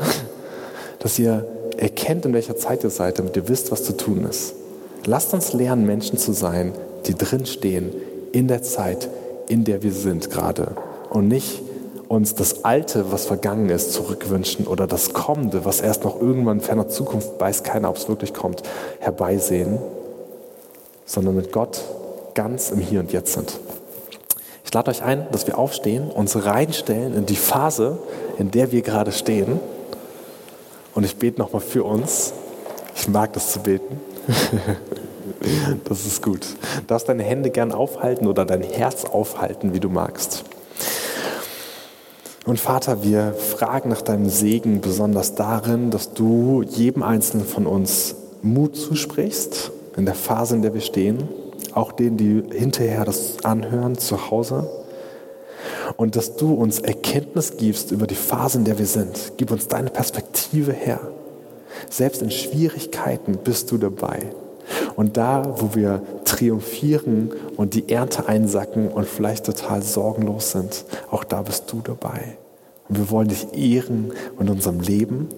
dass 0.98 1.18
ihr 1.18 1.46
erkennt, 1.76 2.24
in 2.24 2.32
welcher 2.32 2.56
Zeit 2.56 2.84
ihr 2.84 2.90
seid, 2.90 3.18
damit 3.18 3.36
ihr 3.36 3.48
wisst, 3.48 3.70
was 3.70 3.84
zu 3.84 3.96
tun 3.96 4.24
ist. 4.24 4.54
Lasst 5.04 5.32
uns 5.34 5.52
lernen, 5.52 5.86
Menschen 5.86 6.18
zu 6.18 6.32
sein, 6.32 6.72
die 7.06 7.14
drinstehen 7.14 7.92
in 8.32 8.48
der 8.48 8.62
Zeit, 8.62 9.08
in 9.48 9.64
der 9.64 9.82
wir 9.82 9.92
sind 9.92 10.30
gerade. 10.30 10.74
Und 11.10 11.28
nicht 11.28 11.62
uns 12.08 12.34
das 12.34 12.64
Alte, 12.64 13.10
was 13.12 13.26
vergangen 13.26 13.68
ist, 13.68 13.92
zurückwünschen 13.92 14.66
oder 14.66 14.86
das 14.86 15.12
Kommende, 15.12 15.64
was 15.64 15.80
erst 15.80 16.04
noch 16.04 16.20
irgendwann 16.20 16.58
in 16.58 16.64
ferner 16.64 16.88
Zukunft, 16.88 17.38
weiß 17.38 17.62
keiner, 17.62 17.90
ob 17.90 17.96
es 17.96 18.08
wirklich 18.08 18.32
kommt, 18.32 18.62
herbeisehen, 19.00 19.78
sondern 21.04 21.36
mit 21.36 21.52
Gott 21.52 21.82
ganz 22.34 22.70
im 22.70 22.78
Hier 22.78 23.00
und 23.00 23.12
Jetzt 23.12 23.32
sind. 23.32 23.58
Ich 24.66 24.74
lade 24.74 24.90
euch 24.90 25.04
ein, 25.04 25.28
dass 25.30 25.46
wir 25.46 25.58
aufstehen, 25.58 26.10
uns 26.10 26.44
reinstellen 26.44 27.14
in 27.14 27.24
die 27.24 27.36
Phase, 27.36 27.98
in 28.36 28.50
der 28.50 28.72
wir 28.72 28.82
gerade 28.82 29.12
stehen. 29.12 29.60
Und 30.92 31.04
ich 31.04 31.16
bete 31.16 31.38
nochmal 31.38 31.62
für 31.62 31.84
uns. 31.84 32.32
Ich 32.96 33.06
mag 33.06 33.32
das 33.32 33.52
zu 33.52 33.60
beten. 33.60 34.00
Das 35.84 36.06
ist 36.06 36.22
gut. 36.22 36.46
Du 36.76 36.86
darfst 36.86 37.08
deine 37.08 37.22
Hände 37.22 37.50
gern 37.50 37.70
aufhalten 37.70 38.26
oder 38.26 38.44
dein 38.44 38.62
Herz 38.62 39.04
aufhalten, 39.04 39.74
wie 39.74 39.80
du 39.80 39.88
magst. 39.88 40.44
Und 42.44 42.58
Vater, 42.58 43.02
wir 43.02 43.34
fragen 43.34 43.90
nach 43.90 44.02
deinem 44.02 44.28
Segen 44.28 44.80
besonders 44.80 45.34
darin, 45.34 45.90
dass 45.90 46.14
du 46.14 46.62
jedem 46.62 47.02
Einzelnen 47.02 47.44
von 47.44 47.66
uns 47.66 48.16
Mut 48.42 48.76
zusprichst 48.76 49.72
in 49.96 50.06
der 50.06 50.14
Phase, 50.14 50.56
in 50.56 50.62
der 50.62 50.74
wir 50.74 50.80
stehen, 50.80 51.28
auch 51.76 51.92
denen, 51.92 52.16
die 52.16 52.42
hinterher 52.56 53.04
das 53.04 53.44
anhören 53.44 53.98
zu 53.98 54.30
Hause. 54.30 54.68
Und 55.96 56.16
dass 56.16 56.36
du 56.36 56.54
uns 56.54 56.78
Erkenntnis 56.78 57.56
gibst 57.56 57.90
über 57.90 58.06
die 58.06 58.14
Phase, 58.14 58.58
in 58.58 58.64
der 58.64 58.78
wir 58.78 58.86
sind. 58.86 59.32
Gib 59.36 59.50
uns 59.50 59.68
deine 59.68 59.90
Perspektive 59.90 60.72
her. 60.72 61.00
Selbst 61.90 62.22
in 62.22 62.30
Schwierigkeiten 62.30 63.38
bist 63.44 63.70
du 63.70 63.78
dabei. 63.78 64.32
Und 64.96 65.16
da, 65.16 65.54
wo 65.58 65.74
wir 65.74 66.02
triumphieren 66.24 67.30
und 67.56 67.74
die 67.74 67.88
Ernte 67.88 68.26
einsacken 68.26 68.88
und 68.88 69.06
vielleicht 69.06 69.46
total 69.46 69.82
sorgenlos 69.82 70.52
sind, 70.52 70.84
auch 71.10 71.24
da 71.24 71.42
bist 71.42 71.70
du 71.70 71.80
dabei. 71.82 72.38
Und 72.88 72.98
wir 72.98 73.10
wollen 73.10 73.28
dich 73.28 73.46
ehren 73.54 74.12
in 74.40 74.48
unserem 74.48 74.80
Leben. 74.80 75.28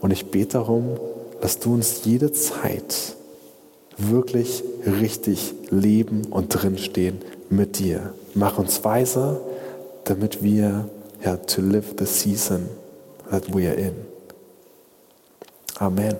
Und 0.00 0.12
ich 0.12 0.30
bete 0.30 0.58
darum, 0.58 0.98
dass 1.40 1.58
du 1.58 1.74
uns 1.74 2.04
jede 2.04 2.30
Zeit 2.32 3.16
wirklich 3.98 4.62
richtig 4.86 5.54
leben 5.70 6.24
und 6.30 6.48
drinstehen 6.48 7.20
mit 7.50 7.78
dir. 7.78 8.14
Mach 8.34 8.58
uns 8.58 8.84
weise, 8.84 9.40
damit 10.04 10.42
wir 10.42 10.88
ja, 11.24 11.36
to 11.36 11.60
live 11.60 11.94
the 11.98 12.06
season 12.06 12.68
that 13.30 13.52
we 13.54 13.68
are 13.68 13.74
in. 13.74 13.94
Amen. 15.78 16.16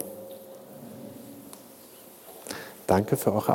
Danke 2.87 3.16
für 3.16 3.33
eure 3.33 3.55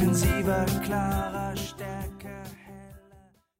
intensiver, 0.00 0.64
klarer. 0.82 1.29